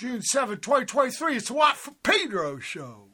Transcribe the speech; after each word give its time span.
June 0.00 0.22
7, 0.22 0.60
2023. 0.60 1.36
It's 1.36 1.48
the 1.48 1.52
Watt 1.52 1.76
from 1.76 1.94
Pedro 2.02 2.58
show. 2.58 3.09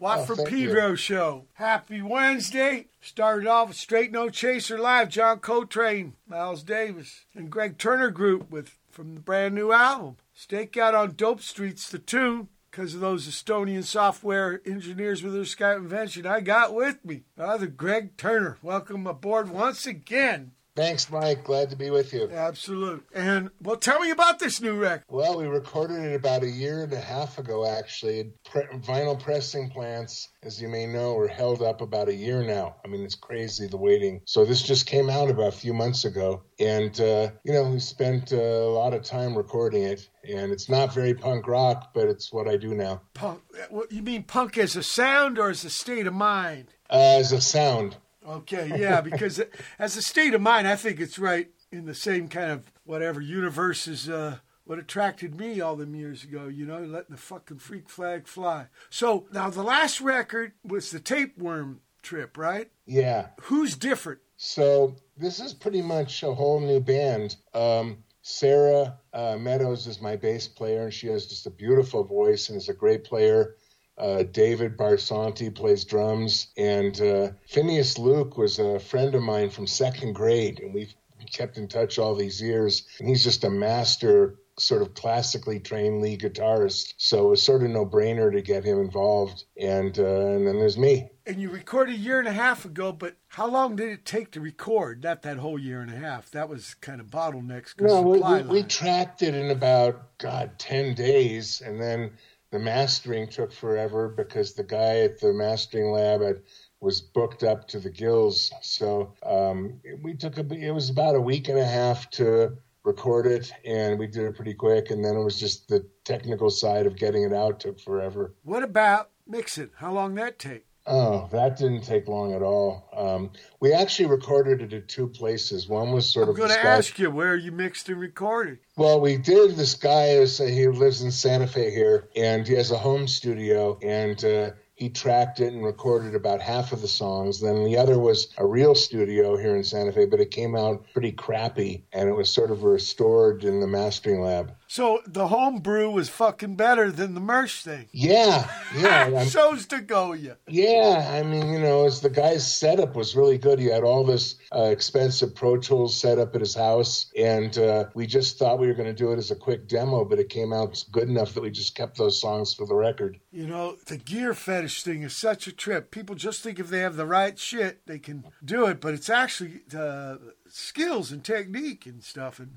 Watt 0.00 0.20
Oh, 0.20 0.24
from 0.34 0.46
Pedro 0.46 0.94
show. 0.94 1.44
Happy 1.54 2.00
Wednesday. 2.00 2.86
Started 3.02 3.46
off 3.46 3.68
with 3.68 3.76
Straight 3.76 4.10
No 4.10 4.30
Chaser 4.30 4.78
Live, 4.78 5.10
John 5.10 5.40
Coltrane, 5.40 6.14
Miles 6.26 6.62
Davis, 6.62 7.26
and 7.34 7.50
Gregg 7.50 7.76
Turner 7.76 8.08
Group 8.10 8.50
with 8.50 8.78
from 8.90 9.14
the 9.14 9.20
brand 9.20 9.54
new 9.54 9.72
album. 9.72 10.16
Stakeout 10.34 10.94
on 10.98 11.12
Dope 11.16 11.42
Streets, 11.42 11.90
the 11.90 11.98
tune, 11.98 12.48
because 12.70 12.94
of 12.94 13.00
those 13.00 13.28
Estonian 13.28 13.84
software 13.84 14.62
engineers 14.64 15.22
with 15.22 15.34
their 15.34 15.42
Skype 15.42 15.76
invention 15.76 16.26
I 16.26 16.40
got 16.40 16.74
with 16.74 17.04
me. 17.04 17.24
Brother 17.36 17.66
Gregg 17.66 18.16
Turner. 18.16 18.56
Welcome 18.62 19.06
aboard 19.06 19.50
once 19.50 19.86
again. 19.86 20.52
Thanks, 20.76 21.10
Mike. 21.10 21.44
Glad 21.44 21.70
to 21.70 21.76
be 21.76 21.90
with 21.90 22.12
you. 22.12 22.30
Absolute. 22.30 23.04
And 23.12 23.50
well, 23.60 23.76
tell 23.76 24.00
me 24.00 24.10
about 24.10 24.38
this 24.38 24.60
new 24.60 24.76
record. 24.76 25.04
Well, 25.08 25.38
we 25.38 25.46
recorded 25.46 25.98
it 26.04 26.14
about 26.14 26.42
a 26.42 26.50
year 26.50 26.84
and 26.84 26.92
a 26.92 27.00
half 27.00 27.38
ago, 27.38 27.66
actually. 27.66 28.32
Pre- 28.44 28.66
vinyl 28.78 29.20
pressing 29.20 29.70
plants, 29.70 30.28
as 30.42 30.60
you 30.62 30.68
may 30.68 30.86
know, 30.86 31.16
are 31.18 31.28
held 31.28 31.62
up 31.62 31.80
about 31.80 32.08
a 32.08 32.14
year 32.14 32.42
now. 32.42 32.76
I 32.84 32.88
mean, 32.88 33.02
it's 33.02 33.14
crazy 33.14 33.66
the 33.66 33.76
waiting. 33.76 34.20
So 34.24 34.44
this 34.44 34.62
just 34.62 34.86
came 34.86 35.10
out 35.10 35.28
about 35.28 35.48
a 35.48 35.56
few 35.56 35.74
months 35.74 36.04
ago. 36.04 36.42
And, 36.58 36.98
uh, 37.00 37.30
you 37.44 37.52
know, 37.52 37.64
we 37.64 37.80
spent 37.80 38.32
uh, 38.32 38.36
a 38.36 38.72
lot 38.72 38.94
of 38.94 39.02
time 39.02 39.36
recording 39.36 39.82
it. 39.82 40.08
And 40.22 40.52
it's 40.52 40.68
not 40.68 40.94
very 40.94 41.14
punk 41.14 41.46
rock, 41.48 41.92
but 41.94 42.06
it's 42.08 42.32
what 42.32 42.46
I 42.46 42.56
do 42.56 42.74
now. 42.74 43.00
Punk. 43.14 43.40
What 43.70 43.90
you 43.90 44.02
mean 44.02 44.22
punk 44.22 44.58
as 44.58 44.76
a 44.76 44.82
sound 44.82 45.38
or 45.38 45.50
as 45.50 45.64
a 45.64 45.70
state 45.70 46.06
of 46.06 46.14
mind? 46.14 46.74
Uh, 46.90 47.16
as 47.18 47.32
a 47.32 47.40
sound. 47.40 47.96
Okay, 48.26 48.72
yeah, 48.78 49.00
because 49.00 49.42
as 49.78 49.96
a 49.96 50.02
state 50.02 50.34
of 50.34 50.40
mind, 50.40 50.68
I 50.68 50.76
think 50.76 51.00
it's 51.00 51.18
right 51.18 51.48
in 51.72 51.86
the 51.86 51.94
same 51.94 52.28
kind 52.28 52.50
of 52.50 52.72
whatever 52.84 53.20
universe 53.20 53.88
is 53.88 54.08
uh, 54.08 54.38
what 54.64 54.78
attracted 54.78 55.34
me 55.34 55.60
all 55.60 55.76
them 55.76 55.94
years 55.94 56.22
ago, 56.22 56.46
you 56.46 56.66
know, 56.66 56.80
letting 56.80 57.14
the 57.14 57.16
fucking 57.16 57.58
freak 57.58 57.88
flag 57.88 58.26
fly. 58.26 58.66
So 58.88 59.26
now 59.32 59.50
the 59.50 59.62
last 59.62 60.00
record 60.00 60.52
was 60.64 60.90
the 60.90 61.00
tapeworm 61.00 61.80
trip, 62.02 62.36
right? 62.36 62.70
Yeah. 62.86 63.28
Who's 63.42 63.76
different? 63.76 64.20
So 64.36 64.96
this 65.16 65.40
is 65.40 65.54
pretty 65.54 65.82
much 65.82 66.22
a 66.22 66.32
whole 66.34 66.60
new 66.60 66.80
band. 66.80 67.36
Um, 67.54 67.98
Sarah 68.22 68.98
uh, 69.12 69.36
Meadows 69.38 69.86
is 69.86 70.00
my 70.00 70.16
bass 70.16 70.46
player, 70.46 70.82
and 70.82 70.94
she 70.94 71.08
has 71.08 71.26
just 71.26 71.46
a 71.46 71.50
beautiful 71.50 72.04
voice 72.04 72.48
and 72.48 72.56
is 72.56 72.68
a 72.68 72.74
great 72.74 73.04
player. 73.04 73.56
Uh, 74.00 74.22
David 74.22 74.78
Barsanti 74.78 75.54
plays 75.54 75.84
drums, 75.84 76.48
and 76.56 76.98
uh, 77.00 77.28
Phineas 77.46 77.98
Luke 77.98 78.38
was 78.38 78.58
a 78.58 78.80
friend 78.80 79.14
of 79.14 79.22
mine 79.22 79.50
from 79.50 79.66
second 79.66 80.14
grade, 80.14 80.58
and 80.60 80.72
we've 80.72 80.94
kept 81.30 81.58
in 81.58 81.68
touch 81.68 81.98
all 81.98 82.14
these 82.14 82.40
years. 82.40 82.86
And 82.98 83.08
he's 83.08 83.22
just 83.22 83.44
a 83.44 83.50
master, 83.50 84.36
sort 84.58 84.80
of 84.80 84.94
classically 84.94 85.60
trained 85.60 86.00
lead 86.00 86.20
guitarist. 86.20 86.94
So 86.96 87.26
it 87.26 87.30
was 87.30 87.42
sort 87.42 87.62
of 87.62 87.70
no 87.70 87.84
brainer 87.84 88.32
to 88.32 88.40
get 88.40 88.64
him 88.64 88.80
involved. 88.80 89.44
And 89.60 89.98
uh, 89.98 90.02
and 90.02 90.46
then 90.46 90.58
there's 90.58 90.78
me. 90.78 91.10
And 91.26 91.40
you 91.40 91.50
recorded 91.50 91.94
a 91.94 91.98
year 91.98 92.18
and 92.18 92.26
a 92.26 92.32
half 92.32 92.64
ago, 92.64 92.92
but 92.92 93.16
how 93.28 93.46
long 93.46 93.76
did 93.76 93.90
it 93.90 94.04
take 94.04 94.32
to 94.32 94.40
record? 94.40 95.04
Not 95.04 95.22
that 95.22 95.36
whole 95.36 95.58
year 95.58 95.80
and 95.82 95.92
a 95.92 95.96
half. 95.96 96.30
That 96.30 96.48
was 96.48 96.74
kind 96.74 97.00
of 97.00 97.08
bottlenecks. 97.08 97.78
No, 97.78 98.00
we, 98.00 98.18
we, 98.18 98.42
we 98.42 98.62
tracked 98.62 99.22
it 99.22 99.34
in 99.34 99.50
about 99.50 100.18
God 100.18 100.58
ten 100.58 100.94
days, 100.94 101.60
and 101.60 101.80
then 101.80 102.12
the 102.50 102.58
mastering 102.58 103.28
took 103.28 103.52
forever 103.52 104.08
because 104.08 104.54
the 104.54 104.64
guy 104.64 105.00
at 105.00 105.20
the 105.20 105.32
mastering 105.32 105.92
lab 105.92 106.20
had, 106.20 106.42
was 106.80 107.00
booked 107.00 107.42
up 107.42 107.68
to 107.68 107.78
the 107.78 107.90
gills. 107.90 108.50
So 108.62 109.14
um, 109.24 109.80
we 110.02 110.14
took 110.14 110.38
a 110.38 110.46
it 110.52 110.72
was 110.72 110.90
about 110.90 111.14
a 111.14 111.20
week 111.20 111.48
and 111.48 111.58
a 111.58 111.64
half 111.64 112.10
to 112.10 112.56
record 112.82 113.26
it, 113.26 113.52
and 113.64 113.98
we 113.98 114.06
did 114.06 114.24
it 114.24 114.34
pretty 114.34 114.54
quick. 114.54 114.90
And 114.90 115.04
then 115.04 115.16
it 115.16 115.22
was 115.22 115.38
just 115.38 115.68
the 115.68 115.86
technical 116.04 116.50
side 116.50 116.86
of 116.86 116.96
getting 116.96 117.22
it 117.22 117.32
out 117.32 117.60
took 117.60 117.78
forever. 117.78 118.34
What 118.42 118.62
about 118.62 119.10
mixing? 119.26 119.70
How 119.76 119.92
long 119.92 120.14
that 120.16 120.38
take? 120.38 120.66
Oh, 120.86 121.28
that 121.30 121.58
didn't 121.58 121.82
take 121.82 122.08
long 122.08 122.32
at 122.32 122.42
all. 122.42 122.88
Um, 122.96 123.30
we 123.60 123.72
actually 123.72 124.08
recorded 124.08 124.62
it 124.62 124.72
at 124.72 124.88
two 124.88 125.06
places. 125.06 125.68
One 125.68 125.92
was 125.92 126.08
sort 126.08 126.28
of. 126.28 126.34
I'm 126.34 126.38
going 126.38 126.50
to 126.50 126.66
ask 126.66 126.98
you 126.98 127.10
where 127.10 127.36
you 127.36 127.52
mixed 127.52 127.88
and 127.88 128.00
recorded. 128.00 128.58
Well, 128.76 129.00
we 129.00 129.16
did. 129.16 129.56
This 129.56 129.74
guy 129.74 130.08
is 130.08 130.38
he 130.38 130.66
lives 130.68 131.02
in 131.02 131.10
Santa 131.10 131.46
Fe 131.46 131.70
here, 131.70 132.08
and 132.16 132.46
he 132.46 132.54
has 132.54 132.70
a 132.70 132.78
home 132.78 133.06
studio, 133.06 133.78
and 133.82 134.24
uh, 134.24 134.50
he 134.80 134.88
tracked 134.88 135.40
it 135.40 135.52
and 135.52 135.62
recorded 135.62 136.14
about 136.14 136.40
half 136.40 136.72
of 136.72 136.80
the 136.80 136.88
songs. 136.88 137.38
Then 137.40 137.64
the 137.64 137.76
other 137.76 137.98
was 137.98 138.28
a 138.38 138.46
real 138.46 138.74
studio 138.74 139.36
here 139.36 139.54
in 139.54 139.62
Santa 139.62 139.92
Fe, 139.92 140.06
but 140.06 140.20
it 140.20 140.30
came 140.30 140.56
out 140.56 140.86
pretty 140.94 141.12
crappy, 141.12 141.84
and 141.92 142.08
it 142.08 142.14
was 142.14 142.30
sort 142.30 142.50
of 142.50 142.64
restored 142.64 143.44
in 143.44 143.60
the 143.60 143.66
mastering 143.66 144.22
lab. 144.22 144.54
So 144.68 145.00
the 145.06 145.26
home 145.26 145.58
brew 145.58 145.90
was 145.90 146.08
fucking 146.08 146.54
better 146.54 146.92
than 146.92 147.14
the 147.14 147.20
merch 147.20 147.62
thing. 147.62 147.88
Yeah, 147.92 148.48
yeah. 148.74 149.10
I'm- 149.16 149.58
to 149.70 149.80
go 149.80 150.12
you. 150.12 150.36
Yeah, 150.48 151.10
I 151.12 151.22
mean, 151.22 151.52
you 151.52 151.58
know, 151.60 151.84
as 151.86 152.00
the 152.00 152.08
guy's 152.10 152.50
setup 152.50 152.94
was 152.94 153.16
really 153.16 153.36
good. 153.36 153.58
He 153.58 153.66
had 153.66 153.82
all 153.82 154.04
this 154.04 154.36
uh, 154.54 154.64
expensive 154.64 155.34
Pro 155.34 155.56
Tools 155.58 155.96
set 155.96 156.18
up 156.18 156.34
at 156.34 156.40
his 156.40 156.54
house, 156.54 157.10
and 157.18 157.56
uh, 157.58 157.86
we 157.94 158.06
just 158.06 158.38
thought 158.38 158.58
we 158.58 158.68
were 158.68 158.74
going 158.74 158.88
to 158.88 158.94
do 158.94 159.12
it 159.12 159.18
as 159.18 159.30
a 159.30 159.36
quick 159.36 159.68
demo, 159.68 160.04
but 160.04 160.18
it 160.18 160.28
came 160.28 160.52
out 160.52 160.82
good 160.92 161.08
enough 161.08 161.34
that 161.34 161.42
we 161.42 161.50
just 161.50 161.74
kept 161.74 161.98
those 161.98 162.20
songs 162.20 162.54
for 162.54 162.66
the 162.66 162.74
record. 162.74 163.18
You 163.32 163.46
know, 163.46 163.76
the 163.86 163.96
gear 163.96 164.34
fetish 164.34 164.82
thing 164.82 165.02
is 165.02 165.14
such 165.14 165.46
a 165.46 165.52
trip. 165.52 165.92
People 165.92 166.16
just 166.16 166.42
think 166.42 166.58
if 166.58 166.68
they 166.68 166.80
have 166.80 166.96
the 166.96 167.06
right 167.06 167.38
shit, 167.38 167.86
they 167.86 168.00
can 168.00 168.24
do 168.44 168.66
it, 168.66 168.80
but 168.80 168.92
it's 168.92 169.08
actually 169.08 169.60
uh, 169.76 170.16
skills 170.48 171.12
and 171.12 171.22
technique 171.22 171.86
and 171.86 172.02
stuff. 172.02 172.40
And 172.40 172.56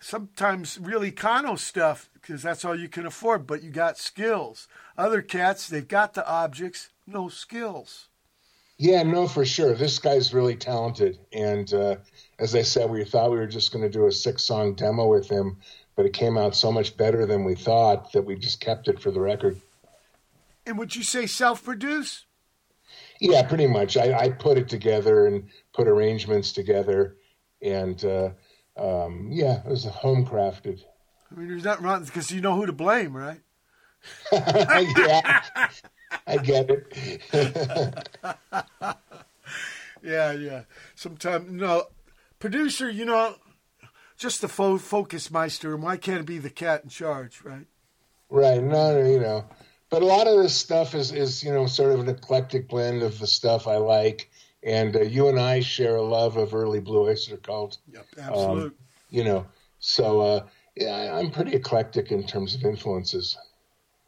sometimes 0.00 0.78
really 0.78 1.10
Kano 1.10 1.56
stuff 1.56 2.08
because 2.14 2.42
that's 2.42 2.64
all 2.64 2.78
you 2.78 2.88
can 2.88 3.04
afford, 3.04 3.46
but 3.46 3.62
you 3.62 3.70
got 3.70 3.98
skills. 3.98 4.66
Other 4.96 5.20
cats, 5.20 5.68
they've 5.68 5.86
got 5.86 6.14
the 6.14 6.26
objects, 6.26 6.88
no 7.06 7.28
skills. 7.28 8.08
Yeah, 8.78 9.02
no, 9.02 9.26
for 9.26 9.44
sure. 9.44 9.74
This 9.74 9.98
guy's 9.98 10.32
really 10.32 10.54
talented. 10.54 11.18
And 11.32 11.72
uh, 11.74 11.96
as 12.38 12.54
I 12.54 12.62
said, 12.62 12.88
we 12.88 13.04
thought 13.04 13.30
we 13.30 13.38
were 13.38 13.46
just 13.46 13.72
going 13.72 13.82
to 13.82 13.90
do 13.90 14.06
a 14.06 14.12
six 14.12 14.44
song 14.44 14.74
demo 14.74 15.08
with 15.08 15.28
him, 15.28 15.58
but 15.96 16.06
it 16.06 16.12
came 16.12 16.38
out 16.38 16.54
so 16.54 16.70
much 16.70 16.96
better 16.96 17.26
than 17.26 17.44
we 17.44 17.56
thought 17.56 18.12
that 18.12 18.22
we 18.22 18.36
just 18.36 18.60
kept 18.60 18.88
it 18.88 19.02
for 19.02 19.10
the 19.10 19.20
record. 19.20 19.60
And 20.68 20.76
would 20.76 20.94
you 20.94 21.02
say 21.02 21.24
self 21.24 21.64
produce? 21.64 22.26
Yeah, 23.20 23.42
pretty 23.42 23.66
much. 23.66 23.96
I, 23.96 24.12
I, 24.12 24.28
put 24.28 24.58
it 24.58 24.68
together 24.68 25.26
and 25.26 25.48
put 25.72 25.88
arrangements 25.88 26.52
together, 26.52 27.16
and 27.62 28.04
uh, 28.04 28.30
um, 28.76 29.30
yeah, 29.32 29.60
it 29.60 29.66
was 29.66 29.84
home 29.86 30.26
crafted. 30.26 30.80
I 31.30 31.34
mean, 31.34 31.48
there's 31.48 31.64
nothing 31.64 31.86
wrong 31.86 32.04
because 32.04 32.30
you 32.30 32.42
know 32.42 32.54
who 32.54 32.66
to 32.66 32.72
blame, 32.74 33.16
right? 33.16 33.40
yeah, 34.32 35.40
I 36.26 36.36
get 36.36 36.68
it. 36.70 37.28
yeah, 40.02 40.32
yeah. 40.32 40.62
Sometimes, 40.94 41.50
you 41.50 41.56
know, 41.56 41.84
producer, 42.38 42.90
you 42.90 43.06
know, 43.06 43.36
just 44.18 44.42
the 44.42 44.48
fo- 44.48 44.76
focus 44.76 45.30
meister, 45.30 45.72
and 45.72 45.82
why 45.82 45.96
can't 45.96 46.20
it 46.20 46.26
be 46.26 46.38
the 46.38 46.50
cat 46.50 46.84
in 46.84 46.90
charge, 46.90 47.40
right? 47.42 47.66
Right. 48.28 48.62
No, 48.62 49.02
you 49.02 49.18
know 49.18 49.46
but 49.90 50.02
a 50.02 50.06
lot 50.06 50.26
of 50.26 50.42
this 50.42 50.54
stuff 50.54 50.94
is 50.94 51.12
is 51.12 51.42
you 51.42 51.52
know 51.52 51.66
sort 51.66 51.92
of 51.92 52.00
an 52.00 52.08
eclectic 52.08 52.68
blend 52.68 53.02
of 53.02 53.18
the 53.18 53.26
stuff 53.26 53.66
I 53.66 53.76
like, 53.76 54.30
and 54.62 54.96
uh, 54.96 55.02
you 55.02 55.28
and 55.28 55.38
I 55.38 55.60
share 55.60 55.96
a 55.96 56.02
love 56.02 56.36
of 56.36 56.54
early 56.54 56.80
Blue 56.80 57.08
Oyster 57.08 57.36
Cult. 57.36 57.78
Yep, 57.92 58.06
absolutely. 58.18 58.62
Um, 58.64 58.74
you 59.10 59.24
know, 59.24 59.46
so 59.78 60.20
uh, 60.20 60.46
yeah, 60.76 61.16
I'm 61.16 61.30
pretty 61.30 61.54
eclectic 61.54 62.12
in 62.12 62.26
terms 62.26 62.54
of 62.54 62.64
influences. 62.64 63.36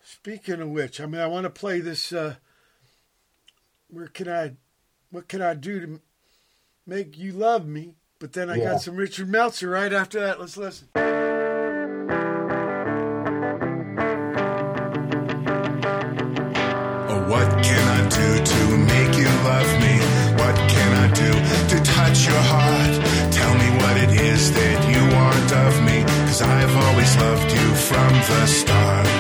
Speaking 0.03 0.61
of 0.61 0.69
which, 0.69 1.01
I 1.01 1.07
mean, 1.07 1.21
I 1.21 1.27
want 1.27 1.45
to 1.45 1.51
play 1.51 1.81
this. 1.81 2.13
Uh, 2.13 2.37
where 3.89 4.09
can 4.09 4.29
I? 4.29 4.53
What 5.11 5.29
can 5.29 5.43
I 5.43 5.55
do 5.55 5.81
to 5.81 6.01
make 6.87 7.19
you 7.19 7.33
love 7.33 7.67
me? 7.67 7.97
But 8.19 8.35
then 8.35 8.51
I 8.51 8.57
yeah. 8.57 8.73
got 8.73 8.83
some 8.83 8.97
Richard 8.97 9.29
Meltzer 9.29 9.71
right 9.71 9.93
after 9.93 10.21
that. 10.21 10.39
Let's 10.39 10.57
listen. 10.57 10.89
I've 26.43 26.77
always 26.77 27.17
loved 27.17 27.53
you 27.53 27.75
from 27.75 28.13
the 28.13 28.47
start. 28.47 29.20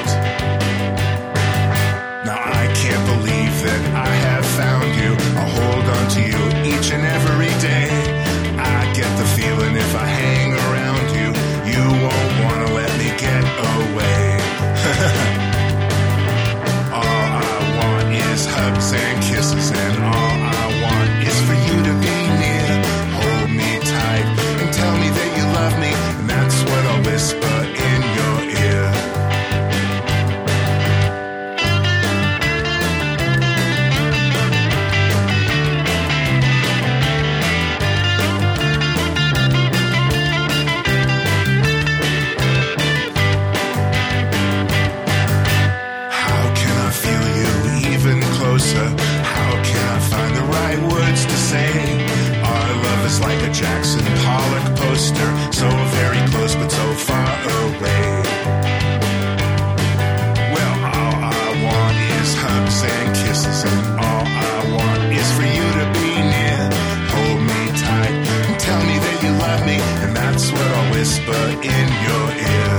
and 70.11 70.17
that's 70.17 70.51
what 70.51 70.69
I'll 70.77 70.91
whisper 70.91 71.43
in 71.63 71.87
your 72.07 72.27
ear. 72.51 72.75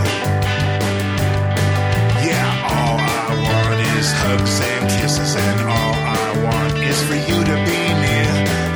Yeah, 2.28 2.50
all 2.76 3.00
I 3.00 3.32
want 3.48 3.80
is 3.96 4.08
hugs 4.24 4.60
and 4.60 4.84
kisses, 5.00 5.36
and 5.36 5.60
all 5.62 5.96
I 5.96 6.28
want 6.44 6.76
is 6.84 7.00
for 7.08 7.16
you 7.16 7.40
to 7.52 7.56
be 7.70 7.82
near. 8.04 8.34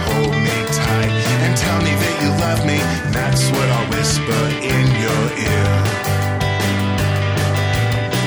Hold 0.07 0.35
me 0.48 0.57
tight 0.72 1.11
and 1.44 1.57
tell 1.57 1.79
me 1.83 1.94
that 2.03 2.15
you 2.24 2.29
love 2.46 2.61
me, 2.65 2.79
and 2.79 3.13
that's 3.13 3.44
what 3.51 3.68
I'll 3.75 3.89
whisper 3.91 4.44
in 4.75 4.85
your 5.03 5.24
ear. 5.51 5.74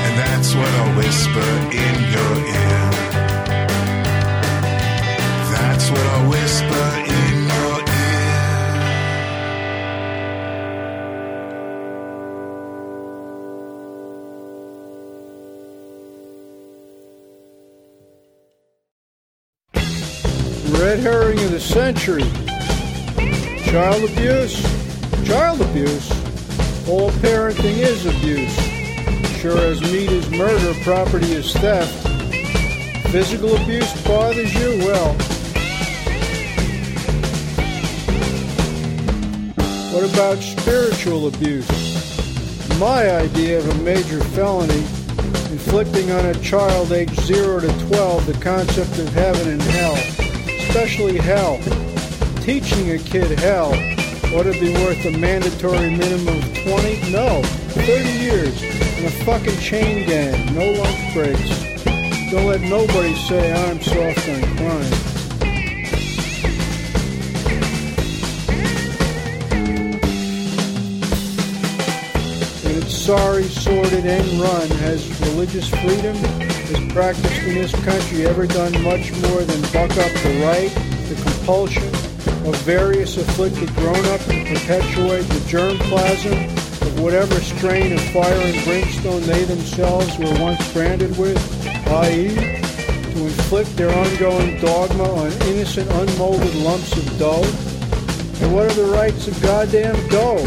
And 0.04 0.14
that's 0.22 0.50
what 0.54 0.70
I'll 0.80 0.96
whisper 1.00 1.50
in 1.72 1.94
your 2.12 2.34
ear. 2.52 2.57
Century. 21.60 22.30
Child 23.64 24.10
abuse? 24.10 24.62
Child 25.24 25.60
abuse? 25.60 26.10
All 26.88 27.10
parenting 27.22 27.78
is 27.78 28.06
abuse. 28.06 28.54
Sure 29.40 29.58
as 29.58 29.80
meat 29.80 30.10
is 30.10 30.30
murder, 30.30 30.74
property 30.82 31.32
is 31.32 31.52
theft. 31.54 32.06
Physical 33.10 33.56
abuse 33.56 34.04
bothers 34.04 34.54
you? 34.54 34.78
Well, 34.86 35.12
what 39.92 40.12
about 40.12 40.38
spiritual 40.38 41.28
abuse? 41.28 42.78
My 42.78 43.10
idea 43.10 43.58
of 43.58 43.68
a 43.68 43.82
major 43.82 44.20
felony 44.20 44.84
inflicting 45.50 46.10
on 46.10 46.26
a 46.26 46.34
child 46.40 46.92
aged 46.92 47.20
0 47.20 47.60
to 47.60 47.86
12 47.88 48.26
the 48.26 48.44
concept 48.44 48.98
of 48.98 49.08
heaven 49.14 49.48
and 49.48 49.62
hell 49.62 50.17
especially 50.68 51.16
hell. 51.16 51.58
Teaching 52.42 52.90
a 52.90 52.98
kid 52.98 53.38
hell 53.38 53.72
ought 54.34 54.42
to 54.42 54.52
be 54.52 54.72
worth 54.84 55.02
a 55.06 55.16
mandatory 55.16 55.90
minimum 55.90 56.38
of 56.38 56.58
20? 56.58 57.10
No, 57.10 57.42
30 57.42 58.10
years 58.10 58.62
in 58.98 59.06
a 59.06 59.10
fucking 59.24 59.56
chain 59.58 60.06
gang, 60.06 60.54
no 60.54 60.70
lunch 60.72 61.14
breaks. 61.14 61.48
Don't 62.30 62.46
let 62.46 62.60
nobody 62.60 63.14
say 63.14 63.50
I'm 63.50 63.80
soft 63.80 64.28
on 64.28 64.56
crime. 64.58 64.92
Its 72.76 72.94
sorry, 72.94 73.44
sordid 73.44 74.04
and 74.04 74.40
run, 74.40 74.68
has 74.68 75.08
religious 75.22 75.68
freedom 75.70 76.57
is 76.70 76.92
practiced 76.92 77.42
in 77.42 77.54
this 77.54 77.72
country 77.84 78.26
ever 78.26 78.46
done 78.46 78.72
much 78.82 79.10
more 79.22 79.40
than 79.42 79.60
buck 79.72 79.90
up 79.96 80.12
the 80.22 80.40
right, 80.44 80.70
the 81.08 81.14
compulsion 81.22 81.88
of 82.46 82.54
various 82.62 83.16
afflicted 83.16 83.74
grown-ups 83.74 84.26
to 84.26 84.44
perpetuate 84.44 85.22
the 85.22 85.40
germplasm 85.48 86.32
of 86.82 87.00
whatever 87.00 87.34
strain 87.40 87.92
of 87.92 88.00
fire 88.10 88.32
and 88.32 88.64
brimstone 88.64 89.22
they 89.22 89.44
themselves 89.44 90.18
were 90.18 90.32
once 90.40 90.72
branded 90.72 91.16
with, 91.16 91.38
i.e., 91.88 92.34
to 92.34 93.24
inflict 93.24 93.74
their 93.76 93.90
ongoing 93.90 94.60
dogma 94.60 95.04
on 95.04 95.32
innocent, 95.48 95.90
unmolded 95.90 96.54
lumps 96.56 96.96
of 96.96 97.18
dough? 97.18 97.44
And 98.42 98.54
what 98.54 98.70
are 98.70 98.74
the 98.74 98.92
rights 98.92 99.26
of 99.26 99.40
goddamn 99.42 99.96
dough? 100.08 100.44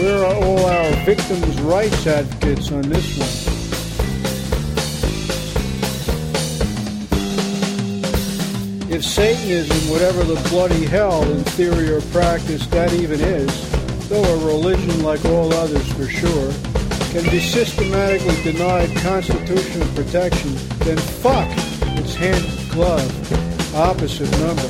Where 0.00 0.24
are 0.24 0.34
all 0.34 0.64
our 0.64 1.04
victims' 1.04 1.60
rights 1.60 2.06
advocates 2.06 2.72
on 2.72 2.82
this 2.82 3.18
one? 3.18 3.41
Satanism, 9.02 9.90
whatever 9.90 10.22
the 10.22 10.40
bloody 10.48 10.86
hell 10.86 11.22
in 11.24 11.42
theory 11.42 11.90
or 11.90 12.00
practice 12.12 12.66
that 12.68 12.92
even 12.92 13.20
is, 13.20 14.08
though 14.08 14.22
a 14.22 14.46
religion 14.46 15.02
like 15.02 15.24
all 15.24 15.52
others 15.52 15.92
for 15.92 16.06
sure, 16.06 16.52
can 17.10 17.28
be 17.30 17.40
systematically 17.40 18.40
denied 18.42 18.88
constitutional 18.98 19.88
protection, 19.94 20.54
then 20.78 20.96
fuck 20.96 21.48
its 21.98 22.14
hand 22.14 22.42
glove, 22.70 23.74
opposite 23.74 24.30
number. 24.38 24.68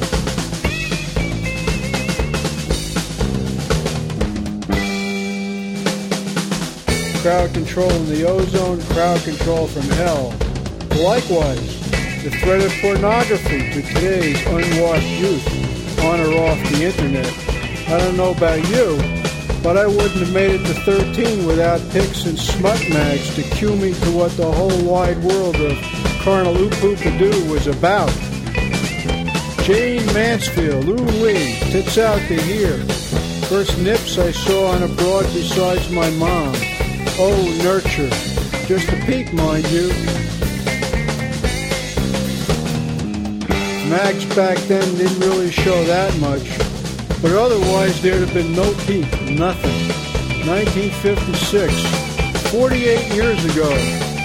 Crowd 7.21 7.53
control 7.53 7.91
in 7.93 8.07
the 8.09 8.25
ozone, 8.27 8.83
crowd 8.95 9.21
control 9.21 9.67
from 9.69 9.83
hell. 9.83 10.35
Likewise, 11.01 11.82
the 12.23 12.31
threat 12.31 12.63
of 12.63 12.73
pornography 12.81 13.69
to 13.73 13.83
today's 13.83 14.41
unwashed 14.47 15.09
youth 15.19 15.99
on 16.05 16.21
or 16.21 16.39
off 16.47 16.71
the 16.71 16.85
internet. 16.85 17.27
I 17.89 17.99
don't 17.99 18.17
know 18.17 18.31
about 18.31 18.59
you, 18.69 18.97
but 19.61 19.77
I 19.77 19.89
wouldn't 19.89 20.21
have 20.21 20.33
made 20.33 20.53
it 20.53 20.65
to 20.67 20.75
13 20.83 21.45
without 21.47 21.81
pics 21.91 22.25
and 22.27 22.39
smut 22.39 22.79
mags 22.91 23.35
to 23.35 23.43
cue 23.43 23.75
me 23.75 23.93
to 23.93 24.11
what 24.13 24.31
the 24.37 24.51
whole 24.51 24.85
wide 24.85 25.19
world 25.25 25.57
of 25.57 25.77
carnal 26.23 26.57
oop-oop-a-doo 26.57 27.51
was 27.51 27.67
about. 27.67 28.13
Jayne 29.65 30.07
Mansfield, 30.13 30.89
ooh-wee, 30.89 31.59
tits 31.73 31.99
out 31.99 32.21
to 32.29 32.41
here. 32.43 32.79
First 33.49 33.77
nips 33.79 34.17
I 34.19 34.31
saw 34.31 34.69
on 34.69 34.85
a 34.85 34.89
broad 34.89 35.25
besides 35.35 35.91
my 35.91 36.09
mom. 36.11 36.55
Oh, 37.19 37.61
nurture. 37.65 38.11
Just 38.69 38.89
a 38.93 38.97
peek, 39.07 39.33
mind 39.33 39.67
you. 39.73 39.91
Mags 43.93 44.25
back 44.35 44.57
then 44.69 44.97
didn't 44.97 45.21
really 45.21 45.51
show 45.51 45.85
that 45.85 46.19
much, 46.19 46.49
but 47.21 47.33
otherwise 47.33 48.01
there'd 48.01 48.27
have 48.27 48.33
been 48.33 48.55
no 48.55 48.73
teeth, 48.87 49.13
nothing. 49.29 49.87
1956, 50.49 52.51
48 52.51 53.15
years 53.15 53.45
ago. 53.45 53.69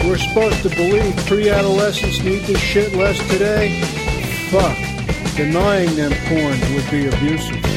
We're 0.08 0.20
supposed 0.20 0.64
to 0.64 0.70
believe 0.70 1.18
pre-adolescents 1.26 2.24
need 2.24 2.44
this 2.44 2.62
shit 2.62 2.94
less 2.94 3.20
today? 3.30 3.82
Fuck. 4.52 4.78
Denying 5.36 5.94
them 5.98 6.14
porn 6.30 6.58
would 6.74 6.90
be 6.90 7.08
abusive. 7.08 7.77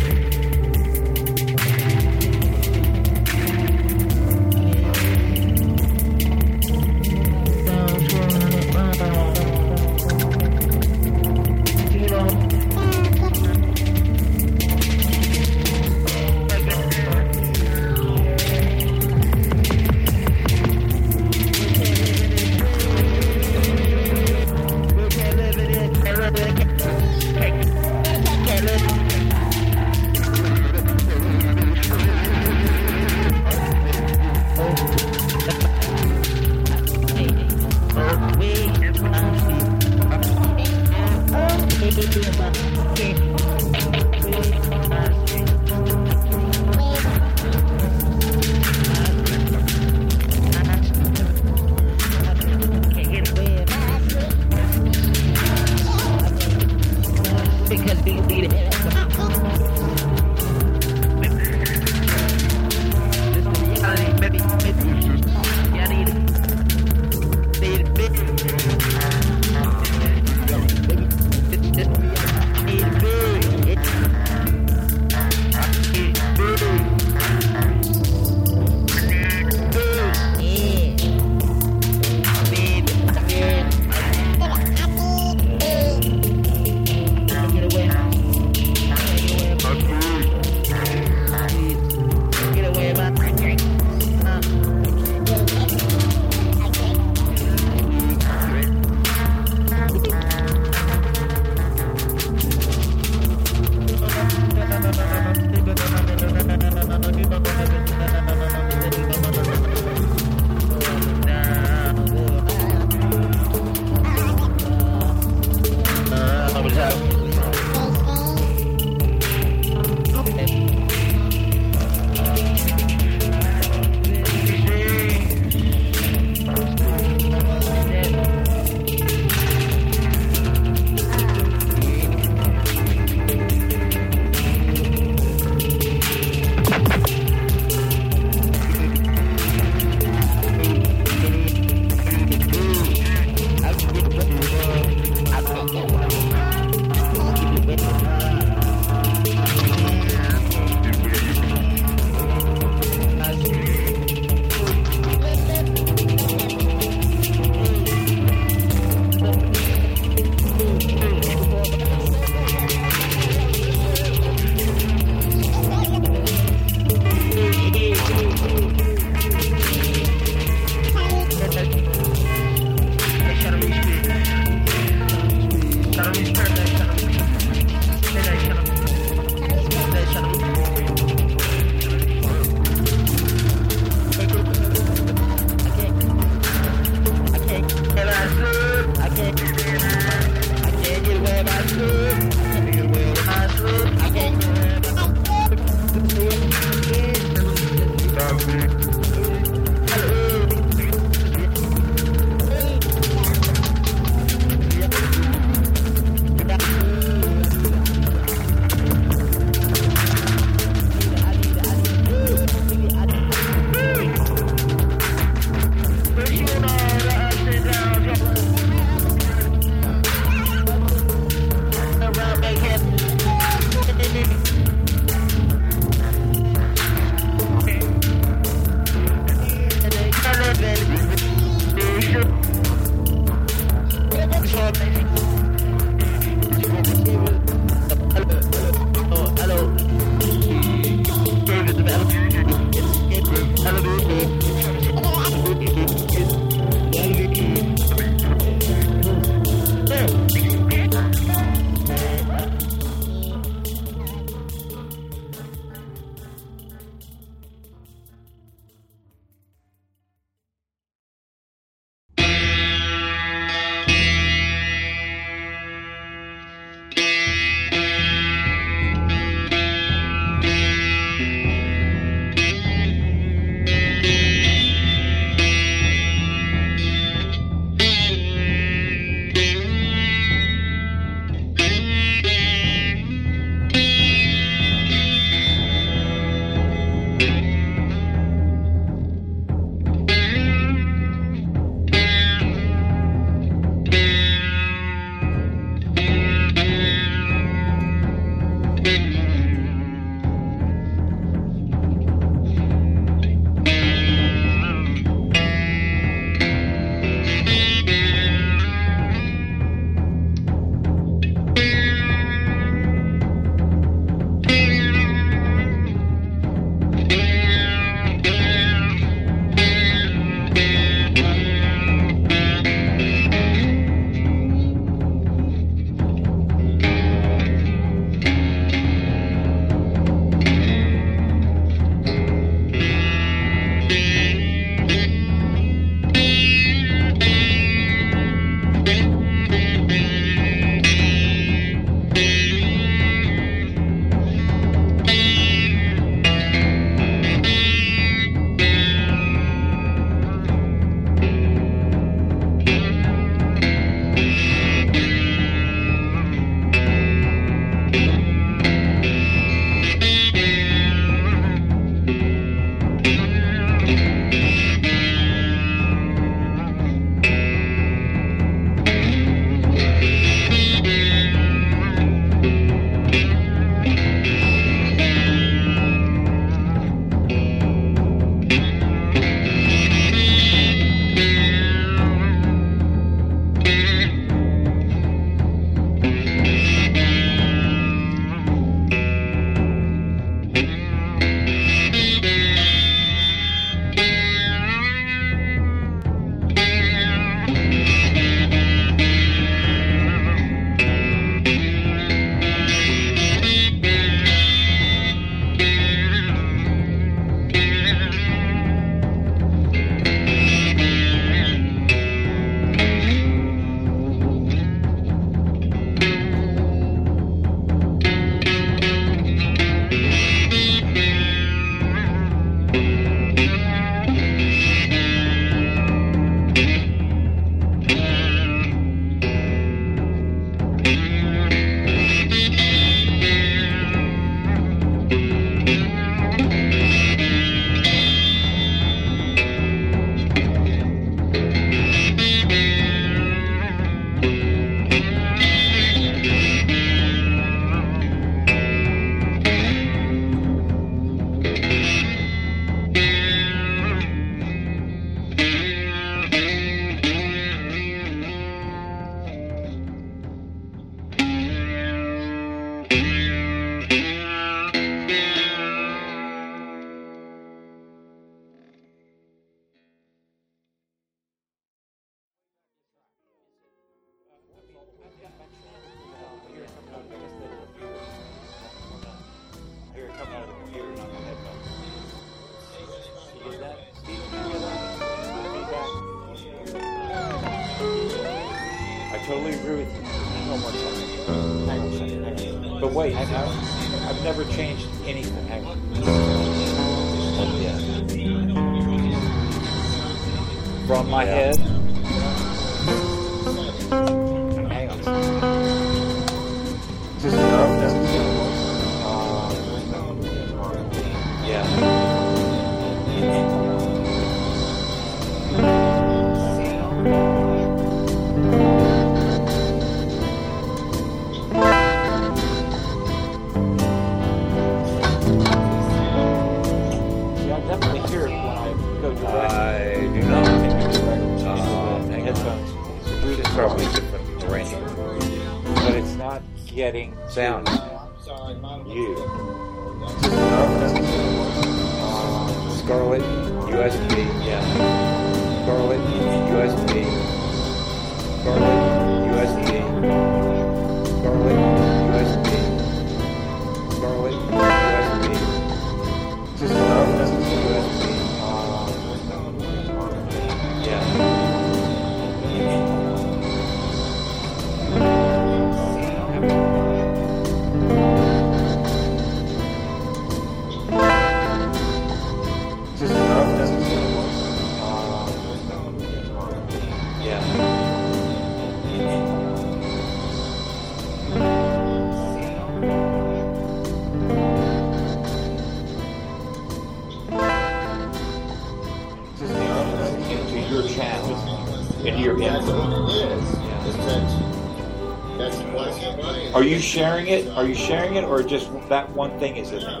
you 596.71 596.79
sharing 596.79 597.27
it? 597.27 597.49
Are 597.49 597.65
you 597.65 597.75
sharing 597.75 598.15
it, 598.15 598.23
or 598.23 598.41
just 598.41 598.71
that 598.87 599.09
one 599.09 599.37
thing 599.39 599.57
is 599.57 599.71
in 599.71 599.81
there? 599.81 600.00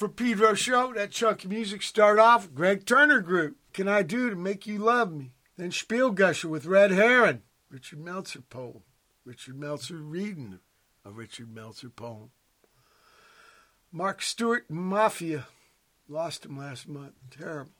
for 0.00 0.08
Pedro 0.08 0.54
Show, 0.54 0.94
that 0.94 1.10
chunk 1.10 1.44
of 1.44 1.50
music 1.50 1.82
start 1.82 2.18
off 2.18 2.54
Gregg 2.54 2.86
Turner 2.86 3.20
Group, 3.20 3.58
Can 3.74 3.86
I 3.86 4.00
Do 4.02 4.30
to 4.30 4.34
Make 4.34 4.66
You 4.66 4.78
Love 4.78 5.12
Me? 5.12 5.32
Then 5.58 5.72
Spielgusher 5.72 6.48
with 6.48 6.64
Red 6.64 6.90
Herring, 6.90 7.42
Richard 7.68 7.98
Meltzer 7.98 8.40
poem, 8.40 8.80
Richard 9.26 9.60
Meltzer 9.60 9.96
reading 9.96 10.58
a 11.04 11.10
Richard 11.10 11.54
Meltzer 11.54 11.90
poem. 11.90 12.30
Mark 13.92 14.22
Stewart, 14.22 14.70
Mafia, 14.70 15.46
lost 16.08 16.46
him 16.46 16.56
last 16.56 16.88
month, 16.88 17.12
terrible. 17.30 17.72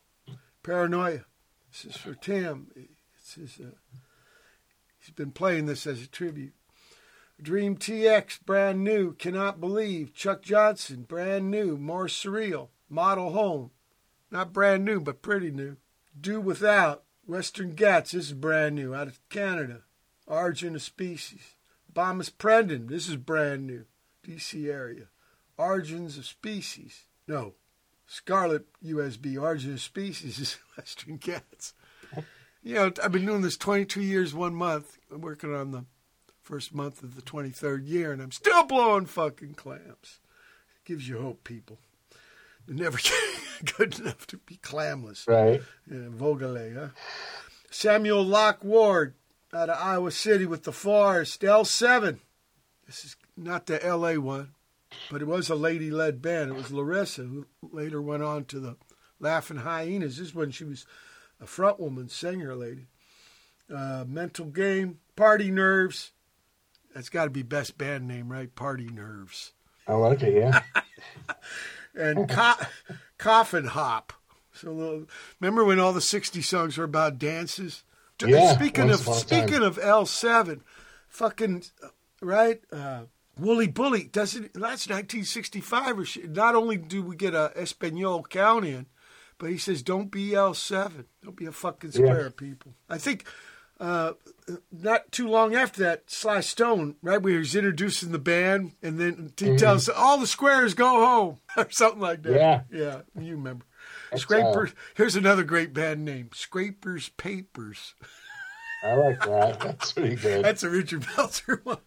Paranoia, 0.63 1.25
this 1.73 1.87
is 1.87 1.97
for 1.97 2.13
Tim. 2.13 2.71
It's 3.17 3.33
his, 3.33 3.59
uh, 3.65 3.71
he's 4.99 5.15
been 5.15 5.33
playing 5.33 5.65
this 5.65 5.87
as 5.87 6.03
a 6.03 6.07
tribute. 6.07 6.53
Dream 7.43 7.77
TX, 7.77 8.45
brand 8.45 8.85
new. 8.85 9.15
Cannot 9.15 9.61
believe. 9.61 10.15
Chuck 10.15 10.43
Johnson, 10.43 11.03
brand 11.03 11.51
new. 11.51 11.77
More 11.77 12.07
surreal. 12.07 12.69
Model 12.89 13.33
home. 13.33 13.71
Not 14.31 14.53
brand 14.53 14.85
new, 14.85 15.01
but 15.01 15.23
pretty 15.23 15.51
new. 15.51 15.77
Do 16.19 16.41
without. 16.41 17.05
Western 17.27 17.75
Ghats, 17.75 18.13
this 18.13 18.27
is 18.27 18.33
brand 18.33 18.75
new. 18.75 18.95
Out 18.95 19.07
of 19.07 19.21
Canada. 19.29 19.83
Origin 20.27 20.75
of 20.75 20.83
Species. 20.83 21.55
Bomis 21.93 22.31
Prendin, 22.31 22.89
this 22.89 23.09
is 23.09 23.17
brand 23.17 23.67
new. 23.67 23.85
DC 24.27 24.71
area. 24.71 25.07
Origins 25.57 26.19
of 26.19 26.27
Species. 26.27 27.05
No. 27.27 27.55
Scarlet 28.07 28.67
USB, 28.85 29.41
Origin 29.41 29.75
of 29.75 29.81
Species 29.81 30.39
is 30.39 30.59
Western 30.77 31.17
Ghats. 31.17 31.75
You 32.63 32.75
know, 32.75 32.93
I've 33.03 33.13
been 33.13 33.25
doing 33.25 33.43
this 33.43 33.57
22 33.57 34.03
years, 34.03 34.35
one 34.35 34.55
month. 34.55 34.99
I'm 35.13 35.21
working 35.21 35.55
on 35.55 35.71
the 35.71 35.85
first 36.51 36.75
month 36.75 37.05
of 37.05 37.15
the 37.15 37.23
23rd 37.23 37.87
year, 37.87 38.11
and 38.11 38.21
I'm 38.21 38.33
still 38.33 38.65
blowing 38.65 39.07
fucking 39.07 39.55
clams. 39.55 40.19
gives 40.85 41.09
you 41.09 41.21
hope, 41.21 41.45
people. 41.45 41.79
They're 42.67 42.75
never 42.75 42.99
good 43.77 44.01
enough 44.01 44.27
to 44.27 44.39
be 44.39 44.57
clamless. 44.57 45.29
Right. 45.29 45.63
Yeah, 45.89 46.09
Vogele, 46.09 46.75
huh? 46.75 46.89
Samuel 47.71 48.25
Locke 48.25 48.65
Ward 48.65 49.15
out 49.55 49.71
of 49.71 49.79
Iowa 49.81 50.11
City 50.11 50.45
with 50.45 50.65
the 50.65 50.73
Forest, 50.73 51.41
L7. 51.43 52.19
This 52.85 53.05
is 53.05 53.17
not 53.37 53.67
the 53.67 53.79
LA 53.85 54.15
one, 54.15 54.51
but 55.09 55.23
it 55.23 55.29
was 55.29 55.51
a 55.51 55.55
lady 55.55 55.93
led 55.93 56.21
band. 56.21 56.51
It 56.51 56.57
was 56.57 56.73
Larissa, 56.73 57.23
who 57.23 57.47
later 57.63 58.03
went 58.03 58.25
on 58.25 58.45
to 58.47 58.59
the 58.59 58.77
Laughing 59.21 59.59
Hyenas. 59.59 60.19
This 60.19 60.29
is 60.29 60.35
when 60.35 60.51
she 60.51 60.65
was 60.65 60.85
a 61.41 61.47
front 61.47 61.79
woman, 61.79 62.09
singer 62.09 62.57
lady. 62.57 62.89
Uh, 63.73 64.05
mental 64.05 64.47
Game, 64.47 64.99
Party 65.15 65.53
Nerves. 65.53 66.11
That's 66.95 67.09
got 67.09 67.25
to 67.25 67.31
be 67.31 67.43
best 67.43 67.79
band 67.79 68.07
name, 68.09 68.31
right? 68.31 68.55
Party 68.55 68.89
Nerves. 68.89 69.53
I 69.87 69.95
like 69.95 70.23
it, 70.23 70.35
yeah. 70.35 70.63
and 71.95 72.29
co- 72.29 72.55
Coffin 73.19 73.67
Hop. 73.67 74.13
So 74.53 74.71
uh, 75.07 75.13
remember 75.41 75.65
when 75.65 75.79
all 75.81 75.93
the 75.93 76.01
'60 76.01 76.43
songs 76.43 76.77
were 76.77 76.85
about 76.85 77.19
dances? 77.19 77.85
Yeah, 78.25 78.53
Speaking 78.55 78.91
of 78.91 79.03
time. 79.05 79.15
speaking 79.15 79.63
of 79.63 79.79
L7, 79.79 80.61
fucking 81.09 81.65
right. 82.21 82.61
Uh, 82.71 83.05
Wooly 83.39 83.67
Bully 83.69 84.05
doesn't. 84.05 84.53
That's 84.53 84.87
1965 84.89 85.99
or 85.99 86.05
shit. 86.05 86.31
Not 86.31 86.55
only 86.55 86.77
do 86.77 87.03
we 87.03 87.17
get 87.17 87.35
a 87.35 87.51
Espanol 87.57 88.23
count 88.25 88.67
in, 88.67 88.87
but 89.39 89.49
he 89.49 89.57
says 89.57 89.83
don't 89.83 90.11
be 90.11 90.31
L7. 90.33 91.07
Don't 91.25 91.37
be 91.37 91.47
a 91.47 91.53
fucking 91.53 91.93
square, 91.93 92.31
people. 92.31 92.75
I 92.91 92.99
think. 92.99 93.25
Uh, 93.81 94.13
not 94.71 95.11
too 95.11 95.27
long 95.27 95.55
after 95.55 95.83
that, 95.83 96.11
Sly 96.11 96.41
Stone, 96.41 96.97
right, 97.03 97.21
where 97.23 97.39
he's 97.39 97.55
introducing 97.55 98.13
the 98.13 98.19
band, 98.19 98.73
and 98.83 98.99
then 98.99 99.33
he 99.39 99.57
tells 99.57 99.89
all 99.89 100.19
the 100.19 100.27
squares 100.27 100.75
go 100.75 101.07
home, 101.07 101.39
or 101.57 101.71
something 101.71 102.01
like 102.01 102.23
that. 102.25 102.35
Yeah. 102.35 102.63
yeah, 102.71 103.01
you 103.19 103.37
remember. 103.37 103.65
That's, 104.11 104.25
Scraepers. 104.27 104.73
uh, 104.73 104.75
Here's 104.97 105.17
another 105.17 105.45
great 105.45 105.73
band 105.73 106.05
name, 106.05 106.29
Scraepers 106.35 107.11
Papers. 107.17 107.95
I 108.85 108.95
like 108.95 109.25
that. 109.25 109.61
That's 109.61 109.93
pretty 109.93 110.17
good. 110.23 110.45
That's 110.45 110.63
a 110.63 110.69
Richard 110.71 111.07
Meltzer 111.17 111.61
one. 111.65 111.79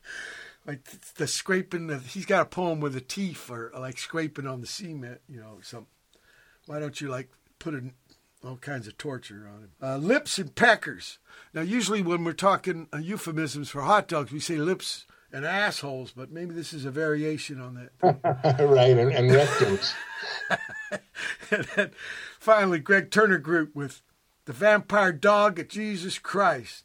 Like 0.65 0.83
the, 1.15 1.27
scraping. 1.27 1.89
Of, 1.91 2.07
he's 2.07 2.25
got 2.25 2.41
a 2.41 2.45
poem 2.45 2.79
with 2.79 2.95
a 2.95 3.01
teeth, 3.01 3.49
or 3.51 3.71
like 3.77 3.97
scraping 3.99 4.47
on 4.47 4.61
the 4.61 4.67
cement, 4.67 5.21
you 5.27 5.39
know, 5.39 5.59
something. 5.61 5.87
Why 6.65 6.79
don't 6.79 6.99
you 7.01 7.09
like 7.09 7.29
put 7.59 7.73
in 7.73 7.93
all 8.43 8.57
kinds 8.57 8.87
of 8.87 8.97
torture 8.97 9.49
on 9.51 9.61
him? 9.61 9.71
Uh, 9.81 9.97
lips 9.97 10.37
and 10.37 10.53
peckers. 10.55 11.17
Now, 11.53 11.61
usually 11.61 12.01
when 12.01 12.23
we're 12.23 12.33
talking 12.33 12.87
uh, 12.93 12.97
euphemisms 12.97 13.69
for 13.69 13.81
hot 13.81 14.07
dogs, 14.07 14.31
we 14.31 14.39
say 14.39 14.57
lips 14.57 15.05
and 15.31 15.45
assholes, 15.45 16.11
but 16.11 16.31
maybe 16.31 16.53
this 16.53 16.73
is 16.73 16.85
a 16.85 16.91
variation 16.91 17.59
on 17.59 17.73
that. 18.01 18.19
right, 18.59 18.97
and, 18.97 19.11
and 19.11 19.31
rectums. 19.31 19.93
and 21.51 21.65
then 21.75 21.91
finally, 22.39 22.79
Gregg 22.79 23.09
Turner 23.09 23.39
Group 23.39 23.75
with 23.75 24.01
the 24.45 24.53
Vampire 24.53 25.11
Dog 25.11 25.59
at 25.59 25.69
Jesus 25.69 26.19
Christ. 26.19 26.83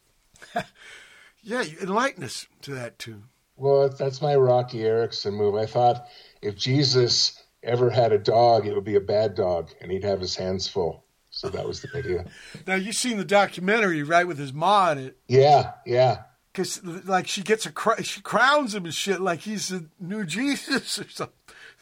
yeah, 1.43 1.61
you 1.61 1.77
enlighten 1.81 2.23
us 2.23 2.47
to 2.61 2.73
that 2.73 2.97
tune. 2.97 3.25
Well, 3.55 3.89
that's 3.89 4.21
my 4.21 4.35
Roky 4.35 4.83
Erickson 4.83 5.33
move. 5.33 5.55
I 5.55 5.65
thought 5.65 6.07
if 6.41 6.55
Jesus 6.55 7.43
ever 7.61 7.89
had 7.89 8.13
a 8.13 8.17
dog, 8.17 8.65
it 8.65 8.73
would 8.73 8.85
be 8.85 8.95
a 8.95 9.01
bad 9.01 9.35
dog, 9.35 9.69
and 9.81 9.91
he'd 9.91 10.05
have 10.05 10.21
his 10.21 10.35
hands 10.35 10.67
full. 10.67 11.03
So 11.39 11.47
that 11.47 11.65
was 11.65 11.79
the 11.81 11.87
idea. 11.97 12.25
Now 12.67 12.75
you've 12.75 12.95
seen 12.97 13.15
the 13.17 13.23
documentary, 13.23 14.03
right, 14.03 14.27
with 14.27 14.37
his 14.37 14.51
ma 14.51 14.91
in 14.91 14.97
it, 14.97 15.17
Yeah, 15.29 15.71
yeah. 15.85 16.23
because 16.51 16.83
like 16.83 17.29
she 17.29 17.43
gets 17.43 17.65
a 17.65 17.71
cr- 17.71 18.01
she 18.03 18.19
crowns 18.19 18.75
him 18.75 18.83
and 18.83 18.93
shit 18.93 19.21
like 19.21 19.39
he's 19.39 19.69
the 19.69 19.85
new 20.01 20.25
Jesus 20.37 20.99
or 20.99 21.07
some 21.09 21.29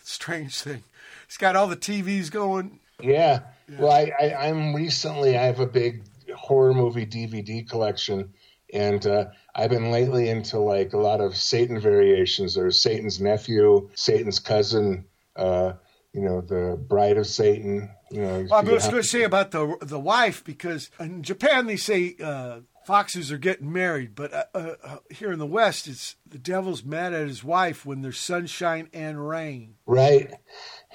strange 0.04 0.62
thing. 0.62 0.84
He's 1.28 1.38
got 1.38 1.56
all 1.56 1.66
the 1.66 1.76
TVs 1.76 2.30
going. 2.30 2.80
Yeah. 3.02 3.40
Well, 3.80 3.92
I, 3.92 4.12
I, 4.22 4.48
I'm 4.48 4.76
recently, 4.76 5.36
I 5.36 5.46
have 5.46 5.60
a 5.60 5.66
big 5.66 6.04
horror 6.36 6.76
movie 6.76 7.08
DVD 7.08 7.68
collection, 7.68 8.32
and 8.72 9.04
uh, 9.08 9.26
I've 9.56 9.72
been 9.72 9.90
lately 9.90 10.30
into 10.30 10.60
like 10.60 10.94
a 10.94 10.98
lot 11.00 11.20
of 11.20 11.36
Satan 11.36 11.80
variations. 11.80 12.54
There's 12.54 12.80
Satan's 12.80 13.20
nephew, 13.20 13.90
Satan's 13.96 14.38
cousin, 14.38 15.06
uh, 15.36 15.74
you 16.18 16.24
know, 16.24 16.42
the 16.42 16.76
bride 16.76 17.18
of 17.18 17.28
Satan. 17.28 17.92
You 18.10 18.22
know, 18.22 18.48
Well, 18.50 18.60
I 18.68 18.74
was 18.74 18.86
going 18.88 19.04
to 19.04 19.08
say 19.08 19.22
about 19.22 19.52
the 19.52 19.78
the 19.82 20.00
wife 20.00 20.44
because 20.44 20.90
in 21.00 21.22
Japan 21.22 21.68
they 21.68 21.78
say 21.78 22.16
uh, 22.22 22.62
foxes 22.88 23.32
are 23.32 23.38
getting 23.38 23.72
married, 23.72 24.16
but 24.16 24.34
uh, 24.34 24.44
uh, 24.56 24.74
uh, 24.84 24.98
here 25.12 25.32
in 25.32 25.38
the 25.38 25.46
West 25.46 25.88
it's 25.88 26.16
the 26.28 26.40
devil's 26.40 26.84
mad 26.84 27.14
at 27.14 27.28
his 27.28 27.44
wife 27.44 27.86
when 27.86 28.02
there's 28.02 28.20
sunshine 28.20 28.90
and 28.94 29.30
rain. 29.30 29.76
right. 29.86 30.34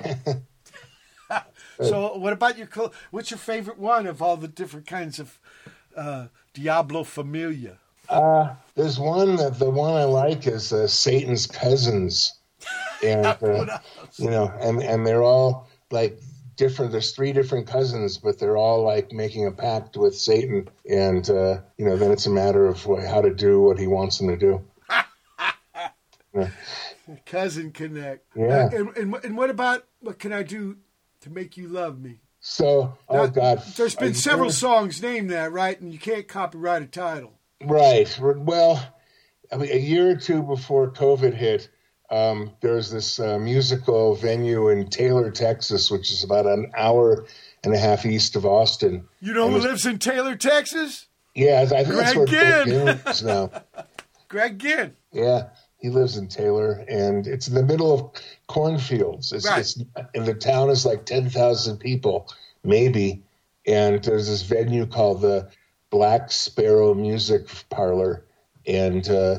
So, 1.81 2.17
what 2.19 2.35
about 2.35 2.59
your? 2.59 2.69
What's 3.11 3.31
your 3.31 3.39
favorite 3.39 3.79
one 3.79 4.07
of 4.07 4.21
all 4.23 4.37
the 4.37 4.47
different 4.47 4.87
kinds 4.87 5.19
of 5.19 5.41
uh, 5.97 6.27
Diablo 6.53 7.03
Familia? 7.03 7.79
Uh, 8.09 8.55
there's 8.75 9.01
one 9.01 9.37
that 9.37 9.59
the 9.59 9.71
one 9.71 9.95
I 9.95 10.05
like 10.05 10.47
is 10.47 10.73
uh, 10.73 10.87
Satan's 10.87 11.47
cousins, 11.47 12.35
and 13.03 13.27
uh, 13.27 13.79
you 14.17 14.31
know, 14.31 14.53
and 14.61 14.83
and 14.83 15.07
they're 15.07 15.23
all 15.23 15.69
like 15.91 16.21
different. 16.57 16.93
There's 16.93 17.13
three 17.13 17.33
different 17.33 17.67
cousins, 17.67 18.19
but 18.19 18.39
they're 18.39 18.57
all 18.57 18.83
like 18.83 19.13
making 19.13 19.47
a 19.47 19.53
pact 19.53 19.97
with 19.97 20.17
Satan, 20.17 20.69
and 20.89 21.29
uh, 21.29 21.61
you 21.77 21.87
know, 21.87 21.97
then 21.97 22.11
it's 22.11 22.27
a 22.27 22.31
matter 22.31 22.67
of 22.67 22.83
how 22.83 23.21
to 23.21 23.33
do 23.35 23.61
what 23.61 23.79
he 23.79 23.87
wants 23.87 24.19
them 24.19 24.29
to 24.29 24.37
do. 24.37 24.65
Yeah. 26.35 26.49
Cousin 27.27 27.73
Connect. 27.73 28.25
Yeah. 28.35 28.47
Uh, 28.47 28.69
and, 28.71 28.97
and 28.97 29.15
and 29.23 29.37
what 29.37 29.51
about 29.51 29.85
what 30.01 30.19
can 30.19 30.33
I 30.33 30.43
do 30.43 30.79
to 31.21 31.29
make 31.29 31.59
you 31.59 31.69
love 31.69 32.01
me? 32.01 32.21
So, 32.41 32.97
oh 33.09 33.15
Now, 33.15 33.27
God, 33.27 33.63
There's 33.77 33.95
been 33.95 34.15
several 34.15 34.51
songs 34.51 35.01
named 35.01 35.31
that, 35.31 35.53
right? 35.53 35.81
And 35.81 35.93
you 35.93 35.99
can't 35.99 36.27
copyright 36.27 36.83
a 36.83 36.87
title. 36.87 37.35
Right. 37.63 38.19
Well, 38.21 38.85
I 39.53 39.57
mean, 39.57 39.71
a 39.71 39.79
year 39.79 40.11
or 40.11 40.17
two 40.17 40.43
before 40.43 40.91
COVID 40.91 41.35
hit, 41.35 41.69
um, 42.13 42.53
there's 42.61 42.91
this 42.91 43.19
uh, 43.19 43.39
musical 43.39 44.15
venue 44.15 44.69
in 44.69 44.89
Taylor, 44.89 45.31
Texas, 45.31 45.91
which 45.91 46.13
is 46.13 46.23
about 46.23 46.47
an 46.47 46.71
hour 46.77 47.25
and 47.65 47.75
a 47.75 47.79
half 47.79 48.05
east 48.07 48.37
of 48.37 48.45
Austin. 48.47 49.09
You 49.21 49.33
know 49.35 49.47
And 49.47 49.55
who 49.55 49.61
lives 49.61 49.87
in 49.87 49.99
Taylor, 49.99 50.37
Texas? 50.37 51.07
Yeah, 51.35 51.63
I 51.63 51.67
think 51.85 51.89
that's 51.97 52.15
where 52.15 52.27
Greg 52.27 52.65
Greg 52.65 52.67
Ginn. 52.67 52.87
Ginn 52.87 53.01
is 53.07 53.23
now. 53.25 53.51
Greg 54.29 54.59
Ginn. 54.59 54.95
Yeah, 55.13 55.49
he 55.79 55.89
lives 55.89 56.17
in 56.19 56.29
Taylor, 56.29 56.85
and 56.89 57.27
it's 57.27 57.49
in 57.49 57.55
the 57.55 57.63
middle 57.63 57.93
of 57.93 58.23
cornfields. 58.47 59.33
It's, 59.33 59.47
Right. 59.49 59.61
it's 59.61 59.81
and 60.15 60.27
the 60.27 60.35
town 60.35 60.69
is 60.71 60.85
like 60.85 61.07
ten 61.07 61.31
thousand 61.31 61.79
people, 61.79 62.29
maybe. 62.63 63.23
And 63.67 64.03
there's 64.05 64.29
this 64.29 64.43
venue 64.43 64.87
called 64.87 65.23
the 65.23 65.49
Black 65.91 66.31
Sparrow 66.33 66.93
Music 66.95 67.47
Parlor, 67.71 68.25
and 68.67 69.09
uh, 69.09 69.39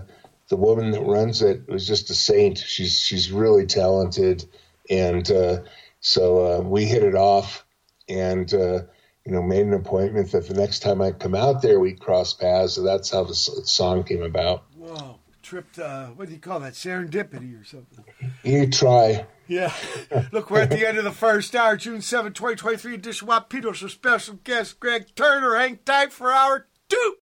the 0.53 0.57
woman 0.57 0.91
that 0.91 1.01
runs 1.01 1.41
it 1.41 1.67
was 1.67 1.87
just 1.87 2.11
a 2.11 2.13
saint. 2.13 2.59
She's 2.59 2.99
she's 2.99 3.31
really 3.31 3.65
talented, 3.65 4.45
and 4.87 5.29
uh, 5.31 5.61
so 5.99 6.45
uh, 6.45 6.61
we 6.61 6.85
hit 6.85 7.01
it 7.01 7.15
off, 7.15 7.65
and 8.07 8.53
uh, 8.53 8.81
you 9.25 9.31
know 9.31 9.41
made 9.41 9.65
an 9.65 9.73
appointment 9.73 10.31
that 10.31 10.47
the 10.47 10.53
next 10.53 10.81
time 10.81 11.01
I 11.01 11.11
come 11.11 11.33
out 11.33 11.63
there 11.63 11.79
we 11.79 11.93
cross 11.93 12.35
paths. 12.35 12.73
So 12.73 12.83
that's 12.83 13.09
how 13.09 13.23
the 13.23 13.33
song 13.33 14.03
came 14.03 14.21
about. 14.21 14.65
Whoa. 14.77 15.17
Tripped, 15.41 15.79
uh, 15.79 16.05
what 16.09 16.27
do 16.27 16.33
you 16.35 16.39
call 16.39 16.59
that? 16.59 16.73
Serendipity 16.73 17.59
or 17.59 17.65
something. 17.65 18.05
You 18.43 18.69
try. 18.69 19.25
Yeah. 19.47 19.73
Look, 20.31 20.51
we're 20.51 20.61
at 20.61 20.69
the 20.69 20.87
end 20.87 20.97
of 20.99 21.03
the 21.03 21.11
first 21.11 21.53
hour, 21.53 21.75
June 21.75 22.01
7, 22.01 22.31
2023 22.31 22.93
edition. 22.93 23.27
Wapitos 23.27 23.77
for 23.77 23.89
special 23.89 24.35
guest 24.43 24.79
Gregg 24.79 25.15
Turner. 25.15 25.57
Hang 25.57 25.79
tight 25.83 26.13
for 26.13 26.31
hour 26.31 26.67
two. 26.87 27.17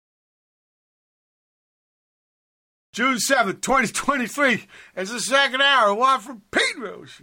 June 2.97 3.19
7th, 3.19 3.61
2023. 3.61 4.65
It's 4.97 5.13
the 5.13 5.21
second 5.21 5.61
hour. 5.61 5.93
One 5.93 6.19
from 6.19 6.41
Pete 6.51 6.79
Rose. 6.79 7.21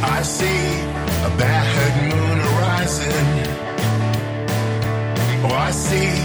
I 0.00 0.22
see 0.22 0.46
a 0.46 1.30
bad 1.36 2.02
moon 2.08 2.40
arising. 2.40 3.28
Oh, 5.44 5.52
I 5.52 5.70
see 5.70 6.16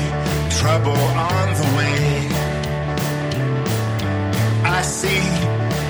trouble 0.57 0.91
on 0.93 1.53
the 1.53 1.67
way. 1.75 2.29
I 4.63 4.81
see 4.83 5.19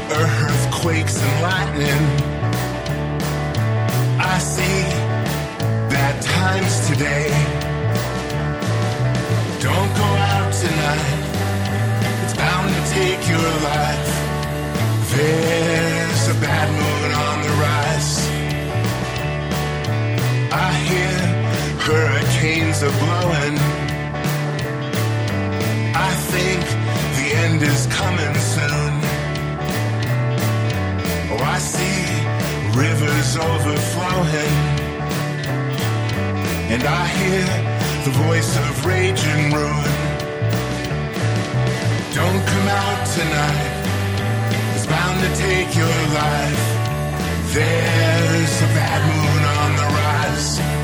earthquakes 0.09 1.21
and 1.21 1.41
lightning. 1.43 2.36
I 4.29 4.39
see 4.39 4.81
bad 5.93 6.21
times 6.21 6.73
today. 6.89 7.29
Don't 9.67 9.91
go 10.01 10.09
out 10.33 10.51
tonight. 10.63 11.21
It's 12.23 12.35
bound 12.35 12.67
to 12.75 12.81
take 12.97 13.21
your 13.33 13.49
life. 13.71 14.07
There's 15.15 16.23
a 16.35 16.37
bad 16.45 16.67
moon 16.79 17.09
on 17.27 17.37
the 17.45 17.53
rise. 17.65 18.11
I 20.51 20.69
hear 20.89 21.17
hurricanes 21.87 22.83
are 22.83 22.95
blowing. 23.03 23.55
I 26.07 26.11
think 26.31 26.61
the 27.17 27.27
end 27.43 27.61
is 27.63 27.81
coming 27.99 28.35
soon. 28.53 28.93
Oh, 31.31 31.43
I 31.55 31.59
see 31.59 32.06
rivers 33.27 33.37
overflowing. 33.37 34.55
And 36.69 36.83
I 36.83 37.07
hear 37.07 37.45
the 38.03 38.11
voice 38.11 38.57
of 38.57 38.85
rage 38.85 39.23
and 39.25 39.53
ruin. 39.53 39.93
Don't 42.13 42.45
come 42.45 42.67
out 42.67 43.07
tonight. 43.15 44.75
It's 44.75 44.85
bound 44.85 45.21
to 45.21 45.41
take 45.41 45.75
your 45.75 45.97
life. 46.13 46.63
There's 47.53 48.61
a 48.61 48.69
bad 48.75 49.01
moon 49.07 49.43
on 49.57 49.75
the 49.75 49.87
rise. 49.95 50.76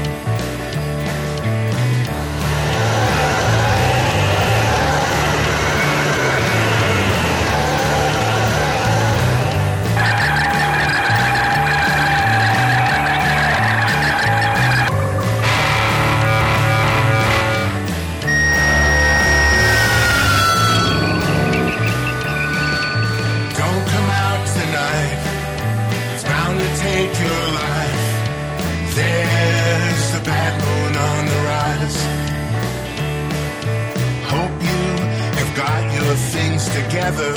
Together. 36.70 37.34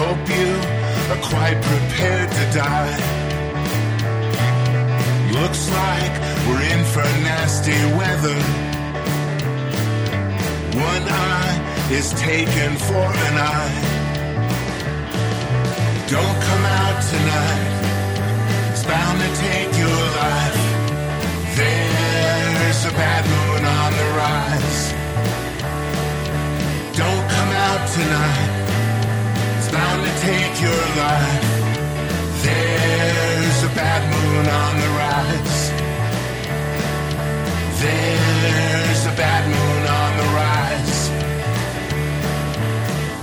Hope 0.00 0.24
you 0.38 0.52
are 1.12 1.22
quite 1.32 1.58
prepared 1.62 2.30
to 2.30 2.44
die. 2.52 2.96
Looks 5.32 5.70
like 5.70 6.14
we're 6.46 6.64
in 6.74 6.84
for 6.92 7.08
nasty 7.28 7.78
weather. 7.98 8.38
One 10.90 11.04
eye 11.08 11.56
is 11.90 12.12
taken 12.14 12.76
for 12.76 13.06
an 13.26 13.34
eye. 13.56 13.78
Don't 16.08 16.38
come 16.48 16.64
out 16.80 16.98
tonight. 17.14 17.68
It's 18.70 18.84
bound 18.84 19.18
to 19.20 19.30
take 19.46 19.72
your 19.76 20.02
life. 20.22 20.58
There's 21.56 22.84
a 22.84 22.92
bad 22.92 23.24
moon 23.26 23.64
on 23.64 23.92
the 24.00 24.08
rise. 24.16 24.87
Out 27.78 27.88
tonight. 27.90 28.50
It's 29.58 29.70
bound 29.70 30.00
to 30.06 30.12
take 30.20 30.54
your 30.66 30.82
life. 31.04 31.44
There's 32.42 33.60
a 33.70 33.72
bad 33.80 34.02
moon 34.14 34.44
on 34.62 34.72
the 34.82 34.90
rise. 35.02 35.60
There's 37.82 39.02
a 39.06 39.14
bad 39.22 39.44
moon 39.54 39.82
on 40.00 40.10
the 40.20 40.28
rise. 40.40 41.00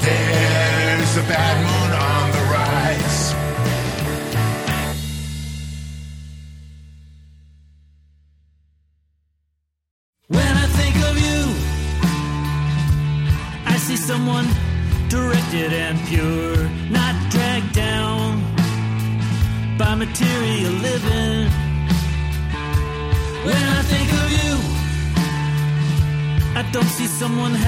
There's 0.06 1.14
a 1.18 1.26
bad 1.34 1.56
moon 1.68 1.85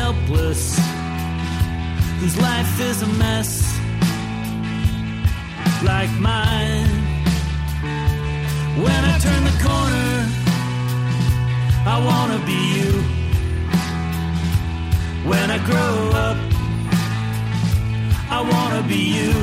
helpless 0.07 0.79
whose 2.19 2.37
life 2.49 2.79
is 2.79 3.01
a 3.01 3.11
mess 3.23 3.51
like 5.83 6.11
mine. 6.31 6.91
When 8.83 9.01
I 9.11 9.15
turn 9.25 9.41
the 9.49 9.57
corner, 9.67 10.13
I 11.93 11.97
wanna 12.09 12.39
be 12.51 12.59
you. 12.77 12.93
When 15.29 15.47
I 15.57 15.59
grow 15.69 15.95
up, 16.27 16.39
I 18.37 18.39
wanna 18.51 18.83
be 18.93 19.01
you. 19.17 19.33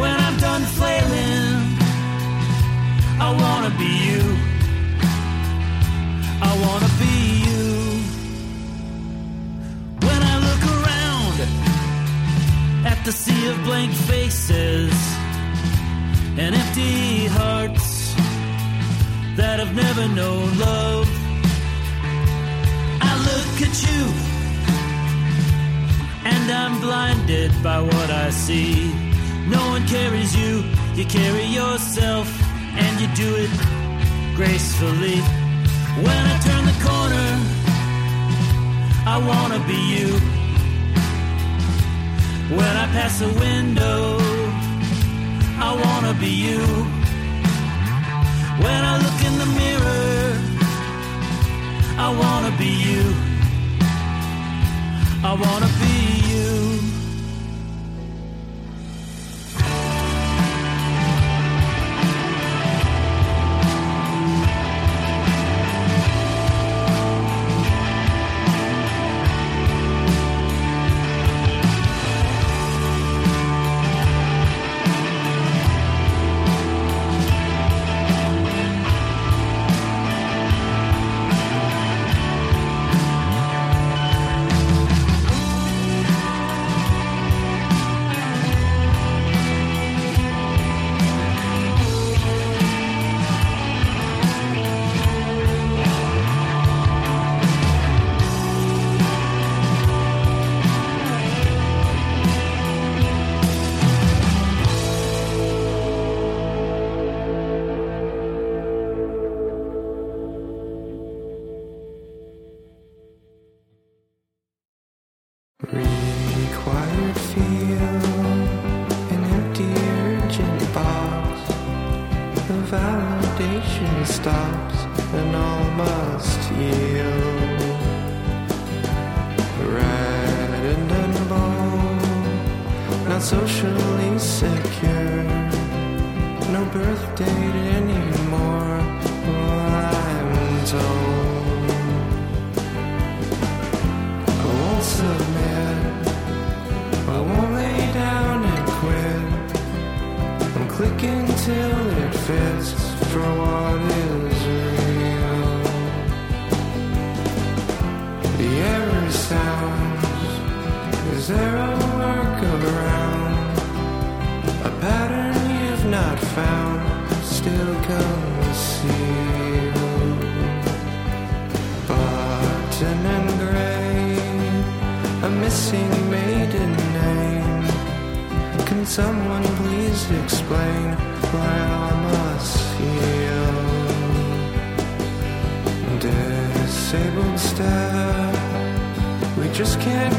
When 0.00 0.16
I'm 0.26 0.36
done 0.48 0.64
flailing, 0.76 1.58
I 3.26 3.28
wanna 3.42 3.72
be 3.82 3.92
you. 4.08 4.24
I 6.48 6.52
wanna 6.64 6.90
be 7.04 7.37
at 12.88 13.04
the 13.04 13.12
sea 13.12 13.48
of 13.48 13.56
blank 13.64 13.92
faces 13.92 14.92
and 16.42 16.54
empty 16.54 17.26
hearts 17.26 18.14
that 19.36 19.56
have 19.62 19.74
never 19.74 20.04
known 20.18 20.46
love. 20.58 21.06
I 23.10 23.12
look 23.28 23.54
at 23.68 23.76
you 23.86 24.02
and 26.32 26.44
I'm 26.60 26.80
blinded 26.80 27.52
by 27.62 27.78
what 27.80 28.08
I 28.10 28.30
see. 28.30 28.92
No 29.54 29.62
one 29.74 29.86
carries 29.86 30.32
you, 30.34 30.64
you 30.94 31.04
carry 31.04 31.46
yourself 31.60 32.26
and 32.84 32.92
you 33.00 33.08
do 33.24 33.30
it 33.44 33.52
gracefully. 34.34 35.18
When 36.06 36.22
I 36.32 36.36
turn 36.48 36.64
the 36.70 36.78
corner, 36.88 37.30
I 39.14 39.16
wanna 39.30 39.60
be 39.72 39.80
you. 39.94 40.37
When 42.50 42.76
I 42.84 42.86
pass 42.96 43.20
a 43.20 43.28
window, 43.28 44.18
I 45.60 45.70
wanna 45.84 46.14
be 46.18 46.30
you. 46.30 46.60
When 48.64 48.84
I 48.90 48.94
look 49.04 49.18
in 49.28 49.34
the 49.42 49.48
mirror, 49.60 50.32
I 51.98 52.08
wanna 52.20 52.56
be 52.56 52.72
you. 52.88 53.04
I 55.22 55.34
wanna 55.34 55.70
be 55.82 55.96
you. 56.30 56.67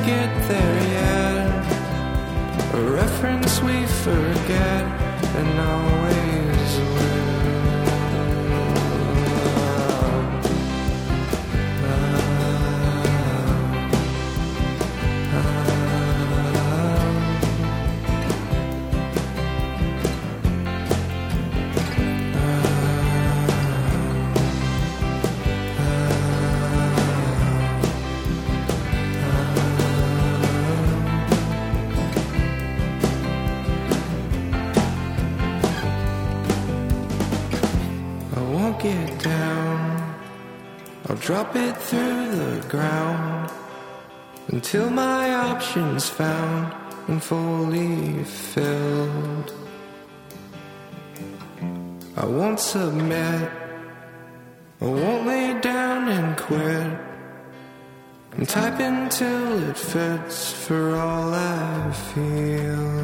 Get 0.10 0.34
there 0.48 0.78
yet. 1.00 1.50
A 2.74 2.82
reference 3.02 3.62
we 3.62 3.78
forget 4.06 4.84
and 5.40 5.60
always 5.60 5.99
drop 41.52 41.56
it 41.56 41.78
through 41.78 42.36
the 42.36 42.68
ground 42.68 43.52
until 44.50 44.90
my 44.90 45.34
options 45.34 46.10
found 46.10 46.74
and 47.08 47.24
fully 47.24 48.24
filled. 48.24 49.54
I 52.18 52.26
won't 52.26 52.60
submit. 52.60 53.50
I 54.82 54.86
won't 54.86 55.26
lay 55.26 55.60
down 55.62 56.10
and 56.10 56.38
quit. 56.38 57.00
And 58.34 58.48
type 58.48 58.80
until 58.80 59.70
it 59.70 59.78
fits 59.78 60.52
for 60.52 60.96
all 60.96 61.34
I 61.34 61.92
feel. 62.14 62.99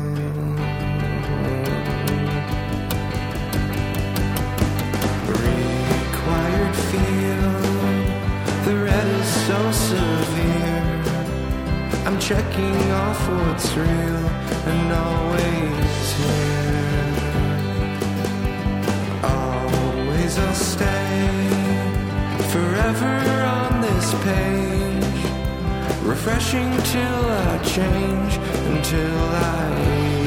Checking 12.28 12.92
off 12.92 13.30
what's 13.30 13.78
real 13.78 14.26
and 14.72 14.92
always 14.92 16.06
here. 16.18 17.14
Always 19.24 20.40
I'll 20.40 20.56
stay 20.56 21.50
forever 22.50 23.16
on 23.62 23.82
this 23.82 24.08
page. 24.24 25.22
Refreshing 26.02 26.72
till 26.94 27.26
I 27.48 27.60
change 27.64 28.34
until 28.74 29.18
I 29.20 30.16
yield. 30.16 30.25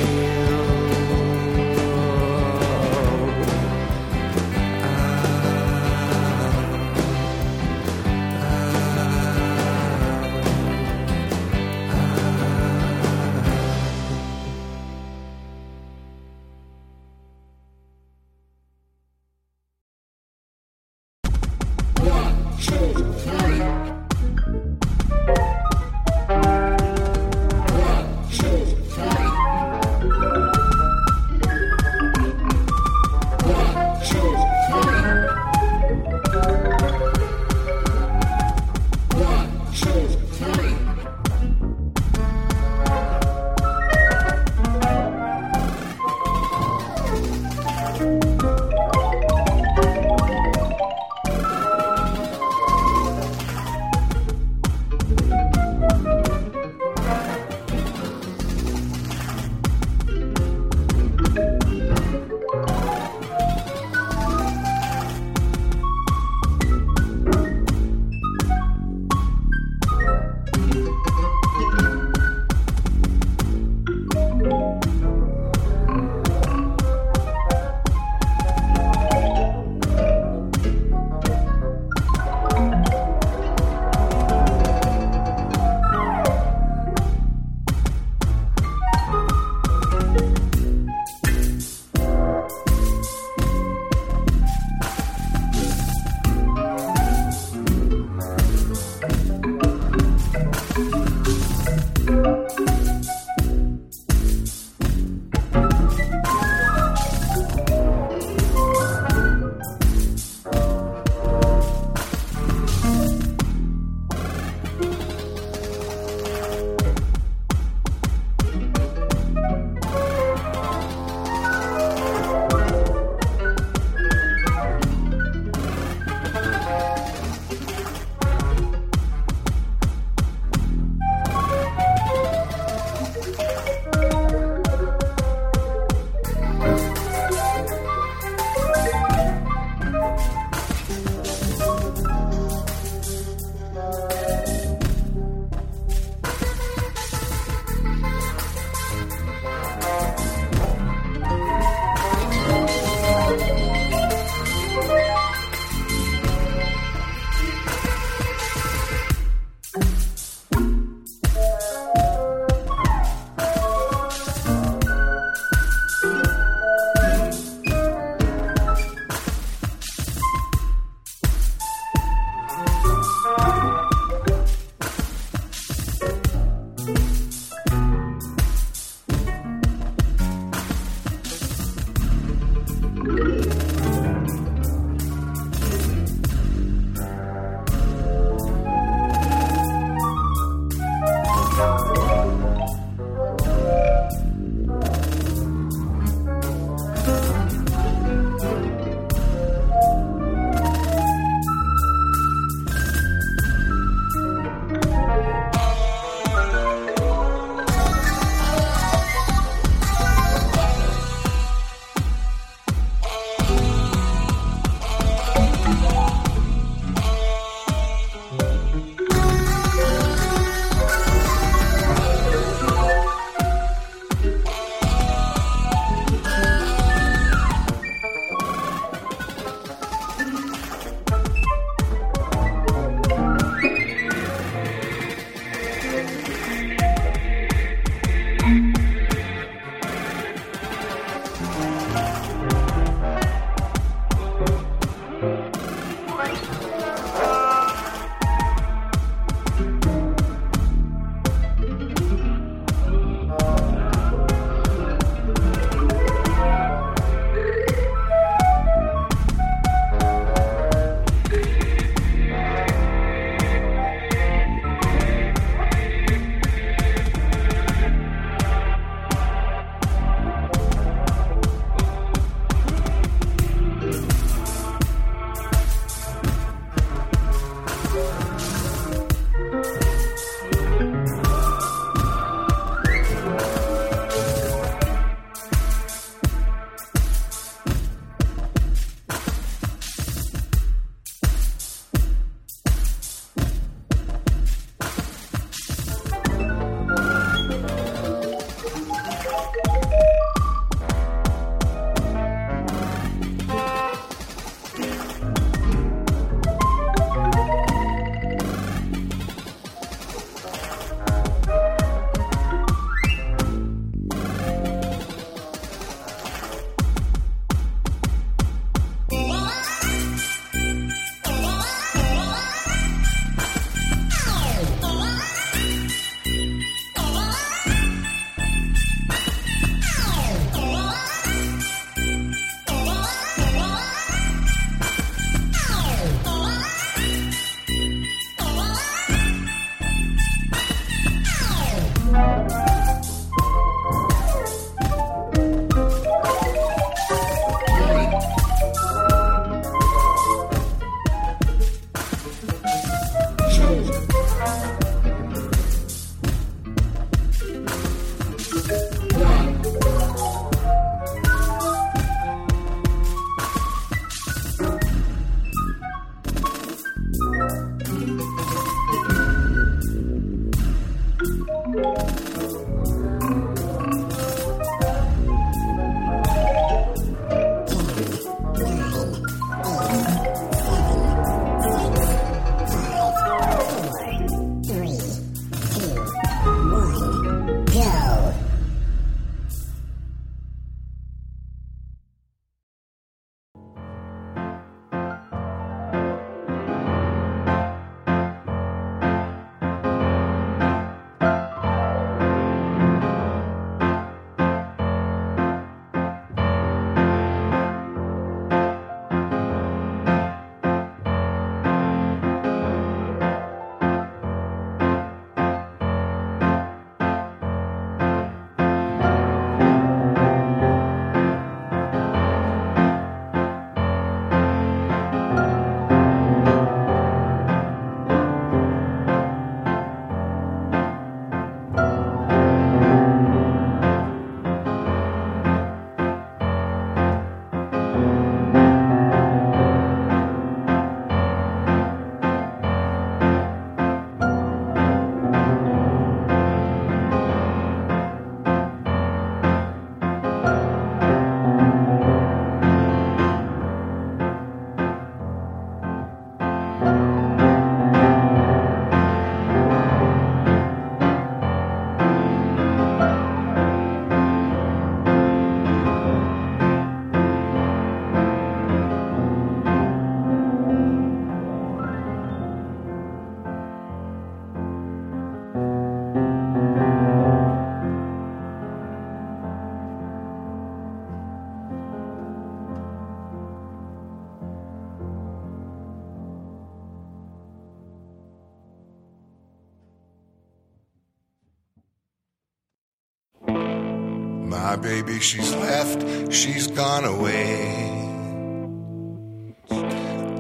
She's 495.20 495.53
left, 495.55 496.32
she's 496.32 496.69
gone 496.69 497.05
away. 497.05 497.89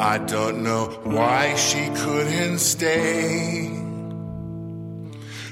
I 0.00 0.18
don't 0.18 0.62
know 0.62 0.86
why 1.02 1.56
she 1.56 1.88
couldn't 1.96 2.58
stay. 2.58 3.68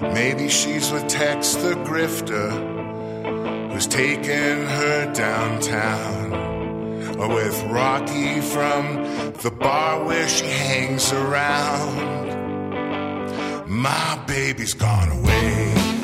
Maybe 0.01 0.49
she's 0.49 0.93
with 0.93 1.09
Tex 1.09 1.55
the 1.55 1.75
Grifter, 1.75 2.51
who's 3.73 3.89
taking 3.89 4.67
her 4.67 5.13
downtown. 5.13 6.33
Or 7.19 7.29
with 7.29 7.63
Rocky 7.65 8.41
from 8.41 9.33
the 9.43 9.51
bar 9.51 10.05
where 10.05 10.29
she 10.29 10.47
hangs 10.47 11.13
around. 11.13 12.27
My 13.69 14.25
baby's 14.27 14.75
gone 14.75 15.11
away. 15.11 15.96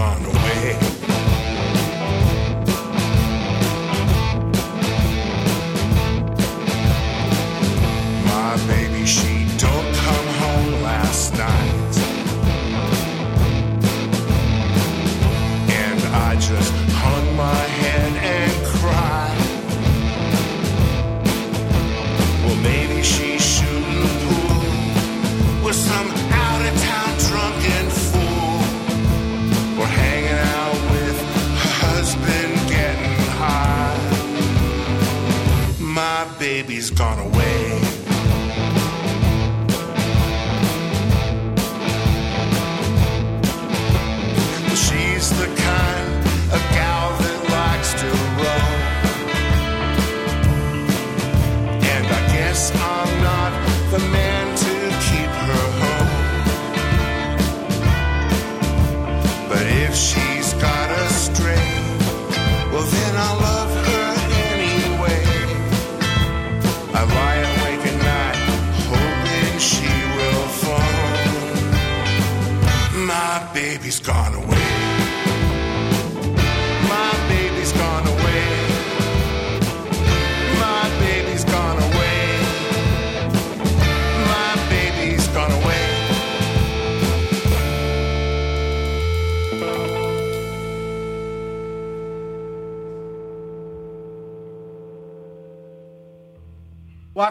gone 0.00 0.24
away. 0.24 0.49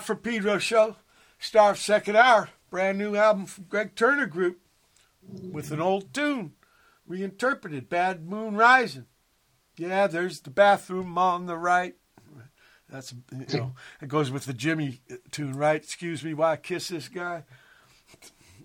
For 0.09 0.15
Pedro 0.15 0.57
show, 0.57 0.95
star 1.37 1.69
of 1.69 1.77
second 1.77 2.15
hour, 2.15 2.49
brand 2.71 2.97
new 2.97 3.15
album 3.15 3.45
from 3.45 3.65
Gregg 3.65 3.93
Turner 3.93 4.25
Group 4.25 4.59
with 5.51 5.69
an 5.69 5.79
old 5.79 6.15
tune, 6.15 6.53
reinterpreted, 7.05 7.89
Bad 7.89 8.27
Moon 8.27 8.55
Rising. 8.55 9.05
Yeah, 9.77 10.07
there's 10.07 10.39
the 10.39 10.49
bathroom 10.49 11.15
on 11.19 11.45
the 11.45 11.55
right. 11.57 11.93
That's 12.89 13.13
you 13.51 13.59
know, 13.59 13.73
it 14.01 14.07
goes 14.07 14.31
with 14.31 14.45
the 14.45 14.53
Jimi 14.55 14.97
tune, 15.29 15.53
right? 15.53 15.83
Excuse 15.83 16.23
me, 16.23 16.33
why 16.33 16.53
I 16.53 16.57
kiss 16.57 16.87
this 16.87 17.07
guy? 17.07 17.43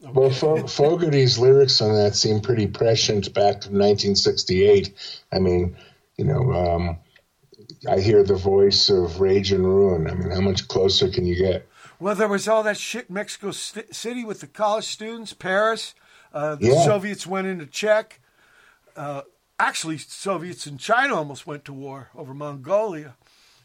Well, 0.01 0.31
Fo- 0.31 0.67
Fogerty's 0.67 1.39
lyrics 1.39 1.83
on 1.83 1.95
that 1.95 2.17
seem 2.17 2.41
pretty 2.41 2.69
prescient 2.69 3.35
back 3.35 3.61
to 3.61 3.69
1968. 3.69 4.95
I 5.31 5.41
mean, 5.41 5.77
you 6.17 6.25
know, 6.25 6.53
um, 6.55 6.99
I 7.89 8.01
hear 8.01 8.23
the 8.23 8.37
voice 8.37 8.89
of 8.91 9.21
Rage 9.21 9.53
and 9.53 9.65
Ruin. 9.67 10.09
I 10.09 10.15
mean, 10.15 10.31
how 10.31 10.41
much 10.41 10.69
closer 10.69 11.09
can 11.09 11.27
you 11.27 11.37
get? 11.37 11.69
Well, 12.01 12.15
there 12.15 12.29
was 12.29 12.49
all 12.49 12.63
that 12.65 12.77
shit 12.77 13.07
in 13.09 13.15
Mexico 13.15 13.51
St- 13.51 13.95
City 13.95 14.25
with 14.25 14.41
the 14.41 14.47
college 14.47 14.85
students, 14.87 15.33
Paris. 15.33 15.95
Uh, 16.33 16.57
the 16.57 16.69
Yeah. 16.69 16.85
Soviets 16.85 17.27
went 17.27 17.47
into 17.47 17.67
Czech. 17.67 18.21
Uh, 18.97 19.23
actually, 19.59 19.99
Soviets 19.99 20.67
in 20.67 20.79
China 20.79 21.15
almost 21.15 21.47
went 21.47 21.65
to 21.67 21.73
war 21.73 22.09
over 22.15 22.35
Mongolia. 22.35 23.15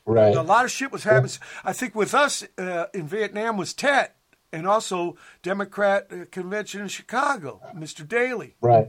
Right. 0.05 0.35
A 0.35 0.41
lot 0.41 0.65
of 0.65 0.71
shit 0.71 0.91
was 0.91 1.03
happening. 1.03 1.31
I 1.63 1.73
think 1.73 1.95
with 1.95 2.13
us 2.13 2.43
uh, 2.57 2.85
in 2.93 3.07
Vietnam 3.07 3.57
was 3.57 3.73
Tet 3.73 4.15
and 4.51 4.67
also 4.67 5.17
Democrat 5.43 6.07
uh, 6.11 6.25
convention 6.31 6.81
in 6.81 6.87
Chicago, 6.87 7.61
Mr. 7.75 8.07
Daley. 8.07 8.55
Right. 8.61 8.87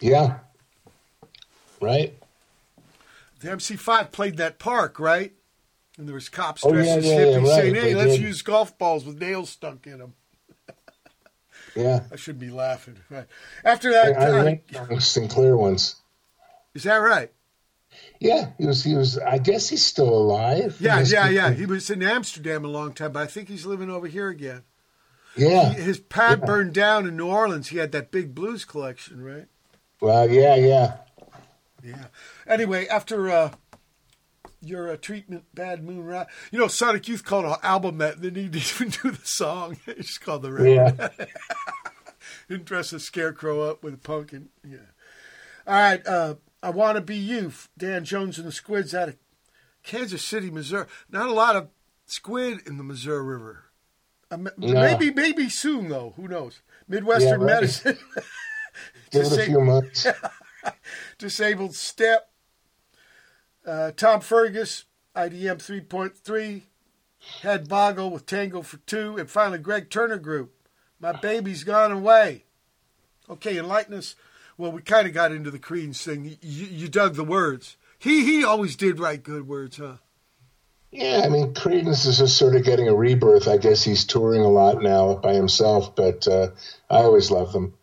Yeah. 0.00 0.38
Right. 1.80 2.14
The 3.40 3.48
MC5 3.48 4.12
played 4.12 4.36
that 4.38 4.58
park, 4.58 4.98
right? 4.98 5.32
And 5.98 6.06
there 6.06 6.14
was 6.14 6.28
cops 6.28 6.64
Oh, 6.64 6.72
dressed 6.72 6.88
yeah, 6.88 6.94
as 6.96 7.04
yeah, 7.06 7.12
hippies 7.12 7.32
yeah, 7.32 7.36
right, 7.38 7.46
saying, 7.60 7.74
"Hey, 7.74 7.80
they 7.80 7.94
let's 7.94 8.12
did. 8.12 8.20
use 8.22 8.42
golf 8.42 8.76
balls 8.78 9.04
with 9.04 9.18
nails 9.20 9.50
stuck 9.50 9.86
in 9.86 9.98
them." 9.98 10.14
Yeah. 11.74 12.04
I 12.10 12.16
should 12.16 12.38
be 12.38 12.48
laughing. 12.50 12.96
Right. 13.10 13.26
After 13.62 13.92
that, 13.92 14.18
I, 14.18 14.60
I 14.78 14.78
on 14.94 15.00
Sinclair 15.00 15.56
once. 15.58 15.96
is 16.74 16.84
that 16.84 16.96
right? 16.96 17.30
Yeah, 18.18 18.50
he 18.58 18.66
was. 18.66 18.82
He 18.82 18.94
was. 18.94 19.18
I 19.18 19.36
guess 19.38 19.68
he's 19.68 19.84
still 19.84 20.08
alive. 20.08 20.76
Yeah, 20.80 21.00
yeah, 21.02 21.28
yeah. 21.28 21.50
He 21.52 21.66
was 21.66 21.90
in 21.90 22.02
Amsterdam 22.02 22.64
a 22.64 22.68
long 22.68 22.94
time, 22.94 23.12
but 23.12 23.22
I 23.22 23.26
think 23.26 23.48
he's 23.48 23.66
living 23.66 23.90
over 23.90 24.06
here 24.06 24.28
again. 24.28 24.62
Yeah. 25.36 25.74
He- 25.74 25.82
his 25.82 25.98
pad 26.00 26.40
burned 26.46 26.72
down 26.72 27.06
in 27.06 27.14
New 27.16 27.26
Orleans. 27.28 27.68
He 27.68 27.76
had 27.78 27.92
that 27.92 28.10
big 28.10 28.34
blues 28.34 28.64
collection, 28.64 29.22
right? 29.22 29.46
Well, 30.00 30.30
yeah, 30.30 30.54
yeah. 30.56 30.96
Yeah. 31.82 32.06
Anyway, 32.46 32.86
after 32.86 33.28
uh, 33.30 33.52
your 34.60 34.90
uh, 34.90 34.96
treatment, 34.96 35.44
Bad 35.54 35.84
Moon 35.84 36.04
Rise, 36.04 36.26
you 36.50 36.58
know, 36.58 36.68
Sonic 36.68 37.08
Youth 37.08 37.24
called 37.24 37.44
an 37.44 37.56
album 37.62 37.98
that 37.98 38.20
they 38.20 38.30
didn't 38.30 38.54
even 38.56 38.88
do 38.90 39.10
the 39.10 39.24
song. 39.24 39.76
They 39.86 39.94
just 39.94 40.20
called 40.20 40.42
the 40.42 40.52
record. 40.52 41.10
Didn't 42.48 42.64
dress 42.64 42.92
a 42.92 43.00
scarecrow 43.00 43.62
up 43.68 43.82
with 43.84 43.94
a 43.94 43.98
pumpkin. 43.98 44.48
Yeah. 44.64 44.78
All 45.66 45.74
right. 45.74 46.06
Uh, 46.06 46.34
I 46.62 46.70
want 46.70 46.96
to 46.96 47.00
be 47.00 47.16
you. 47.16 47.52
Dan 47.78 48.04
Jones 48.04 48.38
and 48.38 48.46
the 48.46 48.52
Squids 48.52 48.94
out 48.94 49.08
of 49.10 49.16
Kansas 49.84 50.24
City, 50.24 50.50
Missouri. 50.50 50.86
Not 51.10 51.28
a 51.28 51.32
lot 51.32 51.54
of 51.56 51.68
squid 52.06 52.60
in 52.66 52.78
the 52.78 52.84
Missouri 52.84 53.24
River. 53.24 53.64
Uh, 54.30 54.36
No. 54.36 54.50
Maybe, 54.58 55.12
maybe 55.12 55.48
soon 55.48 55.88
though. 55.88 56.14
Who 56.16 56.26
knows? 56.28 56.60
Midwestern 56.88 57.40
Yeah, 57.40 57.46
medicine. 57.46 57.98
Give 59.10 59.24
it 59.26 59.32
a 59.32 59.42
few 59.44 59.60
months. 59.60 60.06
Disabled 61.18 61.74
Step, 61.74 62.28
uh, 63.66 63.90
Tom 63.92 64.20
Furgas, 64.20 64.84
IDM 65.14 65.58
3.3, 65.58 66.62
Headboggle 67.42 68.10
with 68.10 68.26
Tango 68.26 68.62
for 68.62 68.76
two, 68.78 69.16
and 69.16 69.28
finally 69.28 69.58
Gregg 69.58 69.90
Turner 69.90 70.18
Group. 70.18 70.52
My 71.00 71.12
baby's 71.12 71.64
gone 71.64 71.92
away. 71.92 72.44
Okay, 73.28 73.58
enlighten 73.58 73.94
us. 73.94 74.14
Well, 74.56 74.72
we 74.72 74.80
kind 74.82 75.06
of 75.06 75.12
got 75.12 75.32
into 75.32 75.50
the 75.50 75.58
Creedence 75.58 76.02
thing. 76.02 76.38
You, 76.40 76.66
you 76.66 76.88
dug 76.88 77.14
the 77.14 77.24
words. 77.24 77.76
He 77.98 78.24
he 78.24 78.44
always 78.44 78.76
did 78.76 78.98
write 78.98 79.22
good 79.22 79.48
words, 79.48 79.78
huh? 79.78 79.96
Yeah, 80.92 81.22
I 81.24 81.28
mean, 81.28 81.52
Creedence 81.52 82.06
is 82.06 82.18
just 82.18 82.38
sort 82.38 82.56
of 82.56 82.64
getting 82.64 82.88
a 82.88 82.94
rebirth. 82.94 83.48
I 83.48 83.58
guess 83.58 83.82
he's 83.82 84.04
touring 84.06 84.42
a 84.42 84.48
lot 84.48 84.80
now 84.82 85.14
by 85.16 85.34
himself, 85.34 85.94
but 85.94 86.26
uh, 86.26 86.48
I 86.88 86.98
always 86.98 87.30
love 87.30 87.52
them. 87.52 87.74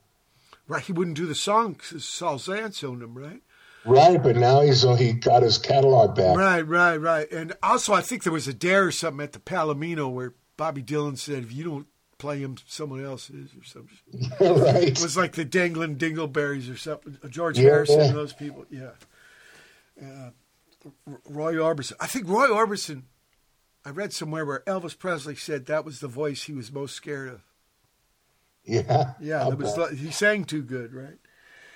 Right, 0.67 0.81
he 0.81 0.93
wouldn't 0.93 1.17
do 1.17 1.27
the 1.27 1.35
songs. 1.35 1.77
because 1.77 2.05
Saul 2.05 2.37
Zaentz 2.39 2.83
owned 2.83 3.03
him, 3.03 3.15
right? 3.15 3.42
Right, 3.85 4.21
but 4.21 4.35
now 4.35 4.61
he's 4.61 4.85
oh, 4.85 4.95
he 4.95 5.13
got 5.13 5.43
his 5.43 5.57
catalog 5.57 6.15
back. 6.15 6.37
Right, 6.37 6.61
right, 6.61 6.97
right. 6.97 7.31
And 7.31 7.53
also, 7.61 7.93
I 7.93 8.01
think 8.01 8.23
there 8.23 8.31
was 8.33 8.47
a 8.47 8.53
dare 8.53 8.85
or 8.85 8.91
something 8.91 9.23
at 9.23 9.33
the 9.33 9.39
Palomino 9.39 10.11
where 10.11 10.33
Bobby 10.55 10.81
Dylan 10.81 11.17
said, 11.17 11.43
if 11.43 11.51
you 11.51 11.63
don't 11.63 11.87
play 12.17 12.39
him, 12.39 12.55
someone 12.65 13.03
else 13.03 13.29
is 13.29 13.51
or 13.53 13.63
something. 13.63 14.31
right. 14.63 14.83
It 14.83 15.01
was 15.01 15.17
like 15.17 15.33
the 15.33 15.43
Dangling 15.43 15.97
Dingleberries 15.97 16.71
or 16.73 16.77
something. 16.77 17.17
George 17.29 17.59
Yeah, 17.59 17.69
Harrison 17.69 17.99
yeah. 17.99 18.05
and 18.05 18.15
those 18.15 18.33
people. 18.33 18.65
Yeah. 18.69 18.91
Uh, 20.01 20.29
Roy 21.27 21.55
Orbison. 21.55 21.93
I 21.99 22.07
think 22.07 22.27
Roy 22.27 22.47
Orbison, 22.47 23.03
I 23.85 23.89
read 23.89 24.13
somewhere 24.13 24.45
where 24.45 24.61
Elvis 24.61 24.97
Presley 24.97 25.35
said 25.35 25.65
that 25.65 25.83
was 25.83 25.99
the 25.99 26.07
voice 26.07 26.43
he 26.43 26.53
was 26.53 26.71
most 26.71 26.95
scared 26.95 27.29
of. 27.29 27.41
Yeah. 28.63 29.13
Yeah, 29.19 29.49
that 29.49 29.57
was 29.57 29.99
he 29.99 30.11
sang 30.11 30.45
too 30.45 30.61
good, 30.61 30.93
right? 30.93 31.17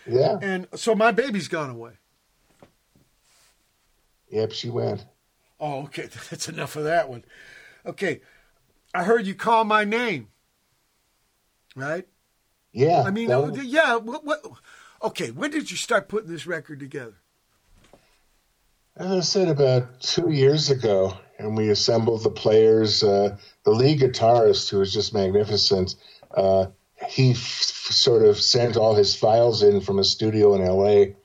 Yeah. 0.07 0.37
And 0.41 0.67
so 0.75 0.95
my 0.95 1.11
baby's 1.11 1.47
gone 1.47 1.69
away. 1.69 1.93
Yep, 4.29 4.51
she 4.51 4.69
went. 4.69 5.05
Oh, 5.59 5.83
okay. 5.83 6.07
That's 6.29 6.49
enough 6.49 6.75
of 6.75 6.83
that 6.85 7.09
one. 7.09 7.23
Okay. 7.85 8.21
I 8.93 9.03
heard 9.03 9.25
you 9.25 9.35
call 9.35 9.63
my 9.63 9.83
name. 9.83 10.27
Right? 11.75 12.07
Yeah. 12.71 13.03
I 13.03 13.11
mean, 13.11 13.31
uh, 13.31 13.41
was- 13.41 13.63
yeah. 13.63 13.95
What, 13.95 14.25
what? 14.25 14.43
Okay. 15.03 15.31
When 15.31 15.51
did 15.51 15.69
you 15.71 15.77
start 15.77 16.07
putting 16.07 16.29
this 16.29 16.47
record 16.47 16.79
together? 16.79 17.15
As 18.95 19.11
I 19.11 19.19
said, 19.19 19.47
about 19.47 20.01
two 20.01 20.31
years 20.31 20.71
ago, 20.71 21.13
and 21.37 21.55
we 21.55 21.69
assembled 21.69 22.23
the 22.23 22.31
players. 22.31 23.03
Uh, 23.03 23.37
the 23.63 23.69
lead 23.71 23.99
guitarist, 23.99 24.69
who 24.71 24.79
was 24.79 24.91
just 24.91 25.13
magnificent, 25.13 25.95
uh, 26.35 26.65
he 27.07 27.31
f- 27.31 27.37
sort 27.39 28.23
of 28.23 28.39
sent 28.39 28.77
all 28.77 28.95
his 28.95 29.15
files 29.15 29.63
in 29.63 29.81
from 29.81 29.99
a 29.99 30.03
studio 30.03 30.55
in 30.55 30.61
L.A., 30.61 31.15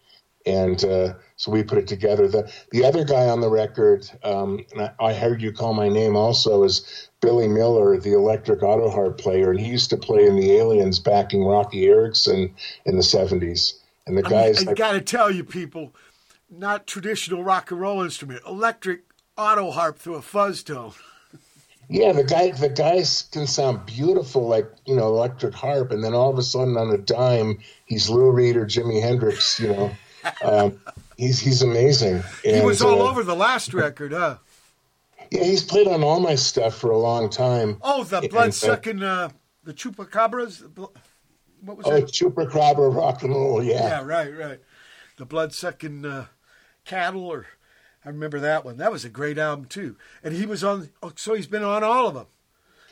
and 0.45 0.85
uh, 0.85 1.15
so 1.37 1.53
we 1.53 1.63
put 1.63 1.79
it 1.79 1.87
together. 1.87 2.27
The 2.27 2.53
the 2.71 2.85
other 2.85 3.05
guy 3.05 3.29
on 3.29 3.41
the 3.41 3.49
record, 3.49 4.09
um, 4.25 4.65
and 4.73 4.83
I, 4.83 5.07
I 5.07 5.15
heard 5.15 5.41
you 5.41 5.53
call 5.53 5.73
my 5.73 5.89
name 5.89 6.17
also, 6.17 6.65
is 6.65 7.09
Billy 7.21 7.49
Miller, 7.49 7.99
the 7.99 8.15
electric 8.15 8.63
auto 8.63 8.91
harp 8.91 9.19
player, 9.19 9.51
and 9.51 9.61
he 9.61 9.67
used 9.67 9.91
to 9.91 9.97
play 9.97 10.27
in 10.27 10.37
the 10.37 10.53
Aliens, 10.53 10.99
backing 10.99 11.45
Roky 11.45 11.87
Erickson 11.87 12.55
in 12.85 12.97
the 12.97 13.03
seventies. 13.03 13.79
And 14.07 14.19
the 14.19 14.27
I, 14.27 14.31
guys, 14.31 14.61
mean, 14.61 14.71
I 14.71 14.75
got 14.75 14.93
to 14.93 15.01
tell 15.01 15.31
you, 15.31 15.45
people, 15.45 15.95
not 16.51 16.87
traditional 16.87 17.45
rock 17.45 17.71
and 17.71 17.81
roll 17.81 18.03
instrument, 18.03 18.43
electric 18.47 19.03
auto 19.37 19.71
harp 19.71 19.99
through 19.99 20.17
a 20.17 20.23
fuzz 20.23 20.63
tone. 20.63 20.93
Yeah, 21.93 22.13
the 22.13 22.25
guy 22.25 22.51
the 22.53 22.71
guys 22.71 23.29
can 23.33 23.47
sound 23.47 23.85
beautiful 23.87 24.49
like, 24.49 24.71
you 24.87 24.97
know, 24.97 25.09
electric 25.09 25.55
harp 25.55 25.91
and 25.93 26.03
then 26.03 26.15
all 26.15 26.31
of 26.31 26.39
a 26.39 26.43
sudden 26.43 26.77
on 26.77 26.91
a 26.91 26.99
dime 26.99 27.59
he's 27.85 28.09
Lou 28.09 28.31
Reed 28.31 28.57
or 28.57 28.65
Jimi 28.67 29.01
Hendrix, 29.03 29.61
you 29.61 29.69
know. 29.69 29.91
Um, 30.45 30.81
he's 31.17 31.41
he's 31.41 31.63
amazing. 31.63 32.23
he 32.45 32.61
was 32.61 32.81
all 32.81 33.03
uh, 33.03 33.11
over 33.11 33.25
the 33.25 33.35
last 33.35 33.75
record, 33.75 34.13
huh? 34.13 34.37
Yeah, 35.33 35.43
he's 35.43 35.65
played 35.65 35.89
on 35.89 36.05
all 36.05 36.21
my 36.21 36.37
stuff 36.37 36.77
for 36.77 36.93
a 36.93 36.97
long 36.99 37.29
time. 37.29 37.79
Oh, 37.83 38.05
the 38.05 38.19
And, 38.19 38.27
uh, 38.27 38.29
blood 38.29 38.55
sucking, 38.55 39.03
uh, 39.03 39.31
the 39.65 39.75
chupacabras. 39.75 40.63
What 40.77 41.77
was 41.77 41.87
Oh, 41.87 41.91
that? 41.91 42.07
Chupacabra 42.07 42.95
rock 42.95 43.25
and 43.25 43.35
roll, 43.35 43.65
yeah. 43.65 43.83
Yeah, 43.89 44.05
right, 44.05 44.37
right. 44.37 44.61
The 45.17 45.25
blood 45.25 45.53
sucking 45.53 46.05
uh, 46.05 46.27
cattle, 46.85 47.25
or 47.25 47.47
I 48.05 48.09
remember 48.09 48.41
that 48.41 48.65
one. 48.65 48.79
That 48.79 48.91
was 48.93 49.05
a 49.05 49.09
great 49.09 49.39
album 49.39 49.67
too. 49.67 49.97
And 50.25 50.35
he 50.35 50.47
was 50.47 50.65
on. 50.65 50.91
Oh, 51.03 51.13
so 51.17 51.35
he's 51.35 51.47
been 51.47 51.63
on 51.65 51.85
all 51.85 52.09
of 52.09 52.15
them. 52.15 52.27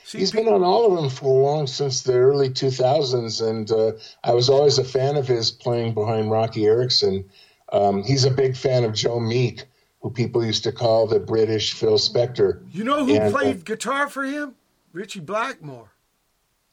See, 0.05 0.19
He's 0.19 0.31
pe- 0.31 0.43
been 0.45 0.53
on 0.53 0.63
all 0.63 0.91
of 0.97 1.01
them 1.01 1.11
for 1.11 1.43
long 1.43 1.67
since 1.67 2.03
the 2.03 2.15
early 2.15 2.49
2000s, 2.51 3.47
and 3.49 3.71
uh, 3.71 3.93
I 4.25 4.33
was 4.33 4.49
always 4.49 4.79
a 4.79 4.85
fan 4.85 5.17
of 5.17 5.27
his 5.29 5.51
playing 5.51 5.95
behind 5.95 6.31
Roky 6.31 6.67
Erickson. 6.67 7.29
Um, 7.73 8.03
he's 8.03 8.25
a 8.25 8.31
big 8.31 8.57
fan 8.57 8.83
of 8.85 8.93
Joe 8.95 9.21
Meek, 9.21 9.65
who 10.01 10.11
people 10.11 10.45
used 10.45 10.65
to 10.65 10.73
call 10.73 11.07
the 11.07 11.21
British 11.21 11.75
Phil 11.75 11.99
Spector. 11.99 12.63
You 12.73 12.83
know 12.85 13.05
who 13.05 13.15
And, 13.15 13.25
uh, 13.35 13.39
played 13.39 13.65
guitar 13.65 14.09
for 14.09 14.25
him? 14.25 14.55
Ritchie 14.93 15.21
Blackmore. 15.21 15.93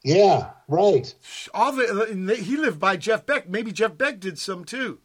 yeah, 0.02 0.50
right. 0.66 1.14
All 1.54 1.72
the 1.72 2.36
he 2.40 2.56
lived 2.56 2.80
by 2.80 2.96
Jeff 2.96 3.26
Beck. 3.26 3.48
Maybe 3.48 3.70
Jeff 3.72 3.96
Beck 3.96 4.18
did 4.20 4.38
some 4.38 4.64
too. 4.64 4.98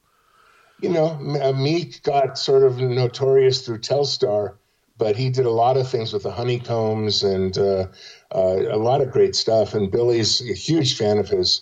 You 0.83 0.89
know, 0.89 1.17
uh, 1.41 1.53
Meek 1.53 2.03
got 2.03 2.37
sort 2.37 2.63
of 2.63 2.77
notorious 2.77 3.65
through 3.65 3.79
Telstar, 3.79 4.55
but 4.97 5.15
he 5.15 5.29
did 5.29 5.45
a 5.45 5.49
lot 5.49 5.77
of 5.77 5.87
things 5.89 6.11
with 6.11 6.23
the 6.23 6.31
Honeycombs 6.31 7.23
and 7.23 7.57
uh, 7.57 7.87
uh, 8.35 8.57
a 8.69 8.75
lot 8.75 8.99
of 8.99 9.09
great 9.09 9.33
stuff. 9.33 9.75
And 9.75 9.89
Billy's 9.89 10.41
a 10.41 10.53
huge 10.53 10.97
fan 10.97 11.19
of 11.19 11.29
his. 11.29 11.61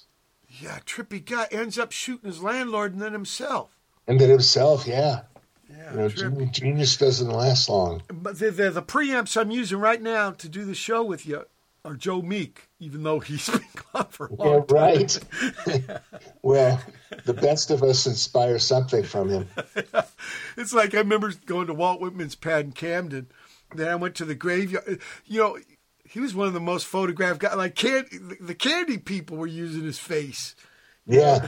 Yeah, 0.49 0.79
trippy 0.87 1.23
guy 1.23 1.47
ends 1.51 1.77
up 1.77 1.91
shooting 1.91 2.31
his 2.31 2.41
landlord 2.41 2.93
and 2.93 3.01
then 3.01 3.13
himself. 3.13 3.77
And 4.07 4.19
then 4.19 4.31
himself, 4.31 4.87
yeah. 4.87 5.21
Yeah, 5.69 5.91
You 5.91 5.97
know, 5.99 6.09
trippy. 6.09 6.51
genius 6.51 6.97
doesn't 6.97 7.29
last 7.29 7.69
long. 7.69 8.01
But 8.11 8.39
the, 8.39 8.49
the 8.49 8.71
the 8.71 8.81
preamps 8.81 9.39
I'm 9.39 9.51
using 9.51 9.77
right 9.77 10.01
now 10.01 10.31
to 10.31 10.49
do 10.49 10.65
the 10.65 10.73
show 10.73 11.03
with 11.03 11.27
you 11.27 11.45
are 11.83 11.95
Joe 11.95 12.21
Meek, 12.21 12.69
even 12.79 13.03
though 13.03 13.19
he's 13.19 13.49
been 13.49 13.65
gone 13.93 14.07
for 14.09 14.27
a 14.27 14.33
long 14.33 14.65
Yeah, 14.69 14.75
right. 14.75 15.19
well, 16.41 16.81
the 17.25 17.33
best 17.33 17.71
of 17.71 17.83
us 17.83 18.05
inspire 18.05 18.59
something 18.59 19.03
from 19.03 19.29
him. 19.29 19.49
It's 20.57 20.73
like 20.73 20.93
I 20.93 20.97
remember 20.97 21.31
going 21.45 21.67
to 21.67 21.73
Walt 21.73 22.01
Whitman's 22.01 22.35
pad 22.35 22.65
in 22.65 22.71
Camden. 22.73 23.27
Then 23.73 23.87
I 23.87 23.95
went 23.95 24.15
to 24.15 24.25
the 24.25 24.35
graveyard. 24.35 24.99
You 25.25 25.39
know, 25.39 25.57
he 26.03 26.19
was 26.19 26.35
one 26.35 26.47
of 26.47 26.53
the 26.53 26.59
most 26.59 26.85
photographed 26.85 27.39
guys. 27.39 27.55
Like 27.55 27.75
can, 27.75 28.05
the 28.39 28.53
candy 28.53 28.97
people 28.97 29.37
were 29.37 29.47
using 29.47 29.83
his 29.83 29.97
face. 29.97 30.55
Yeah, 31.07 31.47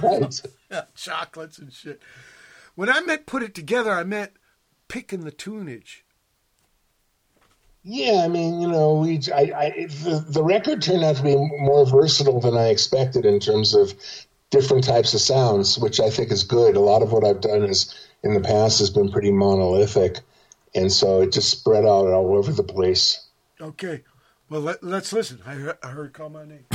right. 0.00 0.40
chocolates 0.94 1.58
and 1.58 1.72
shit. 1.72 2.00
When 2.74 2.90
I 2.90 3.00
meant 3.00 3.26
put 3.26 3.42
it 3.42 3.54
together, 3.54 3.92
I 3.92 4.04
meant 4.04 4.32
picking 4.88 5.24
the 5.24 5.32
tunage. 5.32 6.04
Yeah, 7.84 8.22
I 8.24 8.28
mean, 8.28 8.60
you 8.60 8.68
know, 8.68 8.94
we 8.94 9.20
I, 9.34 9.40
I 9.40 9.86
the, 9.86 10.24
the 10.28 10.42
record 10.42 10.82
turned 10.82 11.04
out 11.04 11.16
to 11.16 11.22
be 11.22 11.36
more 11.36 11.86
versatile 11.86 12.40
than 12.40 12.56
I 12.56 12.68
expected 12.68 13.24
in 13.24 13.40
terms 13.40 13.74
of 13.74 13.94
different 14.50 14.84
types 14.84 15.14
of 15.14 15.20
sounds, 15.20 15.78
which 15.78 16.00
I 16.00 16.10
think 16.10 16.30
is 16.30 16.44
good. 16.44 16.76
A 16.76 16.80
lot 16.80 17.02
of 17.02 17.12
what 17.12 17.24
I've 17.24 17.40
done 17.40 17.62
is 17.62 17.94
in 18.22 18.34
the 18.34 18.40
past 18.40 18.80
has 18.80 18.90
been 18.90 19.10
pretty 19.10 19.30
monolithic, 19.30 20.20
and 20.74 20.92
so 20.92 21.22
it 21.22 21.32
just 21.32 21.50
spread 21.50 21.84
out 21.84 22.08
all 22.08 22.36
over 22.36 22.52
the 22.52 22.64
place. 22.64 23.26
Okay, 23.60 24.02
well 24.48 24.60
let, 24.60 24.82
let's 24.82 25.12
listen. 25.12 25.40
I 25.46 25.72
I 25.82 25.90
heard 25.90 26.12
call 26.12 26.30
my 26.30 26.44
name. 26.44 26.66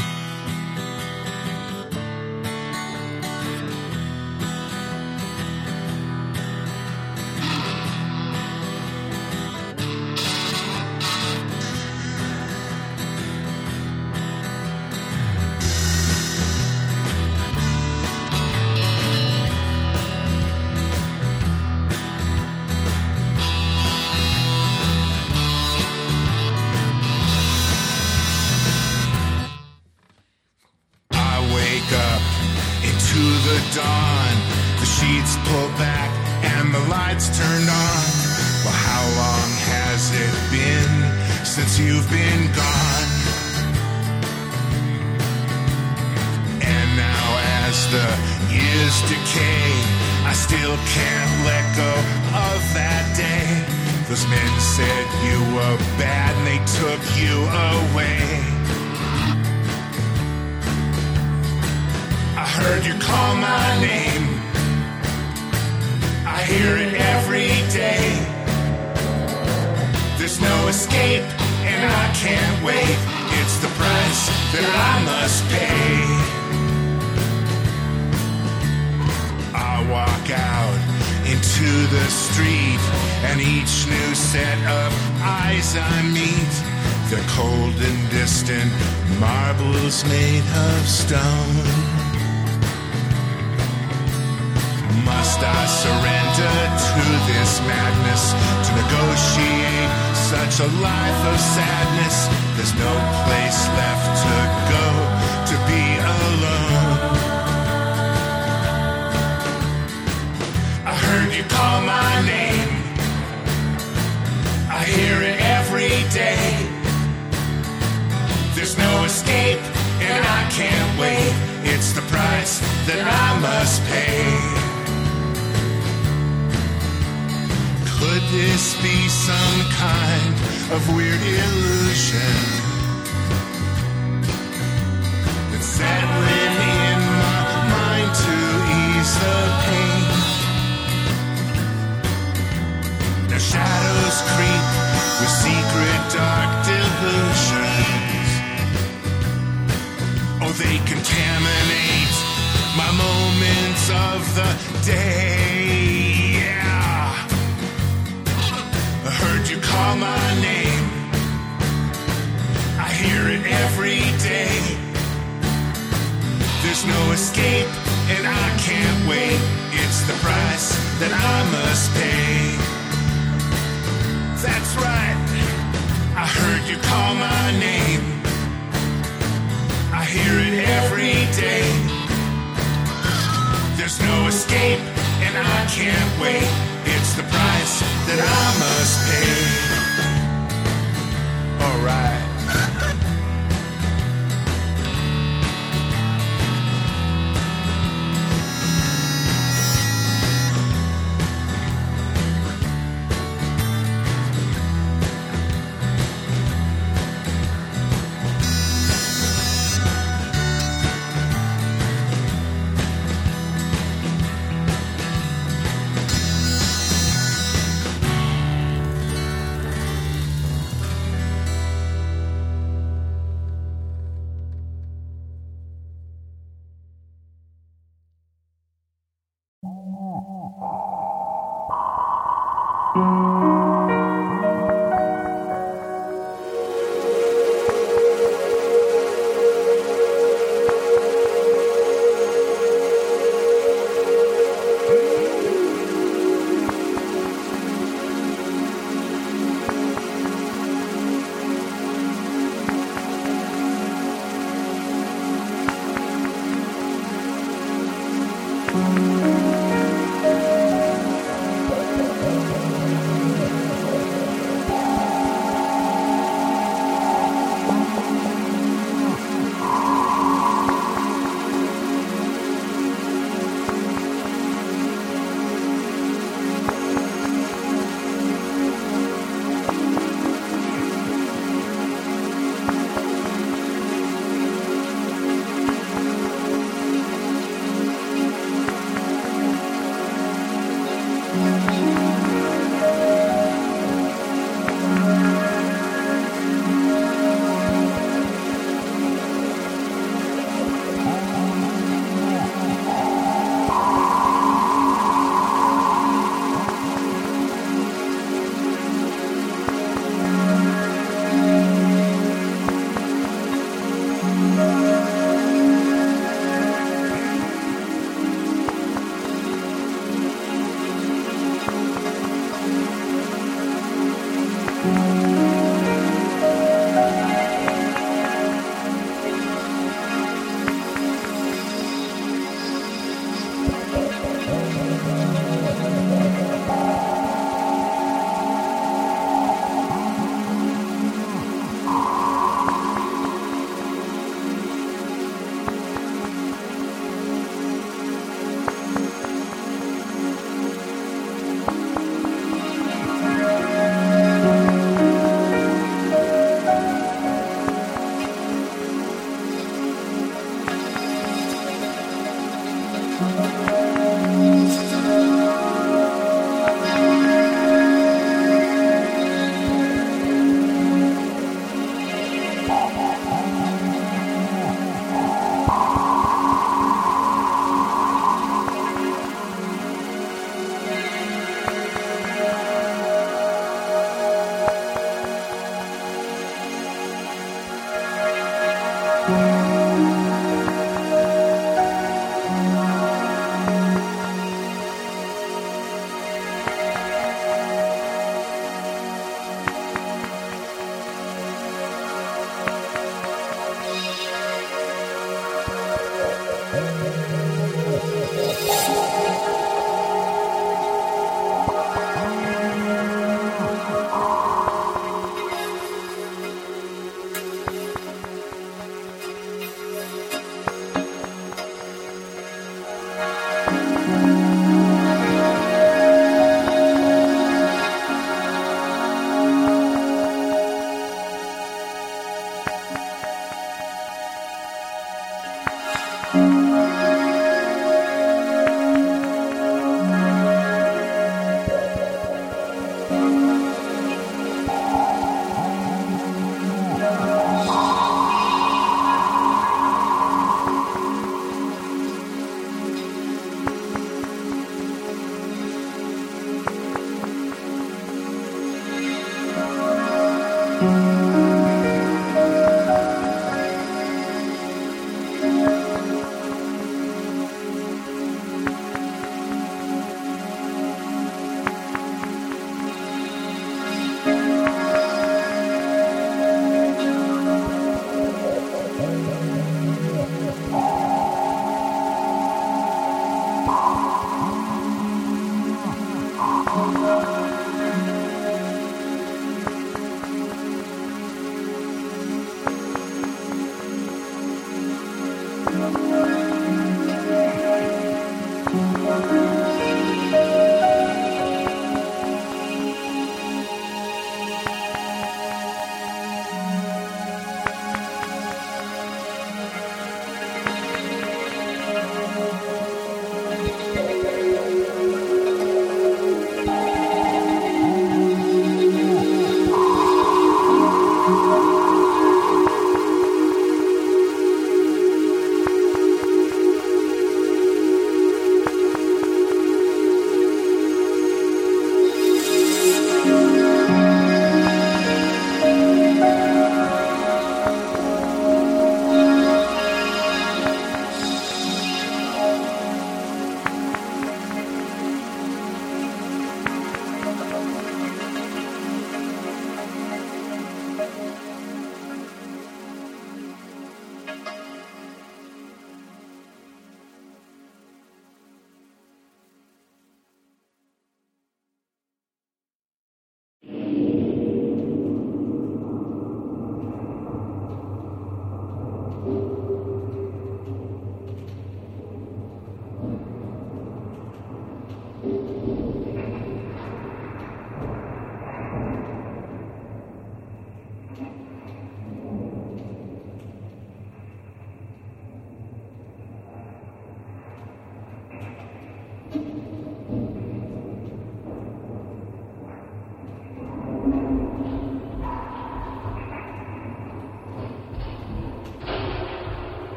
Música 232.96 233.53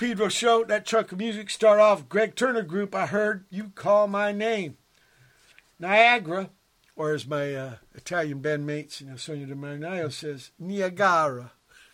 Pedro 0.00 0.30
show. 0.30 0.64
That 0.64 0.86
chunk 0.86 1.12
of 1.12 1.18
music 1.18 1.50
start 1.50 1.78
off 1.78 2.08
Gregg 2.08 2.34
Turner 2.34 2.62
group. 2.62 2.94
I 2.94 3.04
heard 3.04 3.44
you 3.50 3.70
call 3.74 4.08
my 4.08 4.32
name. 4.32 4.78
Niagara, 5.78 6.48
or 6.96 7.12
as 7.12 7.26
my 7.26 7.54
uh, 7.54 7.74
Italian 7.94 8.40
bandmates, 8.40 9.02
you 9.02 9.08
know, 9.08 9.16
Sonia 9.16 9.44
de 9.44 9.54
Marinaio 9.54 10.10
says, 10.10 10.52
Niagara. 10.58 11.52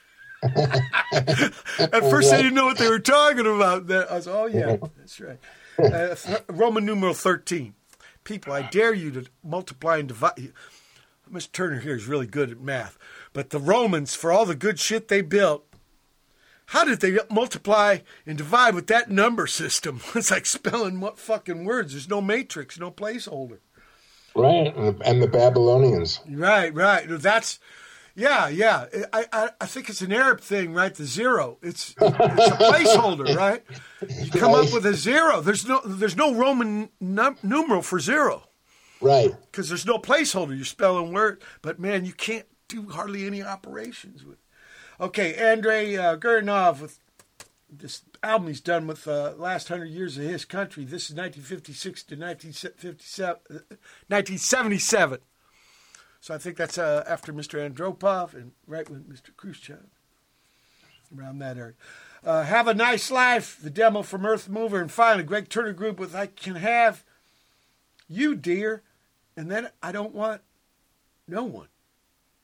At 0.44 2.04
first, 2.08 2.32
I 2.32 2.36
didn't 2.36 2.54
know 2.54 2.66
what 2.66 2.78
they 2.78 2.88
were 2.88 3.00
talking 3.00 3.40
about. 3.40 3.90
I 3.90 4.14
was, 4.14 4.28
oh 4.28 4.46
yeah, 4.46 4.76
that's 4.96 5.20
right. 5.20 5.40
Uh, 5.76 6.14
th- 6.14 6.44
Roman 6.48 6.86
numeral 6.86 7.12
thirteen. 7.12 7.74
People, 8.22 8.52
I 8.52 8.62
dare 8.62 8.94
you 8.94 9.10
to 9.10 9.26
multiply 9.42 9.98
and 9.98 10.06
divide. 10.06 10.52
Mr. 11.28 11.50
Turner 11.50 11.80
here 11.80 11.96
is 11.96 12.06
really 12.06 12.28
good 12.28 12.52
at 12.52 12.60
math, 12.60 12.98
but 13.32 13.50
the 13.50 13.58
Romans, 13.58 14.14
for 14.14 14.30
all 14.30 14.46
the 14.46 14.54
good 14.54 14.78
shit 14.78 15.08
they 15.08 15.22
built, 15.22 15.66
how 16.66 16.84
did 16.84 17.00
they 17.00 17.18
multiply 17.30 17.98
and 18.26 18.36
divide 18.38 18.74
with 18.74 18.86
that 18.88 19.10
number 19.10 19.46
system? 19.46 20.00
It's 20.14 20.30
like 20.30 20.46
spelling 20.46 21.00
what 21.00 21.18
fucking 21.18 21.64
words. 21.64 21.92
There's 21.92 22.08
no 22.08 22.20
matrix, 22.20 22.78
no 22.78 22.90
placeholder. 22.90 23.58
Right, 24.34 24.74
and 24.76 24.98
the, 24.98 25.08
and 25.08 25.22
the 25.22 25.28
Babylonians. 25.28 26.20
Right, 26.28 26.74
right. 26.74 27.06
That's 27.08 27.58
yeah, 28.14 28.48
yeah. 28.48 28.86
I, 29.12 29.26
I 29.32 29.48
I 29.62 29.66
think 29.66 29.88
it's 29.88 30.02
an 30.02 30.12
Arab 30.12 30.40
thing, 30.40 30.74
right? 30.74 30.94
The 30.94 31.04
zero. 31.06 31.58
It's 31.62 31.94
it's 32.00 32.46
a 32.50 32.56
placeholder, 32.58 33.34
right? 33.44 33.62
You 34.08 34.30
come 34.30 34.52
up 34.54 34.72
with 34.72 34.84
a 34.86 34.94
zero. 34.94 35.40
There's 35.40 35.66
no 35.66 35.80
there's 35.84 36.16
no 36.16 36.34
Roman 36.34 36.90
num- 37.00 37.38
numeral 37.42 37.82
for 37.82 37.98
zero 38.00 38.42
Right. 39.00 39.30
because 39.50 39.68
there's 39.68 39.86
no 39.86 39.98
placeholder. 39.98 40.54
You're 40.56 40.64
spelling 40.64 41.12
word, 41.12 41.42
but 41.62 41.78
man, 41.78 42.04
you 42.04 42.12
can't 42.12 42.46
do 42.68 42.88
hardly 42.88 43.26
any 43.26 43.42
operations 43.42 44.24
with. 44.24 44.38
Okay, 44.98 45.34
Andrey 45.34 45.98
uh, 45.98 46.16
with 46.16 46.98
this 47.70 48.02
album 48.22 48.48
he's 48.48 48.62
done 48.62 48.86
with 48.86 49.06
uh, 49.06 49.34
last 49.36 49.68
hundred 49.68 49.90
years 49.90 50.16
of 50.16 50.24
his 50.24 50.46
country. 50.46 50.84
This 50.84 51.10
is 51.10 51.16
1956 51.16 52.02
to 52.04 52.16
1957, 52.16 53.36
uh, 53.50 53.76
1977. 54.08 55.18
So 56.20 56.34
I 56.34 56.38
think 56.38 56.56
that's 56.56 56.78
uh, 56.78 57.04
after 57.06 57.30
Mr. 57.30 57.58
Andropov 57.58 58.32
and 58.32 58.52
right 58.66 58.88
with 58.88 59.06
Mr. 59.06 59.36
Khrushchev, 59.36 59.84
around 61.16 61.40
that 61.40 61.58
area. 61.58 61.74
Uh, 62.24 62.44
have 62.44 62.66
a 62.66 62.72
nice 62.72 63.10
life. 63.10 63.58
The 63.60 63.68
demo 63.68 64.00
from 64.00 64.22
Earthmover, 64.22 64.80
and 64.80 64.90
finally 64.90 65.24
Gregg 65.24 65.50
Turner 65.50 65.74
Group 65.74 66.00
with 66.00 66.14
"I 66.14 66.26
Can 66.26 66.56
Have 66.56 67.04
You, 68.08 68.34
Dear," 68.34 68.82
and 69.36 69.50
then 69.50 69.68
I 69.82 69.92
don't 69.92 70.14
want 70.14 70.40
no 71.28 71.44
one, 71.44 71.68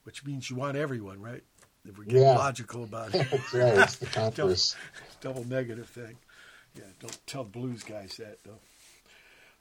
which 0.04 0.26
means 0.26 0.50
you 0.50 0.56
want 0.56 0.76
everyone, 0.76 1.22
right? 1.22 1.44
If 1.88 1.98
we're 1.98 2.04
getting 2.04 2.22
Yeah. 2.22 2.36
logical 2.38 2.84
about 2.84 3.14
it. 3.14 3.26
That's 3.30 3.54
right. 3.54 3.78
It's 3.78 3.96
the 3.96 4.06
double, 4.14 4.30
converse. 4.32 4.76
double 5.20 5.44
negative 5.44 5.88
thing. 5.88 6.16
Yeah, 6.76 6.84
don't 7.00 7.18
tell 7.26 7.44
blues 7.44 7.82
guys 7.82 8.16
that 8.18 8.38
though. 8.44 8.58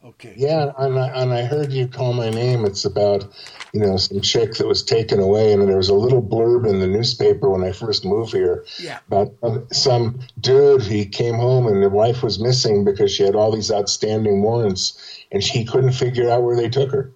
Okay. 0.03 0.34
Yeah, 0.35 0.72
and 0.80 0.98
I, 0.98 1.10
and 1.10 1.31
I 1.31 1.43
heard 1.43 1.72
you 1.72 1.88
call 1.88 2.14
my 2.14 2.31
name. 2.31 2.65
It's 2.65 2.85
about, 2.85 3.23
you 3.72 3.81
know, 3.81 3.98
some 3.98 4.19
chick 4.22 4.56
that 4.56 4.65
was 4.65 4.81
taken 4.81 5.19
away, 5.19 5.53
and 5.53 5.68
there 5.69 5.77
was 5.77 5.89
a 5.89 5.93
little 5.93 6.23
blurb 6.23 6.68
in 6.68 6.80
the 6.80 6.88
newspaper 6.88 7.52
when 7.52 7.64
I 7.64 7.72
first 7.72 8.03
moved 8.03 8.31
here 8.34 8.65
Yeah. 8.80 8.98
about 9.07 9.34
um, 9.43 9.68
some 9.72 10.22
dude. 10.39 10.81
He 10.81 11.06
came 11.06 11.35
home 11.35 11.68
and 11.68 11.84
the 11.84 11.89
wife 11.89 12.23
was 12.23 12.39
missing 12.39 12.84
because 12.84 13.11
she 13.14 13.22
had 13.22 13.35
all 13.35 13.52
these 13.52 13.72
outstanding 13.72 14.41
warrants, 14.41 14.99
and 15.31 15.43
he 15.43 15.65
couldn't 15.65 15.91
figure 15.93 16.31
out 16.31 16.41
where 16.41 16.56
they 16.56 16.69
took 16.69 16.91
her. 16.91 17.11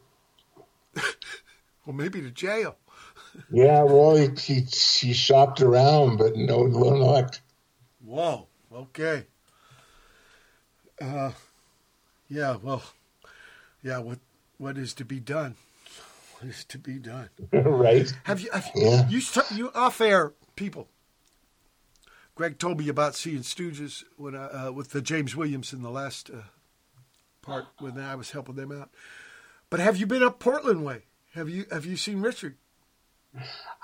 Well, 1.88 1.96
maybe 1.96 2.20
to 2.22 2.32
jail. 2.32 2.78
Yeah, 3.52 3.84
well, 3.84 4.16
he 4.16 4.30
he, 4.40 4.62
he 4.62 5.14
shopped 5.14 5.62
around, 5.62 6.18
but 6.18 6.36
no, 6.36 6.62
luck. 6.62 7.40
Whoa. 8.04 8.48
Okay. 8.74 9.26
Uh, 11.02 11.32
yeah. 12.28 12.58
Well, 12.62 12.84
yeah. 13.84 14.00
What 14.00 14.20
what 14.58 14.78
is 14.78 14.94
to 14.96 15.06
be 15.06 15.20
done? 15.20 15.56
What 16.36 16.50
is 16.50 16.66
to 16.66 16.78
be 16.78 17.00
done? 17.00 17.30
right? 17.54 18.14
Have 18.26 18.42
you? 18.42 18.50
Have 18.52 18.70
Yeah. 18.76 19.08
You 19.08 19.22
you 19.54 19.72
off 19.74 20.02
air 20.02 20.34
people. 20.58 20.90
Gregg 22.36 22.60
told 22.60 22.78
me 22.78 22.90
about 22.90 23.16
seeing 23.16 23.40
Stooges 23.40 24.04
when 24.18 24.36
I, 24.36 24.48
uh, 24.48 24.72
with 24.74 24.90
the 24.90 25.02
James 25.02 25.34
Williams 25.34 25.72
in 25.72 25.82
the 25.82 25.90
last 25.90 26.30
uh, 26.30 26.42
part 27.42 27.68
when 27.80 27.98
I 27.98 28.16
was 28.16 28.32
helping 28.32 28.56
them 28.56 28.74
out. 28.74 28.90
But 29.70 29.80
have 29.80 29.96
you 29.96 30.06
been 30.06 30.22
up 30.22 30.40
Portland 30.40 30.84
way? 30.84 31.04
Have 31.34 31.50
you 31.50 31.66
have 31.72 31.86
you 31.86 31.96
seen 31.96 32.22
Richard? 32.22 32.58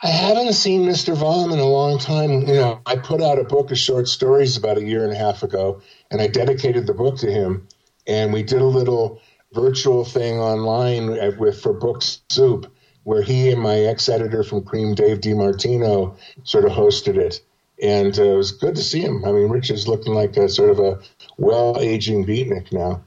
I 0.03 0.07
haven't 0.07 0.53
seen 0.53 0.87
Mr. 0.87 1.15
Vom 1.15 1.51
in 1.51 1.59
a 1.59 1.65
long 1.65 1.99
time. 1.99 2.41
You 2.47 2.53
know, 2.55 2.81
I 2.85 2.95
put 2.95 3.21
out 3.21 3.37
a 3.37 3.43
book 3.43 3.71
of 3.71 3.77
short 3.77 4.07
stories 4.07 4.57
about 4.57 4.77
a 4.77 4.83
year 4.83 5.03
and 5.03 5.13
a 5.13 5.15
half 5.17 5.43
ago, 5.43 5.81
and 6.09 6.19
I 6.19 6.27
dedicated 6.27 6.87
the 6.87 6.93
book 6.93 7.17
to 7.19 7.31
him. 7.31 7.67
And 8.07 8.33
we 8.33 8.41
did 8.41 8.61
a 8.61 8.65
little 8.65 9.21
virtual 9.53 10.03
thing 10.03 10.39
online 10.39 11.37
with 11.37 11.61
for 11.61 11.73
Book 11.73 12.01
Soup, 12.31 12.73
where 13.03 13.21
he 13.21 13.51
and 13.51 13.61
my 13.61 13.77
ex-editor 13.79 14.43
from 14.43 14.61
Creem, 14.61 14.95
Dave 14.95 15.19
DiMartino, 15.19 16.17
sort 16.43 16.65
of 16.65 16.71
hosted 16.71 17.17
it. 17.17 17.41
And 17.81 18.17
uh, 18.17 18.23
it 18.23 18.35
was 18.35 18.51
good 18.51 18.75
to 18.75 18.83
see 18.83 19.01
him. 19.01 19.23
I 19.25 19.31
mean, 19.31 19.49
Rich 19.49 19.69
is 19.69 19.87
looking 19.87 20.13
like 20.13 20.35
a 20.37 20.49
sort 20.49 20.69
of 20.69 20.79
a 20.79 20.99
well-aging 21.37 22.25
beatnik 22.25 22.71
now. 22.71 23.03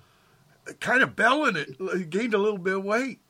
Kind 0.81 1.03
of 1.03 1.15
belling 1.15 1.57
it. 1.57 1.77
He 1.97 2.05
gained 2.05 2.35
a 2.35 2.39
little 2.39 2.59
bit 2.59 2.77
of 2.77 2.85
weight. 2.85 3.21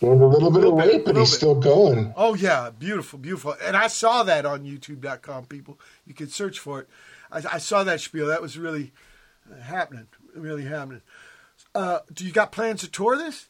Gained 0.00 0.20
a 0.20 0.26
little 0.26 0.50
bit 0.50 0.64
of 0.64 0.74
Little 0.74 0.76
bit, 0.76 0.92
weight, 0.92 1.04
but 1.06 1.16
he's 1.16 1.30
bit. 1.30 1.36
still 1.36 1.54
going. 1.54 2.12
Oh 2.16 2.34
yeah, 2.34 2.70
beautiful, 2.70 3.18
beautiful. 3.18 3.54
And 3.62 3.76
I 3.76 3.86
saw 3.86 4.22
that 4.24 4.44
on 4.44 4.64
YouTube.com. 4.64 5.46
People, 5.46 5.80
you 6.04 6.12
can 6.14 6.28
search 6.28 6.58
for 6.58 6.80
it. 6.80 6.88
I, 7.32 7.42
I 7.54 7.58
saw 7.58 7.82
that 7.84 8.00
spiel. 8.00 8.26
That 8.26 8.42
was 8.42 8.58
really 8.58 8.92
uh, 9.50 9.60
happening. 9.60 10.06
Really 10.34 10.64
happening. 10.64 11.00
Uh, 11.74 12.00
do 12.12 12.24
you 12.26 12.32
got 12.32 12.52
plans 12.52 12.80
to 12.82 12.90
tour 12.90 13.16
this? 13.16 13.48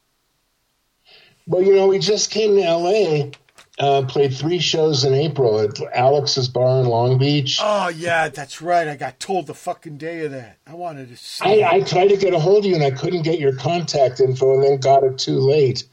Well, 1.49 1.63
you 1.63 1.75
know, 1.75 1.89
we 1.89 1.99
just 1.99 2.31
came 2.31 2.57
to 2.57 2.63
LA, 2.63 3.31
uh, 3.79 4.05
played 4.07 4.35
three 4.35 4.59
shows 4.59 5.05
in 5.05 5.15
April 5.15 5.61
at 5.61 5.81
Alex's 5.95 6.49
Bar 6.49 6.81
in 6.81 6.87
Long 6.87 7.19
Beach. 7.19 7.59
Oh 7.61 7.89
yeah, 7.89 8.29
that's 8.29 8.63
right. 8.63 8.87
I 8.89 8.97
got 8.97 9.19
told 9.21 9.47
the 9.49 9.55
fucking 9.55 9.99
day 9.99 10.25
of 10.25 10.31
that. 10.33 10.59
I 10.67 10.75
wanted 10.75 11.09
to 11.09 11.17
see. 11.17 11.63
I, 11.63 11.77
I 11.77 11.81
tried 11.81 12.09
to 12.09 12.17
get 12.17 12.35
a 12.35 12.39
hold 12.39 12.65
of 12.65 12.71
you 12.71 12.77
and 12.77 12.85
I 12.85 12.91
couldn't 12.93 13.23
get 13.23 13.39
your 13.41 13.55
contact 13.57 14.21
info 14.21 14.55
and 14.55 14.63
then 14.63 14.79
got 14.79 15.03
it 15.03 15.19
too 15.19 15.39
late. 15.39 15.85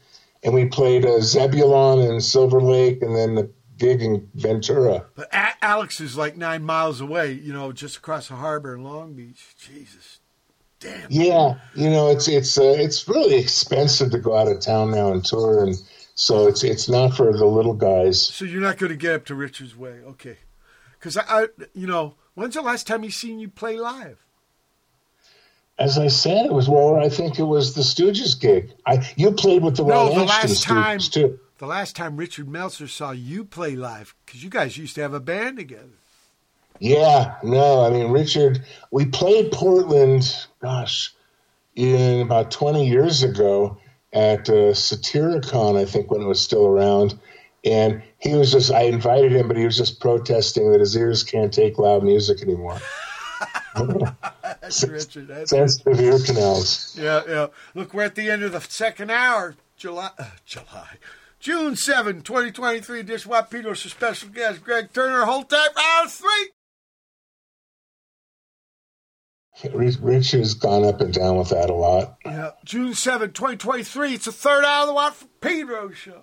And 0.44 0.54
we 0.54 0.66
played 0.66 1.06
uh, 1.06 1.20
Zebulon 1.20 2.00
and 2.00 2.22
Silver 2.22 2.60
Lake 2.60 3.02
and 3.02 3.16
then 3.16 3.34
the 3.34 3.50
gig 3.78 4.02
in 4.02 4.28
Ventura. 4.34 5.06
But 5.14 5.32
A- 5.32 5.64
Alex 5.64 6.00
is 6.00 6.16
like 6.16 6.36
nine 6.36 6.62
miles 6.62 7.00
away. 7.00 7.32
You 7.32 7.52
know, 7.52 7.72
just 7.72 7.96
across 7.96 8.28
the 8.28 8.34
harbor 8.34 8.74
in 8.74 8.84
Long 8.84 9.14
Beach. 9.14 9.54
Jesus, 9.58 10.20
damn. 10.80 11.06
Yeah, 11.10 11.54
you 11.74 11.90
know, 11.90 12.08
it's 12.10 12.28
it's 12.28 12.58
uh, 12.58 12.74
it's 12.76 13.08
really 13.08 13.36
expensive 13.36 14.10
to 14.10 14.18
go 14.18 14.36
out 14.36 14.48
of 14.48 14.60
town 14.60 14.90
now 14.90 15.12
and 15.12 15.24
tour, 15.24 15.64
and 15.64 15.74
so 16.14 16.46
it's 16.46 16.62
it's 16.62 16.88
not 16.88 17.16
for 17.16 17.32
the 17.32 17.46
little 17.46 17.74
guys. 17.74 18.24
So 18.24 18.44
you're 18.44 18.60
not 18.60 18.78
going 18.78 18.90
to 18.92 18.96
get 18.96 19.14
up 19.14 19.24
to 19.26 19.34
Richard's 19.34 19.76
Way, 19.76 20.00
okay? 20.06 20.38
Because 20.92 21.16
I, 21.16 21.24
I, 21.28 21.46
you 21.74 21.86
know, 21.86 22.14
when's 22.34 22.54
the 22.54 22.62
last 22.62 22.86
time 22.86 23.04
you 23.04 23.10
seen 23.10 23.38
you 23.38 23.48
play 23.48 23.76
live? 23.76 24.23
As 25.78 25.98
I 25.98 26.06
said, 26.08 26.46
it 26.46 26.52
was 26.52 26.68
well. 26.68 26.96
I 26.96 27.08
think 27.08 27.38
it 27.38 27.44
was 27.44 27.74
the 27.74 27.80
Stooges 27.82 28.38
gig. 28.40 28.72
I 28.86 29.08
you 29.16 29.32
played 29.32 29.62
with 29.62 29.76
the 29.76 29.84
No, 29.84 30.08
Ron 30.08 30.18
the 30.18 30.24
Asheton 30.24 30.28
last 30.28 30.62
time, 30.62 30.98
Stooges 30.98 31.12
too. 31.12 31.40
the 31.58 31.66
last 31.66 31.96
time 31.96 32.16
Richard 32.16 32.48
Meltzer 32.48 32.86
saw 32.86 33.10
you 33.10 33.44
play 33.44 33.74
live, 33.74 34.14
because 34.24 34.44
you 34.44 34.50
guys 34.50 34.76
used 34.78 34.94
to 34.94 35.00
have 35.02 35.14
a 35.14 35.20
band 35.20 35.56
together. 35.56 35.98
Yeah, 36.78 37.36
no, 37.42 37.84
I 37.84 37.90
mean 37.90 38.12
Richard. 38.12 38.64
We 38.90 39.06
played 39.06 39.50
Portland. 39.50 40.32
Gosh, 40.62 41.12
in 41.74 42.20
about 42.20 42.50
twenty 42.52 42.88
years 42.88 43.22
ago 43.24 43.78
at 44.12 44.48
uh, 44.48 44.72
Satyricon, 44.74 45.76
I 45.76 45.84
think 45.86 46.10
when 46.10 46.22
it 46.22 46.26
was 46.26 46.40
still 46.40 46.66
around. 46.66 47.18
And 47.64 48.02
he 48.18 48.34
was 48.34 48.52
just, 48.52 48.70
I 48.70 48.82
invited 48.82 49.32
him, 49.32 49.48
but 49.48 49.56
he 49.56 49.64
was 49.64 49.76
just 49.76 49.98
protesting 49.98 50.70
that 50.72 50.80
his 50.80 50.94
ears 50.96 51.24
can't 51.24 51.52
take 51.52 51.78
loud 51.78 52.04
music 52.04 52.42
anymore. 52.42 52.78
That's 53.74 54.84
Richard. 54.84 55.28
That's 55.28 55.50
Sensitive 55.50 56.00
ear 56.00 56.18
canals. 56.18 56.96
Yeah, 56.98 57.22
yeah. 57.28 57.46
Look, 57.74 57.92
we're 57.92 58.04
at 58.04 58.14
the 58.14 58.30
end 58.30 58.42
of 58.42 58.52
the 58.52 58.60
second 58.60 59.10
hour. 59.10 59.56
July, 59.76 60.10
uh, 60.18 60.30
July, 60.46 60.98
June 61.40 61.76
7, 61.76 62.22
2023. 62.22 63.02
Dish 63.02 63.26
White 63.26 63.50
Peter, 63.50 63.74
special 63.74 64.28
guest 64.28 64.62
Gregg 64.62 64.92
Turner. 64.92 65.24
Hold 65.24 65.50
tight, 65.50 65.68
round 65.76 66.10
three. 66.10 66.50
Rich 69.72 69.98
Rich 70.00 70.30
has 70.32 70.54
gone 70.54 70.84
up 70.84 71.00
and 71.00 71.12
down 71.12 71.36
with 71.36 71.50
that 71.50 71.70
a 71.70 71.74
lot. 71.74 72.16
Yeah, 72.24 72.52
June 72.64 72.94
7, 72.94 73.32
2023. 73.32 74.14
It's 74.14 74.24
the 74.24 74.32
third 74.32 74.64
hour 74.64 74.82
of 74.82 74.88
the 74.88 74.94
Watt 74.94 75.16
Pedro 75.40 75.90
show. 75.90 76.22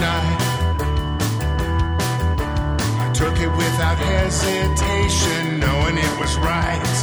Night. 0.00 0.40
I 3.04 3.10
took 3.14 3.36
it 3.40 3.48
without 3.48 3.98
hesitation, 3.98 5.60
knowing 5.60 5.96
it 5.98 6.14
was 6.20 6.36
right. 6.38 6.96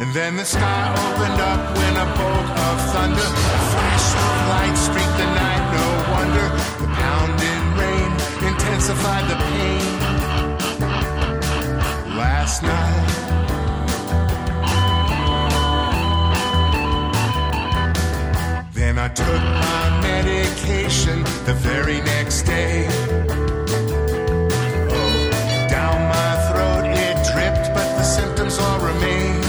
And 0.00 0.12
then 0.12 0.36
the 0.36 0.44
sky 0.44 0.84
opened 1.04 1.40
up 1.40 1.60
when 1.76 1.94
a 1.96 2.06
bolt 2.16 2.48
of 2.66 2.76
thunder, 2.92 3.30
a 3.58 3.60
flash 3.72 4.08
of 4.24 4.34
light 4.52 4.76
streaked 4.86 5.16
the 5.22 5.28
night. 5.42 5.64
No 5.78 5.86
wonder 6.14 6.46
the 6.80 6.88
pounding 7.00 7.64
rain 7.80 8.10
intensified 8.50 9.24
the 9.32 9.38
pain. 9.50 9.84
Last 12.16 12.62
night. 12.62 13.33
Then 18.84 18.98
I 18.98 19.08
took 19.08 19.26
my 19.26 20.00
medication 20.02 21.24
the 21.48 21.54
very 21.54 22.02
next 22.02 22.42
day. 22.42 22.86
Oh, 24.92 25.16
down 25.72 25.98
my 26.12 26.30
throat 26.46 26.84
it 26.92 27.16
dripped, 27.32 27.72
but 27.72 27.88
the 27.96 28.02
symptoms 28.02 28.58
all 28.58 28.78
remain. 28.80 29.40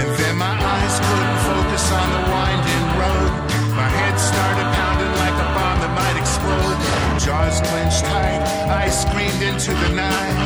And 0.00 0.10
then 0.20 0.36
my 0.38 0.56
eyes 0.72 0.96
couldn't 1.04 1.38
focus 1.52 1.84
on 2.00 2.08
the 2.16 2.22
winding 2.32 2.86
road. 3.02 3.32
My 3.76 3.90
head 3.98 4.16
started 4.16 4.68
pounding 4.80 5.14
like 5.22 5.36
a 5.36 5.48
bomb 5.52 5.78
that 5.84 5.92
might 6.00 6.16
explode. 6.16 6.78
Jaws 7.20 7.60
clenched 7.60 8.04
tight, 8.08 8.40
I 8.72 8.88
screamed 8.88 9.42
into 9.42 9.72
the 9.84 9.94
night. 9.94 10.41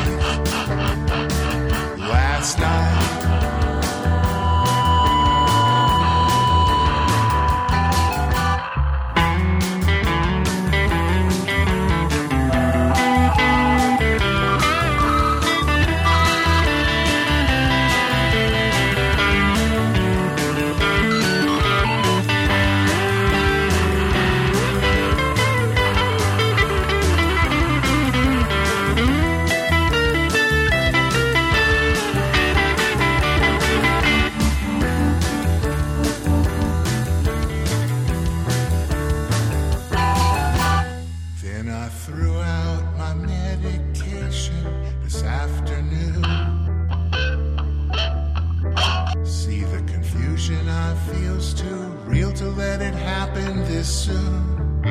Soon. 54.06 54.82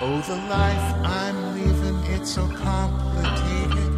Oh, 0.00 0.18
the 0.30 0.38
life 0.48 0.88
I'm 1.02 1.36
leaving, 1.56 1.98
it's 2.14 2.30
so 2.30 2.46
complicated. 2.46 3.90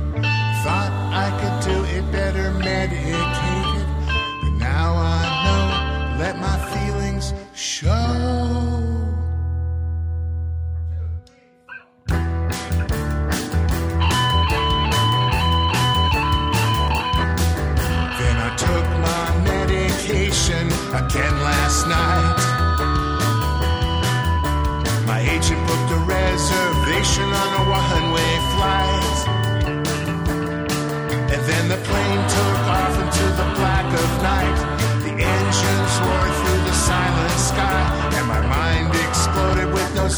Thought 0.64 0.92
I 1.24 1.28
could 1.38 1.56
do 1.70 1.76
it 1.96 2.04
better 2.10 2.50
medicated. 2.52 3.45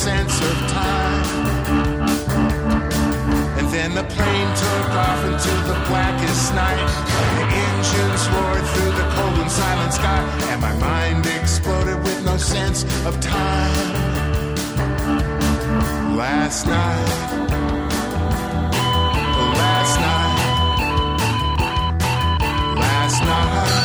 Sense 0.08 0.40
of 0.50 0.56
time. 0.80 1.24
And 3.58 3.66
then 3.74 3.90
the 3.94 4.06
plane 4.16 4.50
took 4.64 4.90
off 5.06 5.20
into 5.30 5.54
the 5.70 5.78
blackest 5.88 6.54
night. 6.54 6.88
The 7.38 7.46
engines 7.66 8.22
roared 8.32 8.66
through 8.72 8.92
the 9.00 9.06
cold 9.16 9.38
and 9.44 9.50
silent 9.50 9.92
sky, 9.92 10.22
and 10.50 10.58
my 10.68 10.74
mind 10.88 11.26
exploded 11.26 11.98
with 12.06 12.24
no 12.24 12.36
sense 12.38 12.84
of 13.08 13.20
time. 13.20 13.76
Last 16.16 16.66
night, 16.66 17.08
last 19.62 19.94
night, 20.06 20.36
last 22.82 23.20
night. 23.22 23.77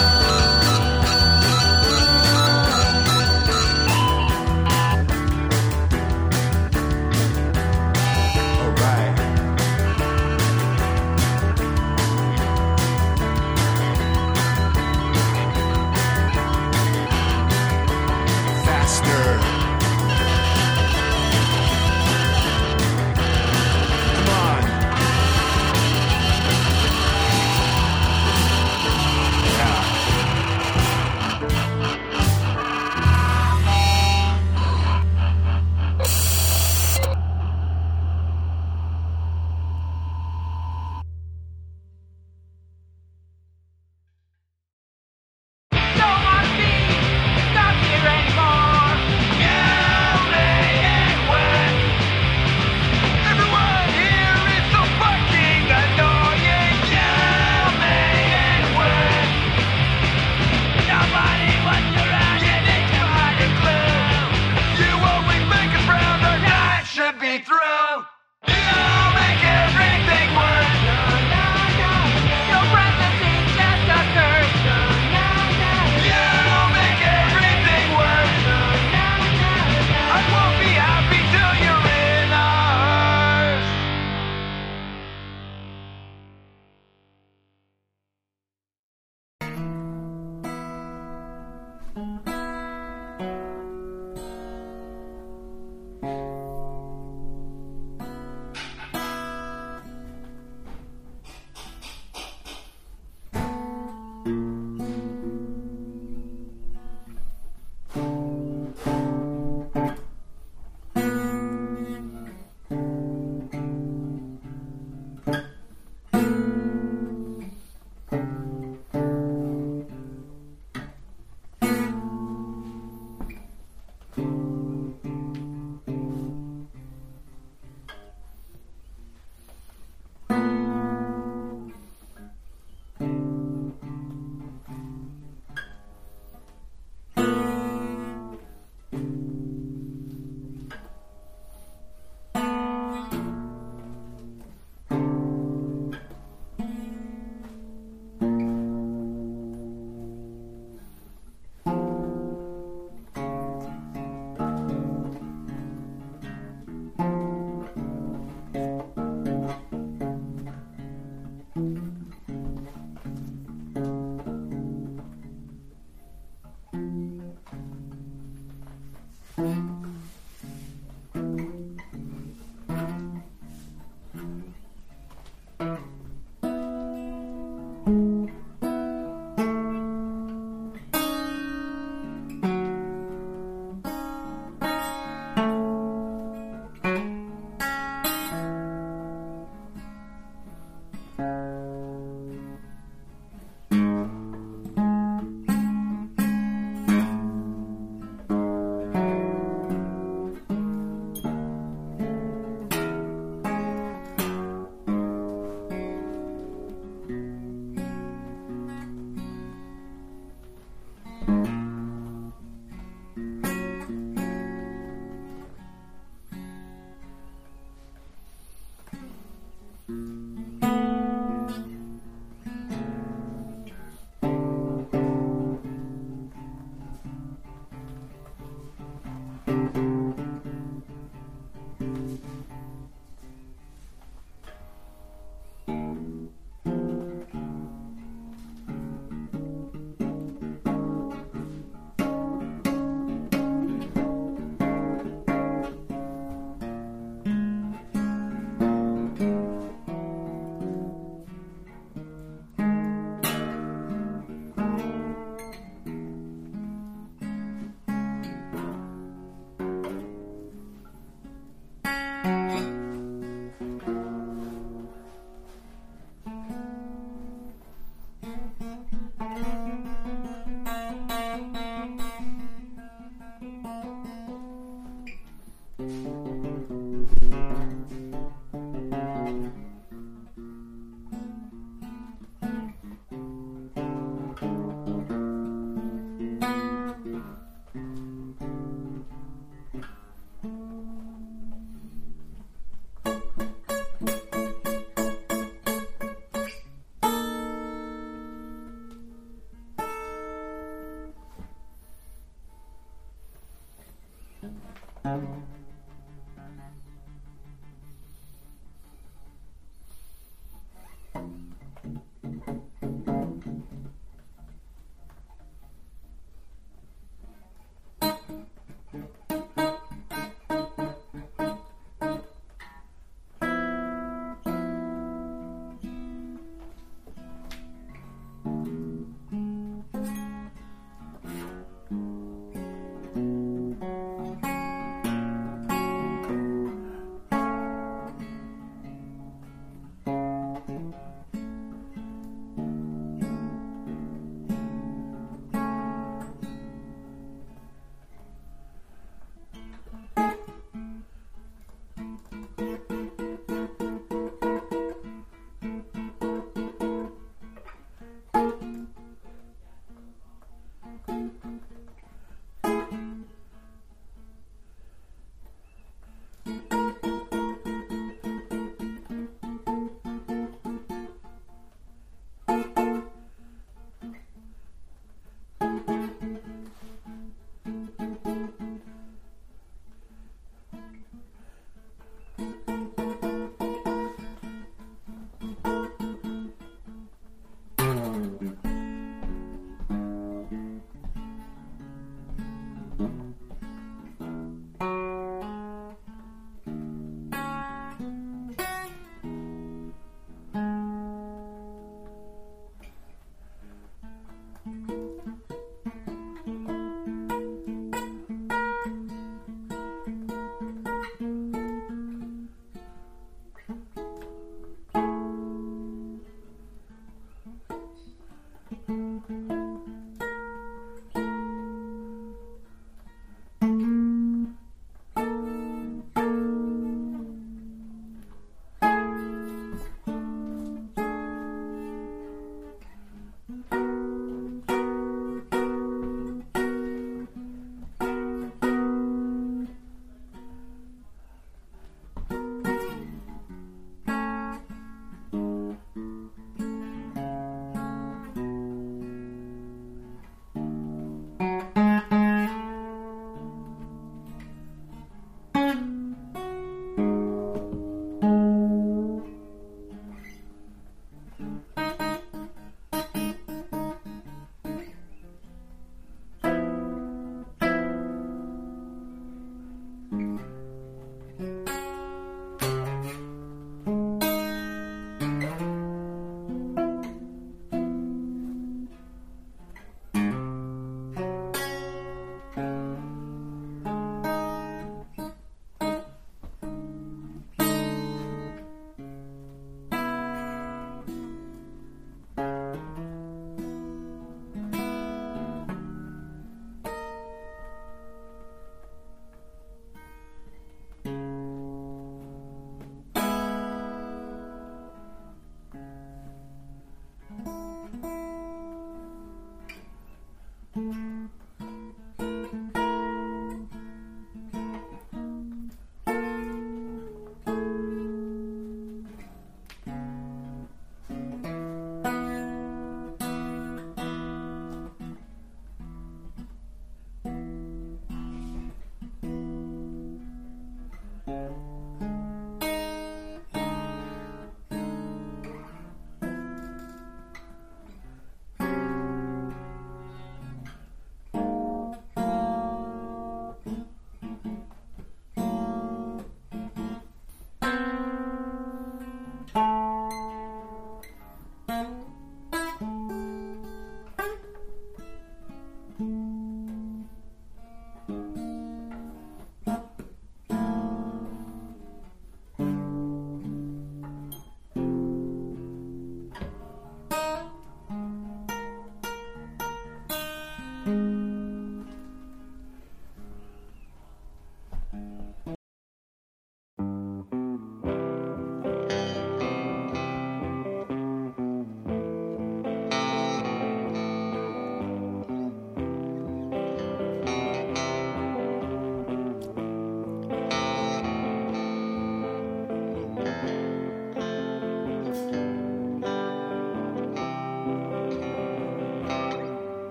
now. 305.22 305.53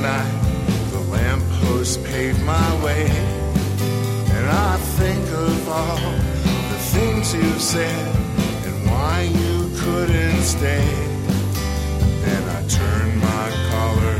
Night, 0.00 0.90
the 0.92 1.00
lamppost 1.00 2.02
paved 2.04 2.42
my 2.44 2.84
way. 2.84 3.06
And 4.36 4.46
I 4.48 4.76
think 4.98 5.24
of 5.30 5.68
all 5.68 6.12
the 6.72 6.80
things 6.94 7.34
you 7.34 7.52
said 7.58 8.06
and 8.66 8.76
why 8.86 9.28
you 9.40 9.70
couldn't 9.82 10.42
stay. 10.42 10.86
Then 12.24 12.42
I 12.56 12.60
turn 12.68 13.08
my 13.18 13.46
collar 13.70 14.16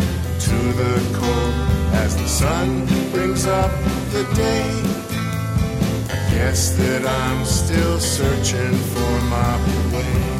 to 0.46 0.58
the 0.82 0.96
cold 1.18 1.54
as 2.02 2.16
the 2.16 2.28
sun 2.28 2.86
brings 3.12 3.46
up 3.46 3.70
the 4.12 4.24
day. 4.34 4.70
I 6.14 6.18
guess 6.34 6.76
that 6.76 7.06
I'm 7.06 7.44
still 7.44 7.98
searching 7.98 8.74
for 8.92 9.20
my 9.36 9.56
way. 9.94 10.39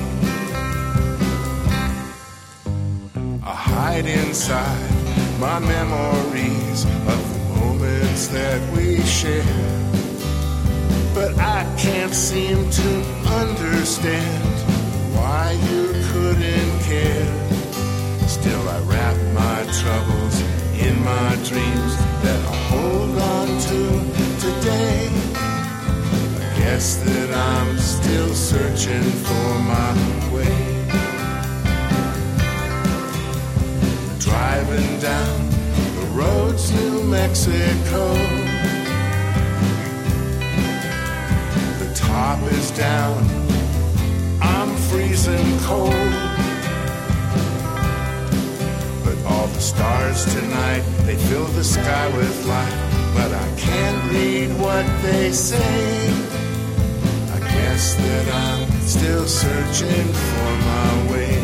Hide 4.01 4.09
inside 4.09 5.39
my 5.39 5.59
memories 5.59 6.85
of 7.06 7.20
the 7.35 7.55
moments 7.60 8.28
that 8.28 8.60
we 8.74 8.98
shared. 9.02 9.44
But 11.12 11.39
I 11.39 11.70
can't 11.77 12.14
seem 12.14 12.70
to 12.70 12.90
understand 13.43 14.55
why 15.14 15.52
you 15.68 15.89
couldn't 16.12 16.81
care. 16.81 18.27
Still, 18.27 18.66
I 18.70 18.78
wrap 18.89 19.16
my 19.35 19.59
troubles 19.81 20.40
in 20.81 20.97
my 21.05 21.36
dreams 21.44 21.93
that 22.24 22.40
I 22.48 22.56
hold 22.72 23.18
on 23.18 23.48
to 23.68 23.81
today. 24.40 25.10
I 26.40 26.59
guess 26.59 26.97
that 27.05 27.35
I'm 27.35 27.77
still 27.77 28.32
searching 28.35 29.02
for 29.02 29.59
my 29.59 30.30
Driving 34.70 35.01
down 35.01 35.51
the 35.97 36.06
road 36.14 36.56
to 36.56 37.02
Mexico. 37.02 38.14
The 41.80 41.92
top 41.92 42.40
is 42.52 42.70
down, 42.70 43.18
I'm 44.40 44.76
freezing 44.88 45.59
cold. 45.62 45.90
But 49.05 49.18
all 49.26 49.48
the 49.48 49.60
stars 49.60 50.24
tonight, 50.32 50.84
they 51.05 51.16
fill 51.16 51.47
the 51.47 51.64
sky 51.64 52.06
with 52.16 52.47
light. 52.47 53.12
But 53.12 53.32
I 53.32 53.56
can't 53.56 54.12
read 54.12 54.56
what 54.60 54.86
they 55.02 55.32
say. 55.32 56.12
I 57.34 57.40
guess 57.40 57.97
that 57.97 58.34
I'm 58.47 58.70
still 58.82 59.26
searching 59.26 60.06
for 60.12 60.56
my 60.70 61.12
way. 61.12 61.39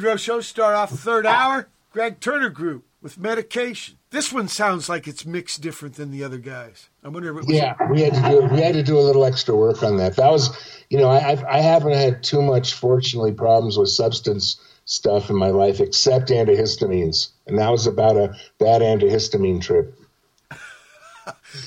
Pedro 0.00 0.16
show 0.16 0.40
start 0.40 0.74
off 0.74 0.88
third 0.92 1.26
hour. 1.26 1.68
Gregg 1.92 2.20
Turner 2.20 2.48
Group 2.48 2.86
with 3.02 3.18
medication. 3.18 3.98
This 4.08 4.32
one 4.32 4.48
sounds 4.48 4.88
like 4.88 5.06
it's 5.06 5.26
mixed 5.26 5.60
different 5.60 5.96
than 5.96 6.10
the 6.10 6.24
other 6.24 6.38
guys. 6.38 6.88
I 7.04 7.08
wonder 7.08 7.28
if 7.36 7.44
it 7.44 7.46
was 7.48 7.54
Yeah, 7.54 7.74
we 7.90 8.00
had 8.00 8.14
to 8.14 8.22
do 8.22 8.40
we 8.50 8.62
had 8.62 8.72
to 8.72 8.82
do 8.82 8.98
a 8.98 9.04
little 9.04 9.26
extra 9.26 9.54
work 9.54 9.82
on 9.82 9.98
that. 9.98 10.16
That 10.16 10.30
was, 10.30 10.56
you 10.88 10.96
know, 10.96 11.10
I 11.10 11.36
I 11.46 11.60
haven't 11.60 11.92
had 11.92 12.22
too 12.22 12.40
much, 12.40 12.72
fortunately, 12.72 13.32
problems 13.32 13.76
with 13.76 13.90
substance 13.90 14.58
stuff 14.86 15.28
in 15.28 15.36
my 15.36 15.50
life 15.50 15.80
except 15.80 16.30
antihistamines, 16.30 17.28
and 17.46 17.58
that 17.58 17.70
was 17.70 17.86
about 17.86 18.16
a 18.16 18.34
bad 18.58 18.80
antihistamine 18.80 19.60
trip. 19.60 19.94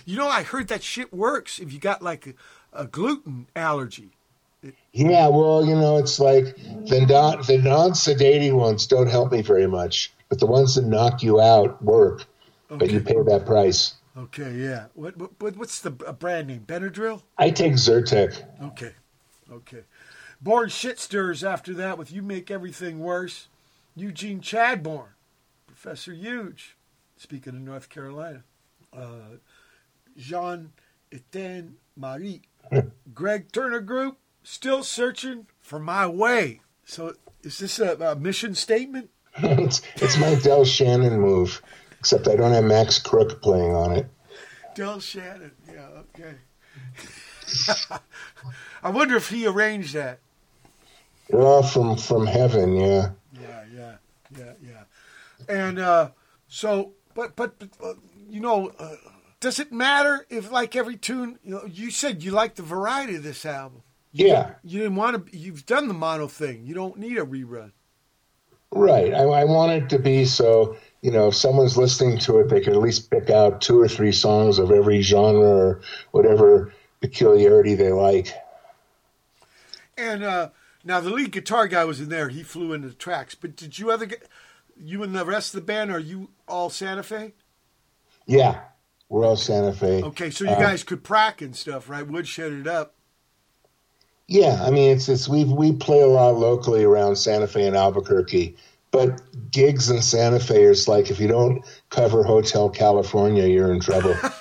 You 0.05 0.17
know, 0.17 0.27
I 0.27 0.43
heard 0.43 0.69
that 0.69 0.81
shit 0.81 1.13
works 1.13 1.59
if 1.59 1.71
you 1.71 1.79
got 1.79 2.01
like 2.01 2.25
a, 2.25 2.33
a 2.73 2.87
gluten 2.87 3.47
allergy. 3.55 4.11
Yeah, 4.91 5.27
well, 5.27 5.65
you 5.65 5.75
know, 5.75 5.97
it's 5.97 6.19
like 6.19 6.55
the 6.55 7.05
non 7.07 7.41
the 7.47 7.57
non 7.57 7.91
sedating 7.91 8.53
ones 8.53 8.87
don't 8.87 9.07
help 9.07 9.31
me 9.31 9.41
very 9.41 9.67
much, 9.67 10.13
but 10.29 10.39
the 10.39 10.45
ones 10.45 10.75
that 10.75 10.85
knock 10.85 11.23
you 11.23 11.41
out 11.41 11.81
work. 11.83 12.25
But 12.69 12.89
you 12.89 13.01
pay 13.01 13.21
that 13.21 13.45
price. 13.45 13.95
Okay, 14.17 14.53
yeah. 14.53 14.85
What, 14.93 15.17
what 15.41 15.57
what's 15.57 15.79
the 15.81 15.91
brand 15.91 16.47
name? 16.47 16.63
Benadryl. 16.67 17.23
I 17.37 17.49
take 17.49 17.73
Zyrtec. 17.73 18.43
Okay, 18.63 18.93
okay. 19.51 19.83
Born 20.41 20.69
shit 20.69 20.99
stirrers 20.99 21.43
after 21.43 21.73
that 21.75 21.97
with 21.97 22.11
you 22.11 22.21
make 22.21 22.51
everything 22.51 22.99
worse. 22.99 23.47
Eugene 23.95 24.41
Chadbourne, 24.41 25.13
Professor 25.67 26.13
Huge. 26.13 26.75
Speaking 27.15 27.55
of 27.55 27.61
North 27.61 27.89
Carolina, 27.89 28.43
uh, 28.91 29.37
Jean 30.17 30.71
Etienne 31.11 31.75
Marie, 31.95 32.41
Gregg 33.13 33.51
Turner 33.51 33.79
Group. 33.79 34.17
Still 34.43 34.83
searching 34.83 35.47
for 35.61 35.79
my 35.79 36.05
way. 36.05 36.61
So, 36.85 37.15
is 37.41 37.59
this 37.59 37.79
a, 37.79 37.95
a 37.95 38.15
mission 38.15 38.55
statement? 38.55 39.09
it's, 39.37 39.81
it's 39.95 40.17
my 40.17 40.35
Del 40.35 40.65
Shannon 40.65 41.19
move, 41.19 41.61
except 41.99 42.27
I 42.27 42.35
don't 42.35 42.51
have 42.51 42.65
Max 42.65 42.99
Crook 42.99 43.41
playing 43.41 43.73
on 43.73 43.93
it. 43.93 44.07
Del 44.75 44.99
Shannon. 44.99 45.51
Yeah, 45.71 45.87
okay. 46.15 46.35
I 48.83 48.89
wonder 48.89 49.15
if 49.15 49.29
he 49.29 49.45
arranged 49.45 49.93
that. 49.93 50.19
Oh, 51.31 51.63
from 51.63 51.95
from 51.97 52.27
heaven, 52.27 52.75
yeah. 52.75 53.11
Yeah, 53.39 53.63
yeah, 53.73 53.95
yeah, 54.37 54.53
yeah. 54.61 54.83
And 55.47 55.79
uh, 55.79 56.09
so, 56.47 56.91
but 57.13 57.35
but, 57.35 57.57
but 57.59 57.69
uh, 57.83 57.93
you 58.29 58.41
know, 58.41 58.71
uh, 58.77 58.95
does 59.39 59.59
it 59.59 59.71
matter 59.71 60.25
if 60.29 60.51
like 60.51 60.75
every 60.75 60.97
tune? 60.97 61.39
You 61.43 61.51
know, 61.51 61.65
you 61.65 61.91
said 61.91 62.23
you 62.23 62.31
like 62.31 62.55
the 62.55 62.61
variety 62.61 63.15
of 63.15 63.23
this 63.23 63.45
album. 63.45 63.83
Yeah, 64.15 64.51
You 64.63 64.79
didn't 64.79 64.95
want 64.95 65.25
to. 65.31 65.37
You've 65.37 65.65
done 65.65 65.87
the 65.87 65.93
mono 65.95 66.27
thing. 66.27 66.65
You 66.65 66.75
don't 66.75 66.97
need 66.97 67.17
a 67.17 67.25
rerun. 67.25 67.71
right. 68.71 69.11
I, 69.13 69.23
I 69.23 69.43
want 69.45 69.71
it 69.71 69.89
to 69.89 69.97
be 69.99 70.25
so, 70.25 70.77
you 71.01 71.09
know, 71.11 71.29
if 71.29 71.35
someone's 71.35 71.77
listening 71.77 72.19
to 72.19 72.37
it, 72.39 72.49
they 72.49 72.61
can 72.61 72.73
at 72.73 72.79
least 72.79 73.09
pick 73.09 73.29
out 73.31 73.61
two 73.61 73.79
or 73.81 73.87
three 73.87 74.11
songs 74.11 74.59
of 74.59 74.69
every 74.71 75.01
genre 75.01 75.41
or 75.41 75.81
whatever 76.11 76.71
peculiarity 77.01 77.73
they 77.73 77.91
like. 77.91 78.31
And 79.97 80.23
uh, 80.23 80.49
now 80.83 80.99
the 80.99 81.09
lead 81.09 81.31
guitar 81.31 81.67
guy 81.67 81.85
was 81.85 81.99
in 81.99 82.09
there. 82.09 82.29
He 82.29 82.43
flew 82.43 82.73
into 82.73 82.89
the 82.89 82.93
tracks. 82.95 83.35
But 83.35 83.55
did 83.55 83.77
you 83.79 83.91
other 83.91 84.05
get 84.05 84.27
you 84.77 85.03
and 85.03 85.15
the 85.15 85.25
rest 85.25 85.53
of 85.53 85.61
the 85.61 85.65
band? 85.65 85.91
Are 85.91 85.99
you 85.99 86.29
all 86.47 86.69
Santa 86.69 87.03
Fe? 87.03 87.33
Yeah, 88.25 88.61
we're 89.09 89.25
all 89.25 89.35
Santa 89.35 89.73
Fe. 89.73 90.01
Okay, 90.03 90.29
so 90.29 90.45
you 90.45 90.51
Uh, 90.51 90.59
guys 90.59 90.83
could 90.83 91.03
prac 91.03 91.41
and 91.41 91.55
stuff, 91.55 91.89
right? 91.89 92.05
Woodshed 92.07 92.51
it 92.53 92.67
up. 92.67 92.95
Yeah, 94.27 94.63
I 94.63 94.71
mean 94.71 94.91
it's 94.91 95.09
it's 95.09 95.27
we 95.27 95.43
we 95.43 95.73
play 95.73 96.01
a 96.01 96.07
lot 96.07 96.35
locally 96.35 96.83
around 96.83 97.17
Santa 97.17 97.47
Fe 97.47 97.67
and 97.67 97.75
Albuquerque, 97.75 98.55
but 98.91 99.21
gigs 99.51 99.89
in 99.89 100.01
Santa 100.01 100.39
Fe 100.39 100.63
is 100.63 100.87
like 100.87 101.11
if 101.11 101.19
you 101.19 101.27
don't 101.27 101.63
cover 101.89 102.23
Hotel 102.23 102.69
California, 102.69 103.45
you're 103.45 103.73
in 103.73 103.79
trouble. 103.79 104.15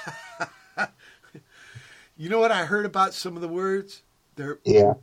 You 2.22 2.28
know 2.28 2.38
what 2.38 2.52
I 2.52 2.66
heard 2.66 2.86
about 2.86 3.14
some 3.14 3.34
of 3.34 3.42
the 3.42 3.48
words? 3.48 4.02
They're 4.36 4.60
yeah. 4.64 4.94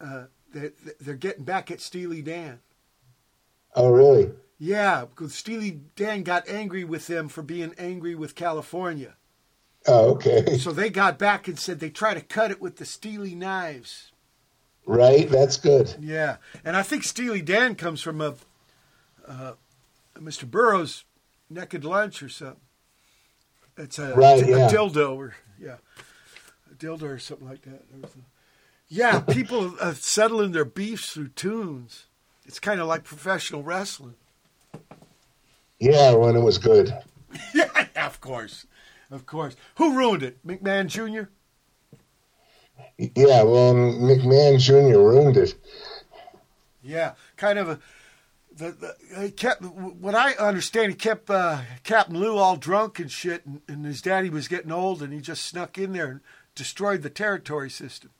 uh, 0.00 0.24
they're, 0.50 0.72
they're 0.98 1.14
getting 1.14 1.44
back 1.44 1.70
at 1.70 1.82
Steely 1.82 2.22
Dan. 2.22 2.60
Oh, 3.76 3.90
really? 3.90 4.30
Yeah, 4.58 5.04
because 5.04 5.34
Steely 5.34 5.82
Dan 5.96 6.22
got 6.22 6.48
angry 6.48 6.82
with 6.82 7.08
them 7.08 7.28
for 7.28 7.42
being 7.42 7.74
angry 7.76 8.14
with 8.14 8.34
California. 8.34 9.16
Oh, 9.86 10.10
okay. 10.12 10.58
So 10.58 10.72
they 10.72 10.90
got 10.90 11.18
back 11.18 11.48
and 11.48 11.58
said 11.58 11.80
they 11.80 11.90
try 11.90 12.14
to 12.14 12.20
cut 12.20 12.50
it 12.50 12.60
with 12.60 12.76
the 12.76 12.84
Steely 12.84 13.34
knives. 13.34 14.12
Right. 14.86 15.28
That's 15.28 15.56
good. 15.56 15.94
Yeah, 16.00 16.36
and 16.64 16.76
I 16.76 16.82
think 16.82 17.04
Steely 17.04 17.42
Dan 17.42 17.74
comes 17.76 18.00
from 18.02 18.20
a, 18.20 18.34
uh, 19.26 19.52
Mr. 20.16 20.50
Burroughs' 20.50 21.04
Naked 21.48 21.84
Lunch 21.84 22.22
or 22.22 22.28
something. 22.28 22.60
It's 23.76 23.98
a, 23.98 24.14
Right, 24.14 24.42
a 24.42 24.46
yeah. 24.48 24.68
dildo 24.70 25.16
or 25.16 25.34
yeah, 25.58 25.76
a 26.70 26.74
dildo 26.74 27.02
or 27.04 27.18
something 27.18 27.48
like 27.48 27.62
that. 27.62 27.82
A- 28.02 28.08
yeah, 28.88 29.20
people 29.20 29.74
uh, 29.80 29.94
settling 29.94 30.52
their 30.52 30.64
beefs 30.64 31.12
through 31.12 31.28
tunes. 31.28 32.06
It's 32.44 32.58
kind 32.58 32.80
of 32.80 32.88
like 32.88 33.04
professional 33.04 33.62
wrestling. 33.62 34.16
Yeah, 35.78 36.14
when 36.14 36.36
it 36.36 36.40
was 36.42 36.58
good. 36.58 36.92
yeah, 37.54 37.86
of 37.96 38.20
course, 38.20 38.66
of 39.10 39.26
course. 39.26 39.56
Who 39.76 39.96
ruined 39.96 40.22
it? 40.22 40.44
McMahon 40.46 40.86
Jr. 40.86 41.30
Yeah, 42.98 43.42
well, 43.42 43.74
McMahon 43.74 44.58
Jr. 44.58 44.98
ruined 44.98 45.36
it. 45.36 45.54
Yeah, 46.82 47.12
kind 47.36 47.58
of 47.58 47.68
a. 47.68 47.78
The, 48.56 48.72
the, 48.72 49.20
he 49.22 49.30
kept 49.30 49.62
what 49.62 50.14
I 50.14 50.32
understand. 50.34 50.90
He 50.90 50.96
kept 50.96 51.30
uh, 51.30 51.60
Captain 51.82 52.18
Lou 52.18 52.36
all 52.36 52.56
drunk 52.56 52.98
and 52.98 53.10
shit, 53.10 53.46
and, 53.46 53.62
and 53.68 53.86
his 53.86 54.02
daddy 54.02 54.28
was 54.28 54.48
getting 54.48 54.72
old, 54.72 55.02
and 55.02 55.12
he 55.12 55.20
just 55.20 55.46
snuck 55.46 55.78
in 55.78 55.92
there 55.92 56.10
and 56.10 56.20
destroyed 56.54 57.02
the 57.02 57.10
territory 57.10 57.70
system. 57.70 58.10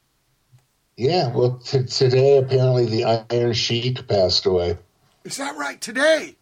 Yeah, 0.97 1.28
well, 1.28 1.59
t- 1.59 1.85
today 1.85 2.39
apparently 2.39 2.86
the 2.86 3.25
Iron 3.31 3.52
Sheik 3.55 4.07
passed 4.07 4.47
away. 4.47 4.78
Is 5.25 5.36
that 5.36 5.57
right? 5.57 5.81
Today? 5.81 6.36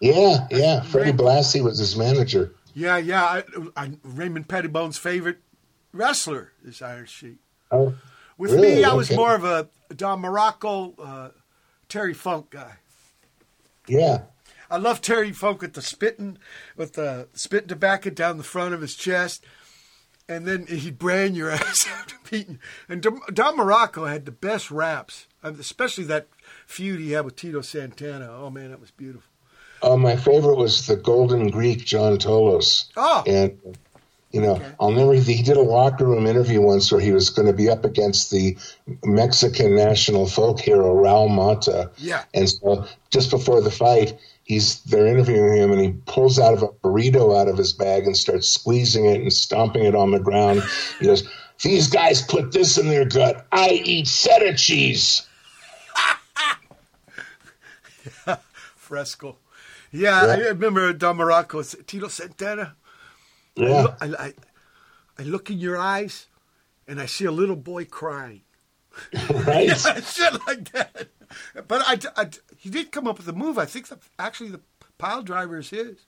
Yeah, 0.00 0.46
yeah. 0.50 0.82
Freddie 0.82 1.12
Blassie 1.12 1.62
was 1.62 1.78
his 1.78 1.96
manager. 1.96 2.54
Yeah, 2.78 2.96
yeah. 2.98 3.24
I, 3.24 3.42
I, 3.76 3.90
Raymond 4.02 4.48
Pettibone's 4.48 4.98
favorite 4.98 5.38
wrestler 5.92 6.52
is 6.64 6.80
Iron 6.80 7.06
Sheik. 7.06 7.38
Oh, 7.70 7.94
With 8.36 8.52
really? 8.52 8.76
me, 8.76 8.84
I 8.84 8.92
was 8.94 9.08
Okay. 9.08 9.16
more 9.16 9.34
of 9.34 9.44
a 9.44 9.68
Don 9.94 10.22
Muraco, 10.22 10.94
uh, 10.98 11.30
Terry 11.88 12.14
Funk 12.14 12.50
guy. 12.50 12.76
Yeah, 13.86 14.22
I 14.70 14.76
love 14.76 15.00
Terry 15.00 15.32
Funk 15.32 15.62
with 15.62 15.72
the 15.72 15.82
spitting, 15.82 16.38
with 16.76 16.92
the 16.92 17.28
spitting 17.32 17.68
tobacco 17.68 18.10
down 18.10 18.36
the 18.36 18.44
front 18.44 18.74
of 18.74 18.80
his 18.82 18.94
chest, 18.94 19.44
and 20.28 20.46
then 20.46 20.66
he'd 20.66 20.98
brand 20.98 21.36
your 21.36 21.50
ass 21.52 21.86
after 21.88 22.16
beating. 22.30 22.58
And 22.88 23.00
Don 23.02 23.56
Muraco 23.56 24.08
had 24.08 24.24
the 24.26 24.30
best 24.30 24.70
raps, 24.70 25.26
especially 25.42 26.04
that 26.04 26.28
feud 26.66 27.00
he 27.00 27.12
had 27.12 27.24
with 27.24 27.36
Tito 27.36 27.60
Santana. 27.62 28.28
Oh 28.30 28.50
man, 28.50 28.70
that 28.70 28.80
was 28.80 28.90
beautiful. 28.90 29.30
Uh, 29.82 29.96
my 29.96 30.16
favorite 30.16 30.56
was 30.56 30.86
the 30.86 30.96
Golden 30.96 31.50
Greek, 31.50 31.84
John 31.84 32.18
Tolos. 32.18 32.86
Oh. 32.96 33.22
and 33.26 33.58
you 34.30 34.42
know, 34.42 34.60
I'll 34.78 34.90
never. 34.90 35.14
He 35.14 35.42
did 35.42 35.56
a 35.56 35.62
locker 35.62 36.04
room 36.04 36.26
interview 36.26 36.60
once 36.60 36.92
where 36.92 37.00
he 37.00 37.12
was 37.12 37.30
going 37.30 37.46
to 37.46 37.54
be 37.54 37.70
up 37.70 37.86
against 37.86 38.30
the 38.30 38.58
Mexican 39.02 39.74
national 39.74 40.26
folk 40.26 40.60
hero 40.60 40.94
Raul 40.94 41.30
Mata. 41.30 41.90
Yeah. 41.96 42.24
And 42.34 42.48
so 42.48 42.86
just 43.10 43.30
before 43.30 43.62
the 43.62 43.70
fight, 43.70 44.18
he's 44.44 44.82
they're 44.82 45.06
interviewing 45.06 45.56
him, 45.56 45.72
and 45.72 45.80
he 45.80 45.92
pulls 46.04 46.38
out 46.38 46.52
of 46.52 46.62
a 46.62 46.68
burrito 46.68 47.40
out 47.40 47.48
of 47.48 47.56
his 47.56 47.72
bag 47.72 48.04
and 48.04 48.14
starts 48.14 48.48
squeezing 48.48 49.06
it 49.06 49.22
and 49.22 49.32
stomping 49.32 49.84
it 49.84 49.94
on 49.94 50.10
the 50.10 50.20
ground. 50.20 50.62
He 51.00 51.06
goes, 51.06 51.26
"These 51.62 51.88
guys 51.88 52.20
put 52.20 52.52
this 52.52 52.76
in 52.76 52.88
their 52.88 53.06
gut. 53.06 53.46
I 53.50 53.70
eat 53.70 54.08
feta 54.08 54.54
cheese." 54.54 55.26
Fresco. 58.76 59.36
Yeah, 59.90 60.20
I 60.22 60.36
remember 60.38 60.92
Don 60.92 61.16
Muraco. 61.18 61.62
Tito 61.86 62.08
Santana. 62.08 62.76
I, 63.56 63.60
Yeah. 63.62 63.82
look, 63.82 63.96
I, 64.00 64.06
I, 64.06 64.34
I 65.18 65.22
look 65.22 65.50
in 65.50 65.58
your 65.58 65.78
eyes, 65.78 66.26
and 66.86 67.00
I 67.00 67.06
see 67.06 67.24
a 67.24 67.32
little 67.32 67.56
boy 67.56 67.84
crying. 67.84 68.42
Right. 69.30 69.66
yeah, 69.68 69.74
shit 70.00 70.32
like 70.46 70.72
that. 70.72 71.08
But 71.68 71.82
I, 71.86 71.98
I- 72.20 72.30
he 72.56 72.68
did 72.70 72.90
come 72.92 73.06
up 73.06 73.18
with 73.18 73.28
a 73.28 73.32
move. 73.32 73.56
I 73.58 73.64
think 73.64 73.88
the, 73.88 73.98
actually 74.18 74.50
the 74.50 74.60
pile 74.98 75.22
driver 75.22 75.58
is 75.58 75.70
his. 75.70 76.06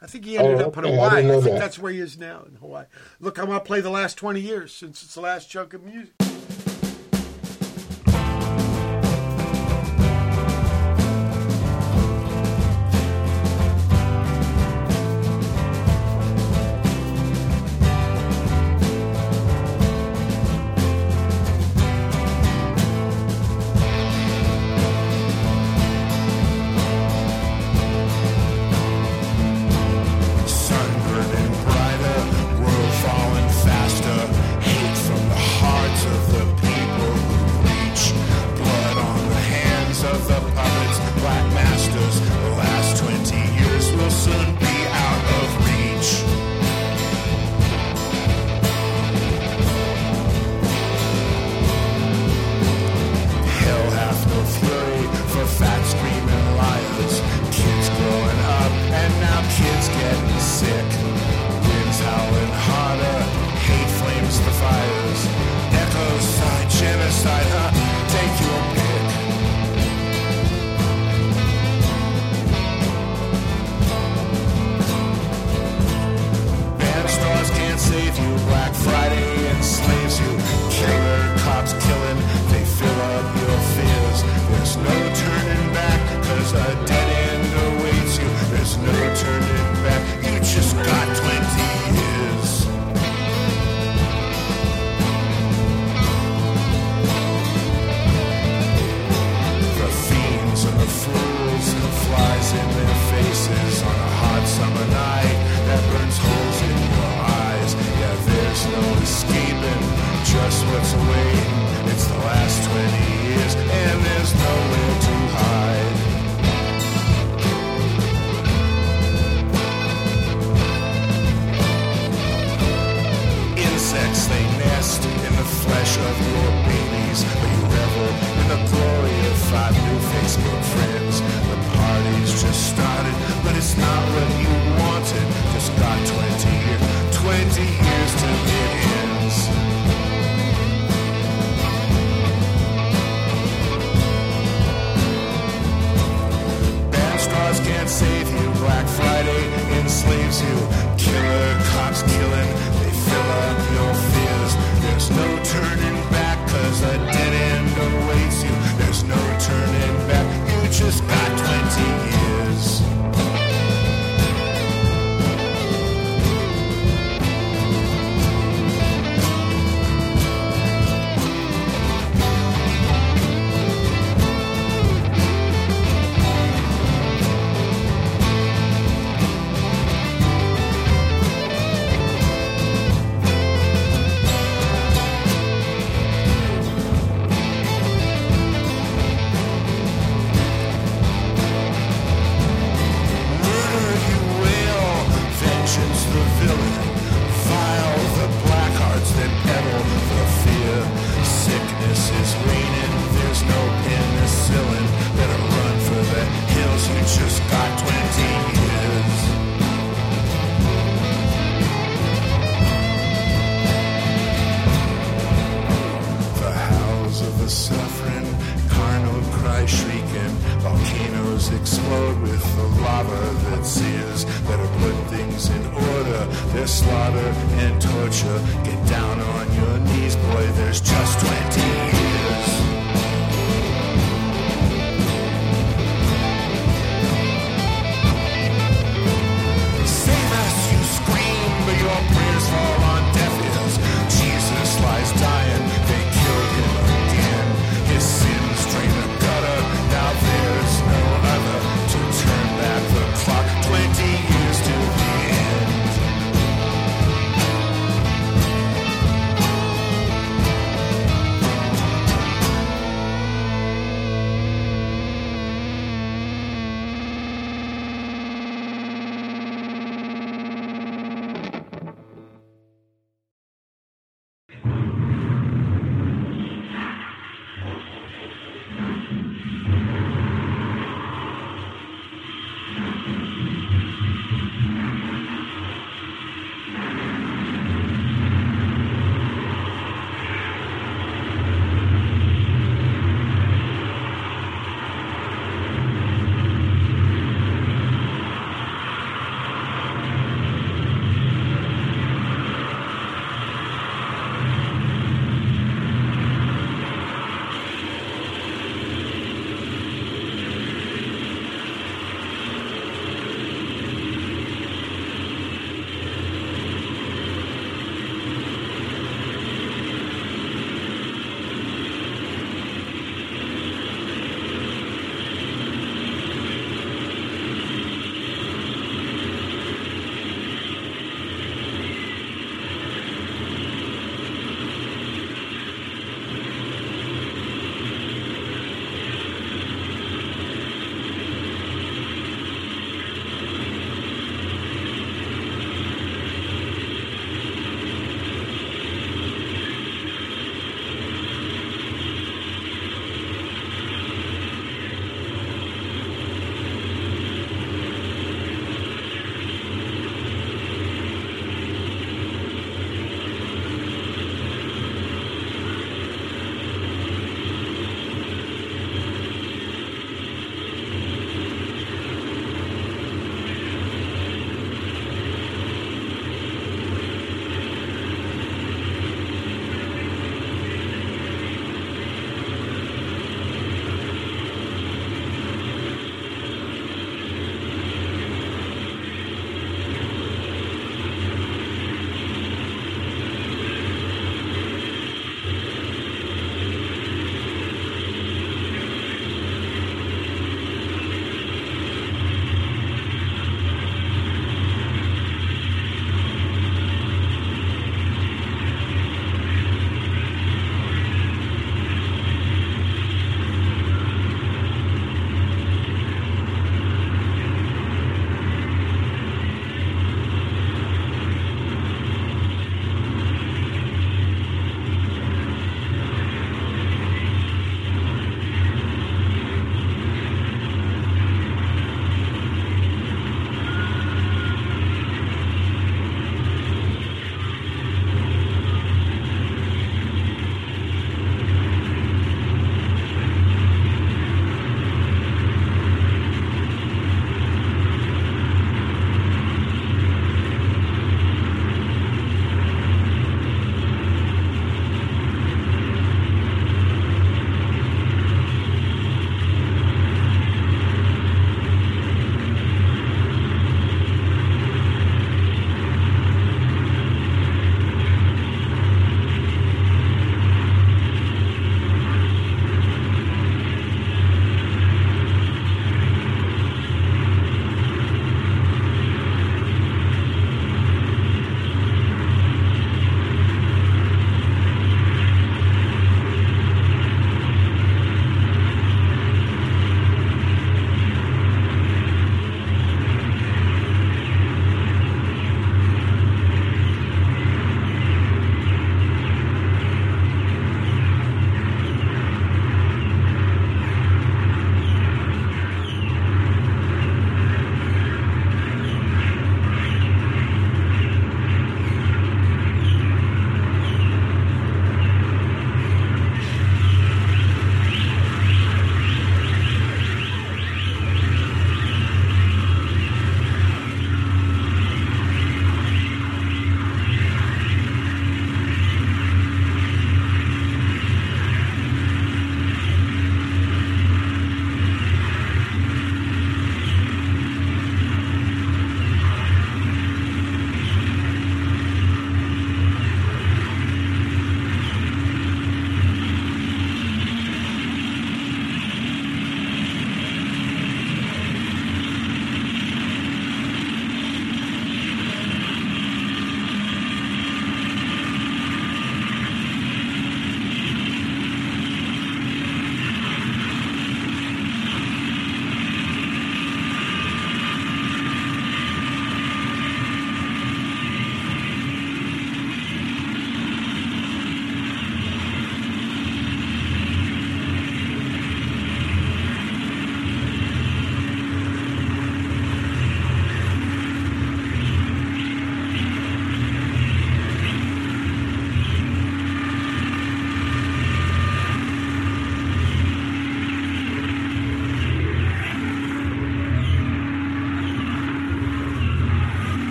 I 0.00 0.06
think 0.06 0.24
he 0.26 0.38
ended 0.38 0.60
Oh, 0.62 0.68
up 0.68 0.76
in 0.78 0.84
okay. 0.84 0.92
I 0.92 0.96
Hawaii. 0.96 1.18
I, 1.18 1.22
didn't 1.22 1.42
think 1.42 1.54
that. 1.54 1.58
that's 1.58 1.78
where 1.78 1.90
he 1.92 1.98
is 2.00 2.16
now 2.18 2.44
in 2.48 2.54
Hawaii. 2.56 2.84
Look, 3.18 3.38
I 3.38 3.44
want 3.44 3.64
to 3.64 3.66
play 3.66 3.80
the 3.80 3.90
last 3.90 4.16
20 4.16 4.40
years 4.40 4.72
since 4.72 5.02
it's 5.02 5.14
the 5.14 5.20
last 5.22 5.50
chunk 5.50 5.74
of 5.74 5.82
music. 5.82 6.12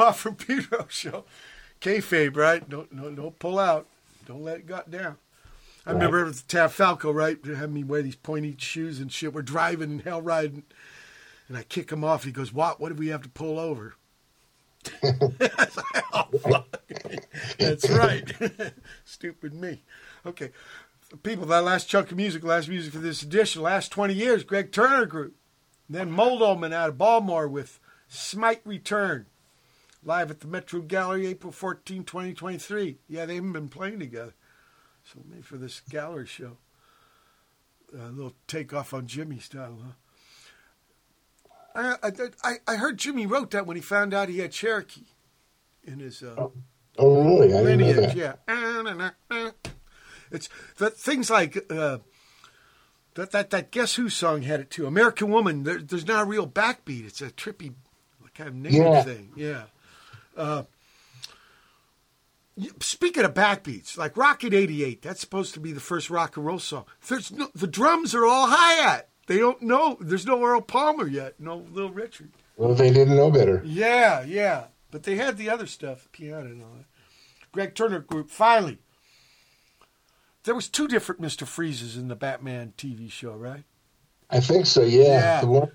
Off 0.00 0.20
from 0.20 0.36
Pedro 0.36 0.86
show. 0.88 1.24
Kayfabe, 1.80 2.36
right? 2.36 2.68
Don't, 2.68 2.94
don't, 2.94 3.14
don't 3.14 3.38
pull 3.38 3.58
out. 3.58 3.86
Don't 4.26 4.42
let 4.42 4.58
it 4.58 4.66
got 4.66 4.90
down. 4.90 5.16
I 5.86 5.90
right. 5.90 5.94
remember 5.94 6.26
it 6.26 6.34
Tafalco, 6.34 7.14
right? 7.14 7.42
They 7.42 7.66
me 7.66 7.84
wear 7.84 8.02
these 8.02 8.16
pointy 8.16 8.54
shoes 8.58 9.00
and 9.00 9.10
shit. 9.10 9.32
We're 9.32 9.42
driving 9.42 9.90
and 9.90 10.02
hell 10.02 10.20
riding. 10.20 10.64
And 11.48 11.56
I 11.56 11.62
kick 11.62 11.90
him 11.90 12.04
off. 12.04 12.24
He 12.24 12.32
goes, 12.32 12.52
What? 12.52 12.80
What 12.80 12.90
do 12.90 12.94
we 12.94 13.08
have 13.08 13.22
to 13.22 13.28
pull 13.28 13.58
over? 13.58 13.94
oh, 16.12 16.64
That's 17.58 17.90
right. 17.90 18.32
Stupid 19.04 19.54
me. 19.54 19.82
Okay. 20.24 20.50
People, 21.22 21.46
that 21.46 21.64
last 21.64 21.88
chunk 21.88 22.12
of 22.12 22.16
music, 22.16 22.44
last 22.44 22.68
music 22.68 22.92
for 22.92 23.00
this 23.00 23.22
edition, 23.22 23.62
last 23.62 23.90
20 23.90 24.14
years, 24.14 24.44
Gregg 24.44 24.70
Turner 24.70 25.06
Group. 25.06 25.34
Then 25.88 26.12
Mold 26.12 26.40
Omen 26.40 26.72
out 26.72 26.88
of 26.88 26.98
Baltimore 26.98 27.48
with 27.48 27.80
Smite 28.06 28.60
Return. 28.64 29.26
Live 30.02 30.30
at 30.30 30.40
the 30.40 30.46
Metro 30.46 30.80
Gallery, 30.80 31.26
April 31.26 31.52
14, 31.52 32.04
2023. 32.04 32.98
Yeah, 33.08 33.26
they 33.26 33.34
haven't 33.34 33.52
been 33.52 33.68
playing 33.68 33.98
together. 34.00 34.34
So 35.04 35.20
maybe 35.28 35.42
for 35.42 35.56
this 35.58 35.80
gallery 35.90 36.26
show. 36.26 36.56
A 37.92 38.06
little 38.08 38.34
takeoff 38.46 38.94
on 38.94 39.06
Jimi 39.06 39.42
style, 39.42 39.78
huh? 39.84 39.92
I, 42.02 42.08
I, 42.08 42.10
I, 42.44 42.54
I 42.66 42.76
heard 42.76 42.98
Jimi 42.98 43.28
wrote 43.28 43.50
that 43.50 43.66
when 43.66 43.76
he 43.76 43.82
found 43.82 44.14
out 44.14 44.28
he 44.28 44.38
had 44.38 44.52
Cherokee 44.52 45.06
in 45.84 45.98
his 46.00 46.22
uh, 46.22 46.48
Oh, 46.98 47.38
really? 47.40 47.54
I 47.54 47.60
lineage. 47.62 48.14
Yeah. 48.14 48.34
It's 50.30 50.48
that 50.78 50.96
things 50.96 51.30
like 51.30 51.56
uh, 51.70 51.98
that 53.14 53.32
that 53.32 53.50
that 53.50 53.70
Guess 53.72 53.94
Who 53.96 54.08
song 54.08 54.42
had 54.42 54.60
it 54.60 54.70
too. 54.70 54.86
American 54.86 55.30
Woman. 55.30 55.64
There, 55.64 55.78
there's 55.78 56.06
not 56.06 56.22
a 56.22 56.26
real 56.26 56.46
backbeat. 56.46 57.06
It's 57.06 57.20
a 57.20 57.30
trippy 57.30 57.74
kind 58.34 58.48
of 58.50 58.54
native 58.54 58.78
Yeah. 58.78 59.02
thing. 59.02 59.32
Yeah. 59.36 59.62
Uh, 60.36 60.64
speaking 62.80 63.24
of 63.24 63.34
backbeats, 63.34 63.96
like 63.96 64.16
Rocket 64.16 64.54
'88, 64.54 65.02
that's 65.02 65.20
supposed 65.20 65.54
to 65.54 65.60
be 65.60 65.72
the 65.72 65.80
first 65.80 66.10
rock 66.10 66.36
and 66.36 66.46
roll 66.46 66.58
song. 66.58 66.84
There's 67.08 67.32
no, 67.32 67.48
the 67.54 67.66
drums 67.66 68.14
are 68.14 68.26
all 68.26 68.46
hi 68.48 68.74
hat. 68.74 69.08
They 69.26 69.38
don't 69.38 69.62
know. 69.62 69.96
There's 70.00 70.26
no 70.26 70.42
Earl 70.44 70.60
Palmer 70.60 71.06
yet. 71.06 71.38
No 71.38 71.58
Little 71.70 71.90
Richard. 71.92 72.30
Well, 72.56 72.74
they 72.74 72.90
didn't 72.90 73.16
know 73.16 73.30
better. 73.30 73.62
Yeah, 73.64 74.22
yeah. 74.22 74.64
But 74.90 75.04
they 75.04 75.16
had 75.16 75.36
the 75.36 75.50
other 75.50 75.66
stuff, 75.66 76.08
piano 76.12 76.46
and 76.46 76.62
all 76.62 76.72
that. 76.76 76.86
Gregg 77.52 77.74
Turner 77.74 78.00
Group, 78.00 78.30
finally. 78.30 78.78
There 80.44 80.54
was 80.54 80.68
two 80.68 80.88
different 80.88 81.20
Mr. 81.20 81.46
Freezes 81.46 81.96
in 81.96 82.08
the 82.08 82.16
Batman 82.16 82.72
TV 82.76 83.10
show, 83.10 83.32
right? 83.32 83.64
I 84.30 84.40
think 84.40 84.66
so. 84.66 84.82
Yeah. 84.82 85.02
Yeah. 85.02 85.40
The 85.40 85.46
one, 85.46 85.70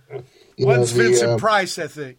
One's 0.59 0.95
know, 0.95 1.03
the, 1.03 1.09
Vincent 1.09 1.31
uh, 1.31 1.37
Price, 1.37 1.77
I 1.77 1.87
think. 1.87 2.17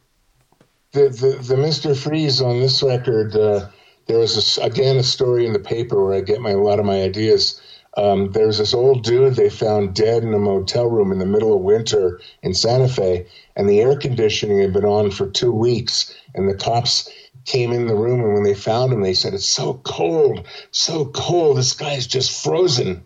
The, 0.97 1.09
the 1.11 1.43
the 1.43 1.55
Mr. 1.57 1.95
Freeze 1.95 2.41
on 2.41 2.61
this 2.61 2.83
record. 2.83 3.37
Uh, 3.37 3.69
there 4.07 4.19
was 4.19 4.35
this, 4.35 4.57
again 4.59 4.97
a 4.97 5.03
story 5.03 5.45
in 5.45 5.53
the 5.53 5.59
paper 5.59 6.03
where 6.03 6.15
I 6.15 6.23
get 6.23 6.41
my 6.41 6.53
a 6.53 6.59
lot 6.59 6.81
of 6.81 6.87
my 6.87 7.03
ideas. 7.03 7.61
Um, 7.99 8.33
there 8.33 8.47
was 8.47 8.59
this 8.59 8.75
old 8.75 9.05
dude 9.05 9.37
they 9.37 9.51
found 9.51 9.95
dead 9.95 10.23
in 10.23 10.35
a 10.35 10.39
motel 10.39 10.87
room 10.87 11.13
in 11.13 11.19
the 11.19 11.27
middle 11.27 11.55
of 11.55 11.63
winter 11.63 12.21
in 12.43 12.55
Santa 12.55 12.89
Fe, 12.89 13.27
and 13.57 13.69
the 13.69 13.81
air 13.81 13.97
conditioning 13.97 14.59
had 14.59 14.73
been 14.73 14.85
on 14.85 15.11
for 15.11 15.29
two 15.29 15.53
weeks. 15.53 16.15
And 16.35 16.49
the 16.49 16.55
cops 16.55 17.11
came 17.45 17.73
in 17.73 17.87
the 17.87 17.95
room, 17.95 18.21
and 18.21 18.33
when 18.33 18.43
they 18.43 18.55
found 18.55 18.93
him, 18.93 19.03
they 19.03 19.15
said, 19.15 19.35
"It's 19.35 19.47
so 19.47 19.75
cold, 19.85 20.47
so 20.71 21.07
cold. 21.07 21.59
This 21.59 21.75
guy's 21.75 22.07
just 22.07 22.43
frozen." 22.43 23.05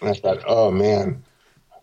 And 0.00 0.10
I 0.10 0.14
thought, 0.14 0.44
"Oh 0.46 0.70
man, 0.70 1.22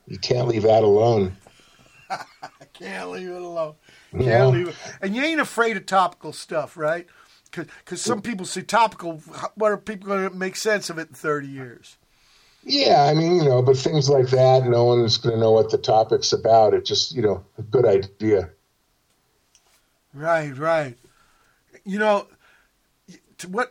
you 0.08 0.20
can't 0.20 0.48
leave 0.48 0.64
that 0.64 0.84
alone." 0.84 1.36
I 2.10 2.66
can't 2.74 3.10
leave 3.10 3.30
it 3.30 3.42
alone. 3.42 3.76
Can't 4.12 4.26
No. 4.26 4.50
leave 4.50 4.68
it. 4.70 4.76
And 5.02 5.16
you 5.16 5.24
ain't 5.24 5.40
afraid 5.42 5.78
of 5.78 5.86
topical 5.86 6.34
stuff, 6.34 6.76
right? 6.78 7.08
Because 7.52 8.02
some 8.02 8.22
people 8.22 8.46
say 8.46 8.62
topical. 8.62 9.18
What 9.56 9.72
are 9.72 9.78
people 9.78 10.08
going 10.08 10.30
to 10.30 10.36
make 10.36 10.56
sense 10.56 10.90
of 10.90 10.98
it 11.00 11.10
in 11.10 11.16
30 11.16 11.48
years? 11.48 11.98
Yeah, 12.64 13.04
I 13.04 13.14
mean, 13.14 13.38
you 13.38 13.46
know, 13.46 13.62
but 13.62 13.78
things 13.78 14.10
like 14.10 14.28
that, 14.30 14.66
no 14.66 14.84
one's 14.86 15.18
going 15.18 15.34
to 15.36 15.40
know 15.40 15.52
what 15.52 15.72
the 15.72 15.78
topic's 15.78 16.34
about. 16.34 16.74
It 16.74 16.86
just, 16.86 17.14
you 17.14 17.22
know, 17.22 17.44
a 17.58 17.62
good 17.62 17.86
idea. 17.86 18.50
Right, 20.14 20.56
right. 20.58 20.98
You 21.86 22.00
know, 22.00 22.28
what 23.48 23.70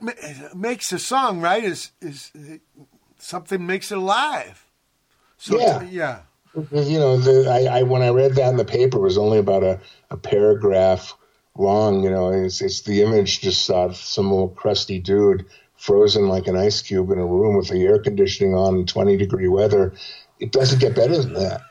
makes 0.56 0.90
a 0.92 0.98
song 0.98 1.40
right 1.40 1.62
is 1.62 1.90
is 2.00 2.32
something 3.18 3.66
makes 3.66 3.92
it 3.92 3.98
alive. 3.98 4.64
So 5.36 5.58
Yeah. 5.60 5.82
yeah. 5.82 6.18
You 6.54 6.98
know, 6.98 7.18
the, 7.18 7.48
I, 7.50 7.78
I 7.78 7.82
when 7.84 8.02
I 8.02 8.08
read 8.08 8.34
that 8.34 8.48
in 8.50 8.56
the 8.56 8.64
paper, 8.64 8.98
it 8.98 9.02
was 9.02 9.18
only 9.18 9.38
about 9.38 9.62
a, 9.62 9.80
a 10.10 10.16
paragraph 10.16 11.14
long. 11.56 12.02
You 12.02 12.10
know, 12.10 12.30
it's, 12.30 12.60
it's 12.60 12.80
the 12.82 13.02
image 13.02 13.40
just 13.40 13.68
of 13.70 13.96
some 13.96 14.32
old 14.32 14.56
crusty 14.56 14.98
dude 14.98 15.46
frozen 15.76 16.26
like 16.28 16.46
an 16.48 16.56
ice 16.56 16.82
cube 16.82 17.10
in 17.10 17.18
a 17.18 17.26
room 17.26 17.56
with 17.56 17.68
the 17.68 17.84
air 17.86 18.00
conditioning 18.00 18.54
on 18.54 18.74
and 18.74 18.88
20 18.88 19.16
degree 19.16 19.46
weather. 19.48 19.92
It 20.40 20.50
doesn't 20.52 20.80
get 20.80 20.96
better 20.96 21.16
than 21.22 21.34
that. 21.34 21.60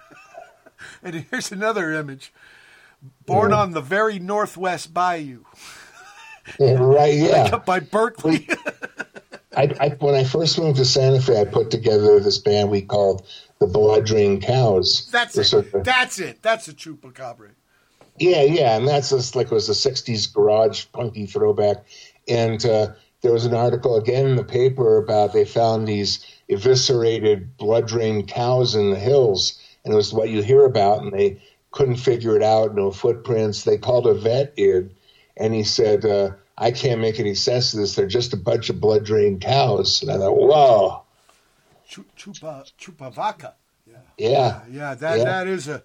And 1.03 1.25
here's 1.29 1.51
another 1.51 1.91
image. 1.93 2.31
Born 3.25 3.51
Yeah. 3.51 3.57
on 3.57 3.71
the 3.71 3.81
very 3.81 4.19
northwest 4.19 4.93
bayou, 4.93 5.43
Yeah, 6.59 6.73
right? 6.79 7.13
Yeah. 7.17 7.43
like 7.43 7.53
up 7.53 7.65
by 7.65 7.79
Berkeley. 7.81 8.47
I, 9.55 9.73
I, 9.79 9.89
when 9.99 10.15
I 10.15 10.23
first 10.23 10.57
moved 10.59 10.77
to 10.77 10.85
Santa 10.85 11.21
Fe, 11.21 11.41
I 11.41 11.45
put 11.45 11.71
together 11.71 12.19
this 12.19 12.37
band 12.39 12.69
we 12.71 12.81
called 12.81 13.25
the 13.59 13.67
Blood 13.67 14.05
Drain 14.05 14.41
Cows. 14.41 15.07
That's 15.11 15.37
it. 15.37 15.43
sort 15.45 15.73
of- 15.73 15.83
That's 15.83 16.19
it. 16.19 16.41
That's 16.41 16.67
a 16.67 16.73
chupacabra. 16.73 17.51
Yeah, 18.19 18.41
yeah, 18.43 18.75
and 18.77 18.87
that's 18.87 19.11
just 19.11 19.35
like 19.35 19.47
it 19.47 19.51
was 19.51 19.69
a 19.69 19.73
'60s 19.73 20.33
garage 20.33 20.85
punky 20.91 21.25
throwback. 21.27 21.85
And 22.27 22.63
uh, 22.65 22.93
there 23.21 23.31
was 23.31 23.45
an 23.45 23.53
article 23.53 23.95
again 23.95 24.25
in 24.27 24.35
the 24.35 24.43
paper 24.43 24.97
about 24.97 25.33
they 25.33 25.45
found 25.45 25.87
these 25.87 26.25
eviscerated, 26.49 27.57
blood 27.57 27.87
drained 27.87 28.27
cows 28.27 28.75
in 28.75 28.89
the 28.89 28.99
hills, 28.99 29.59
and 29.85 29.93
it 29.93 29.97
was 29.97 30.13
what 30.13 30.29
you 30.29 30.41
hear 30.41 30.65
about, 30.65 31.03
and 31.03 31.13
they 31.13 31.41
couldn't 31.71 31.97
figure 31.97 32.35
it 32.35 32.43
out. 32.43 32.73
No 32.75 32.91
footprints. 32.91 33.63
They 33.63 33.77
called 33.77 34.07
a 34.07 34.13
vet 34.15 34.53
in, 34.57 34.91
and 35.35 35.53
he 35.53 35.63
said, 35.63 36.03
uh, 36.05 36.31
"I 36.57 36.71
can't 36.71 37.01
make 37.01 37.19
any 37.19 37.35
sense 37.35 37.73
of 37.73 37.79
this. 37.79 37.95
They're 37.95 38.07
just 38.07 38.33
a 38.33 38.37
bunch 38.37 38.69
of 38.71 38.81
blood 38.81 39.05
drained 39.05 39.41
cows." 39.41 40.01
And 40.01 40.11
I 40.11 40.17
thought, 40.17 40.35
"Whoa, 40.37 41.03
Chupa 41.89 42.69
chupavaca. 42.79 43.53
yeah, 43.85 43.97
Yeah, 44.17 44.61
Yeah. 44.69 44.93
that 44.95 45.17
Yeah. 45.19 45.23
that 45.23 45.47
is 45.47 45.67
a 45.67 45.83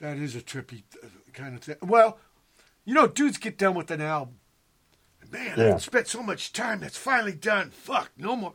that 0.00 0.16
is 0.16 0.34
a 0.34 0.40
trippy 0.40 0.82
uh, 1.02 1.06
kind 1.32 1.54
of 1.56 1.62
thing. 1.62 1.76
Well, 1.82 2.18
you 2.84 2.94
know, 2.94 3.06
dudes 3.06 3.38
get 3.38 3.56
done 3.58 3.74
with 3.74 3.90
an 3.90 4.00
album. 4.00 4.36
Man, 5.30 5.54
Yeah. 5.58 5.74
I 5.76 5.78
spent 5.78 6.08
so 6.08 6.22
much 6.22 6.52
time. 6.52 6.80
That's 6.80 6.96
finally 6.98 7.32
done. 7.32 7.70
Fuck, 7.70 8.10
no 8.16 8.34
more. 8.36 8.54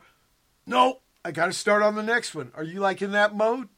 No, 0.66 1.00
I 1.24 1.32
got 1.32 1.46
to 1.46 1.52
start 1.52 1.82
on 1.82 1.94
the 1.94 2.02
next 2.02 2.34
one. 2.34 2.52
Are 2.54 2.62
you 2.62 2.80
like 2.80 3.00
in 3.02 3.12
that 3.12 3.34
mode? 3.34 3.68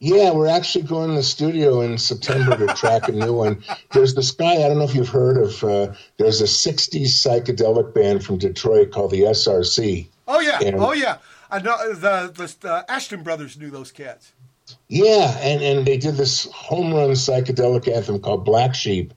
Yeah, 0.00 0.32
we're 0.32 0.48
actually 0.48 0.82
going 0.82 1.10
to 1.10 1.14
the 1.14 1.22
studio 1.22 1.80
in 1.82 1.96
September 1.96 2.56
to 2.56 2.74
track 2.74 3.08
a 3.08 3.12
new 3.12 3.32
one. 3.34 3.62
There's 3.92 4.16
this 4.16 4.32
guy, 4.32 4.54
I 4.56 4.66
don't 4.68 4.78
know 4.78 4.84
if 4.84 4.96
you've 4.96 5.08
heard 5.08 5.36
of, 5.38 5.62
uh, 5.62 5.94
there's 6.18 6.40
a 6.40 6.46
60s 6.48 7.04
psychedelic 7.14 7.94
band 7.94 8.24
from 8.24 8.38
Detroit 8.38 8.90
called 8.90 9.12
the 9.12 9.20
SRC. 9.26 10.08
Oh 10.26 10.40
yeah, 10.40 10.58
And- 10.60 10.80
oh 10.80 10.90
yeah. 10.92 11.18
I 11.52 11.60
know 11.60 11.92
the 11.92 12.32
the, 12.34 12.54
the 12.60 12.84
Asheton 12.88 13.22
brothers 13.22 13.58
knew 13.58 13.70
those 13.70 13.92
cats. 13.92 14.32
Yeah, 14.88 15.36
and, 15.40 15.62
and 15.62 15.86
they 15.86 15.98
did 15.98 16.16
this 16.16 16.50
home 16.50 16.94
run 16.94 17.10
psychedelic 17.10 17.94
anthem 17.94 18.20
called 18.20 18.44
Black 18.44 18.74
Sheep. 18.74 19.12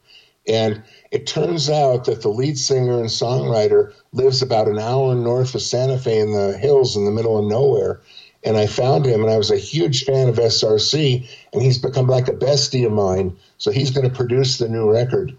And 0.46 0.82
it 1.10 1.26
turns 1.26 1.70
out 1.70 2.04
that 2.04 2.22
the 2.22 2.28
lead 2.28 2.58
singer 2.58 3.00
and 3.00 3.08
songwriter 3.08 3.92
lives 4.12 4.42
about 4.42 4.68
an 4.68 4.78
hour 4.78 5.14
north 5.14 5.54
of 5.54 5.62
Santa 5.62 5.98
Fe 5.98 6.20
in 6.20 6.32
the 6.32 6.56
hills 6.56 6.96
in 6.96 7.04
the 7.04 7.10
middle 7.10 7.38
of 7.38 7.46
nowhere. 7.46 8.00
And 8.44 8.56
I 8.56 8.66
found 8.66 9.06
him, 9.06 9.22
and 9.22 9.30
I 9.30 9.38
was 9.38 9.50
a 9.50 9.56
huge 9.56 10.04
fan 10.04 10.28
of 10.28 10.36
SRC, 10.36 11.28
and 11.52 11.62
he's 11.62 11.78
become 11.78 12.06
like 12.06 12.28
a 12.28 12.32
bestie 12.32 12.86
of 12.86 12.92
mine. 12.92 13.36
So 13.58 13.72
he's 13.72 13.90
going 13.90 14.08
to 14.08 14.14
produce 14.14 14.58
the 14.58 14.68
new 14.68 14.92
record. 14.92 15.36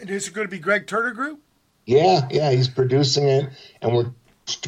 And 0.00 0.10
is 0.10 0.26
it 0.26 0.34
going 0.34 0.46
to 0.46 0.50
be 0.50 0.58
Gregg 0.58 0.86
Turner 0.86 1.12
Group? 1.12 1.40
Yeah, 1.86 2.26
yeah, 2.30 2.50
he's 2.50 2.68
producing 2.68 3.28
it, 3.28 3.50
and 3.80 3.94
we're 3.94 4.10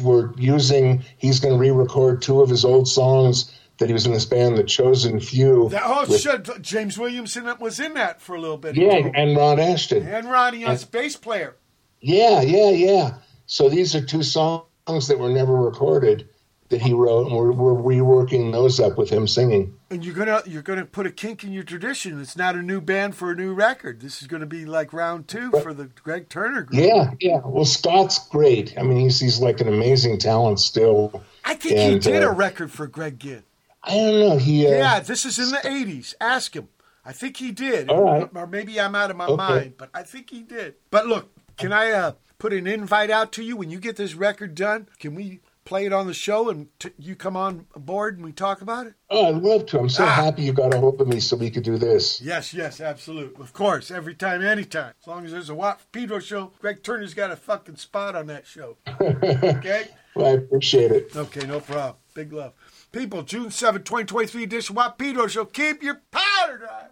we're 0.01 0.31
using. 0.35 1.03
He's 1.17 1.39
going 1.39 1.53
to 1.53 1.59
re-record 1.59 2.21
two 2.21 2.41
of 2.41 2.49
his 2.49 2.63
old 2.65 2.87
songs 2.87 3.51
that 3.77 3.87
he 3.87 3.93
was 3.93 4.05
in 4.05 4.13
this 4.13 4.25
band, 4.25 4.57
The 4.57 4.63
Chosen 4.63 5.19
Few. 5.19 5.69
That, 5.69 5.81
oh 5.85 6.05
with- 6.07 6.21
shit, 6.21 6.47
James 6.61 6.97
Williamson 6.97 7.51
was 7.59 7.79
in 7.79 7.95
that 7.95 8.21
for 8.21 8.35
a 8.35 8.41
little 8.41 8.57
bit. 8.57 8.75
yeah, 8.75 9.09
and 9.15 9.35
Ron 9.35 9.57
Asheton. 9.57 10.05
and 10.05 10.29
Ronnie 10.29 10.65
as 10.65 10.85
bass 10.85 11.15
player. 11.15 11.55
Yeah, 11.99 12.41
yeah, 12.41 12.69
yeah. 12.69 13.13
So 13.47 13.69
these 13.69 13.95
are 13.95 14.01
two 14.01 14.23
songs 14.23 14.63
that 15.07 15.17
were 15.19 15.29
never 15.29 15.53
recorded 15.55 16.29
that 16.71 16.81
he 16.81 16.91
wrote, 16.93 17.27
and 17.27 17.35
we're, 17.35 17.51
we're 17.51 17.95
reworking 17.95 18.51
those 18.51 18.79
up 18.79 18.97
with 18.97 19.09
him 19.09 19.27
singing. 19.27 19.77
And 19.89 20.03
you're 20.03 20.15
gonna 20.15 20.41
you're 20.45 20.61
gonna 20.61 20.85
put 20.85 21.05
a 21.05 21.11
kink 21.11 21.43
in 21.43 21.53
your 21.53 21.63
tradition. 21.63 22.19
It's 22.19 22.35
not 22.35 22.55
a 22.55 22.61
new 22.61 22.81
band 22.81 23.15
for 23.15 23.31
a 23.31 23.35
new 23.35 23.53
record. 23.53 24.01
This 24.01 24.21
is 24.21 24.27
gonna 24.27 24.45
be 24.45 24.65
like 24.65 24.91
round 24.93 25.27
two 25.27 25.51
for 25.51 25.73
the 25.73 25.85
Gregg 26.03 26.27
Turner 26.29 26.63
group. 26.63 26.81
Yeah, 26.81 27.11
yeah. 27.19 27.41
Well, 27.45 27.65
Scott's 27.65 28.27
great. 28.29 28.73
I 28.77 28.83
mean, 28.83 28.97
he's 28.97 29.19
he's 29.19 29.39
like 29.39 29.61
an 29.61 29.67
amazing 29.67 30.17
talent 30.17 30.59
still. 30.59 31.23
I 31.45 31.53
think 31.53 31.77
And, 31.77 31.93
he 31.93 31.99
did 31.99 32.23
uh, 32.23 32.29
a 32.29 32.33
record 32.33 32.71
for 32.71 32.87
Greg 32.87 33.19
Ginn. 33.19 33.43
I 33.83 33.95
don't 33.95 34.19
know. 34.19 34.37
He 34.37 34.67
uh, 34.67 34.71
yeah, 34.71 34.99
this 34.99 35.25
is 35.25 35.37
in 35.39 35.49
the 35.51 35.57
'80s. 35.57 36.15
Ask 36.19 36.55
him. 36.55 36.67
I 37.05 37.13
think 37.13 37.37
he 37.37 37.51
did. 37.51 37.89
All 37.89 38.03
right. 38.03 38.29
Or 38.35 38.45
maybe 38.47 38.79
I'm 38.79 38.93
out 38.95 39.09
of 39.11 39.17
my 39.17 39.25
Okay. 39.25 39.35
mind, 39.35 39.73
but 39.77 39.89
I 39.93 40.03
think 40.03 40.29
he 40.29 40.41
did. 40.43 40.75
But 40.91 41.07
look, 41.07 41.29
can 41.57 41.73
I 41.73 41.91
uh, 41.91 42.11
put 42.37 42.53
an 42.53 42.67
invite 42.67 43.09
out 43.09 43.31
to 43.33 43.43
you 43.43 43.57
when 43.57 43.71
you 43.71 43.79
get 43.79 43.95
this 43.95 44.13
record 44.13 44.53
done? 44.53 44.87
Can 44.99 45.15
we 45.15 45.39
play 45.63 45.85
it 45.85 45.93
on 45.93 46.07
the 46.07 46.13
show 46.13 46.49
and 46.49 46.67
t- 46.79 46.89
you 46.97 47.15
come 47.15 47.35
on 47.37 47.65
board 47.75 48.15
and 48.17 48.25
we 48.25 48.31
talk 48.31 48.61
about 48.61 48.87
it? 48.87 48.93
Oh, 49.09 49.27
I'd 49.35 49.41
love 49.41 49.65
to. 49.67 49.79
I'm 49.79 49.89
so 49.89 50.03
Ah. 50.03 50.07
happy 50.07 50.41
you 50.43 50.53
got 50.53 50.73
a 50.73 50.79
hold 50.79 50.99
of 51.01 51.07
me 51.07 51.19
so 51.19 51.35
we 51.35 51.49
could 51.49 51.63
do 51.63 51.77
this. 51.77 52.21
Yes, 52.21 52.53
yes, 52.53 52.81
absolutely. 52.81 53.41
Of 53.43 53.53
course, 53.53 53.91
every 53.91 54.15
time, 54.15 54.41
anytime. 54.43 54.93
As 55.01 55.07
long 55.07 55.25
as 55.25 55.31
there's 55.31 55.49
a 55.49 55.55
Watt 55.55 55.81
Pedro 55.91 56.19
show, 56.19 56.51
Gregg 56.59 56.83
Turner's 56.83 57.13
got 57.13 57.31
a 57.31 57.35
fucking 57.35 57.75
spot 57.77 58.15
on 58.15 58.27
that 58.27 58.45
show. 58.47 58.77
Okay? 59.11 59.87
Well, 60.15 60.27
I 60.27 60.31
appreciate 60.31 60.91
it. 60.91 61.15
Okay, 61.15 61.45
no 61.47 61.59
problem. 61.61 61.95
Big 62.13 62.33
love. 62.33 62.53
People, 62.91 63.21
June 63.23 63.49
7, 63.51 63.83
2023 63.83 64.43
edition, 64.43 64.75
Watt 64.75 64.97
Pedro 64.97 65.27
Show. 65.27 65.45
Keep 65.45 65.81
your 65.83 66.01
powder 66.11 66.57
dry. 66.57 66.87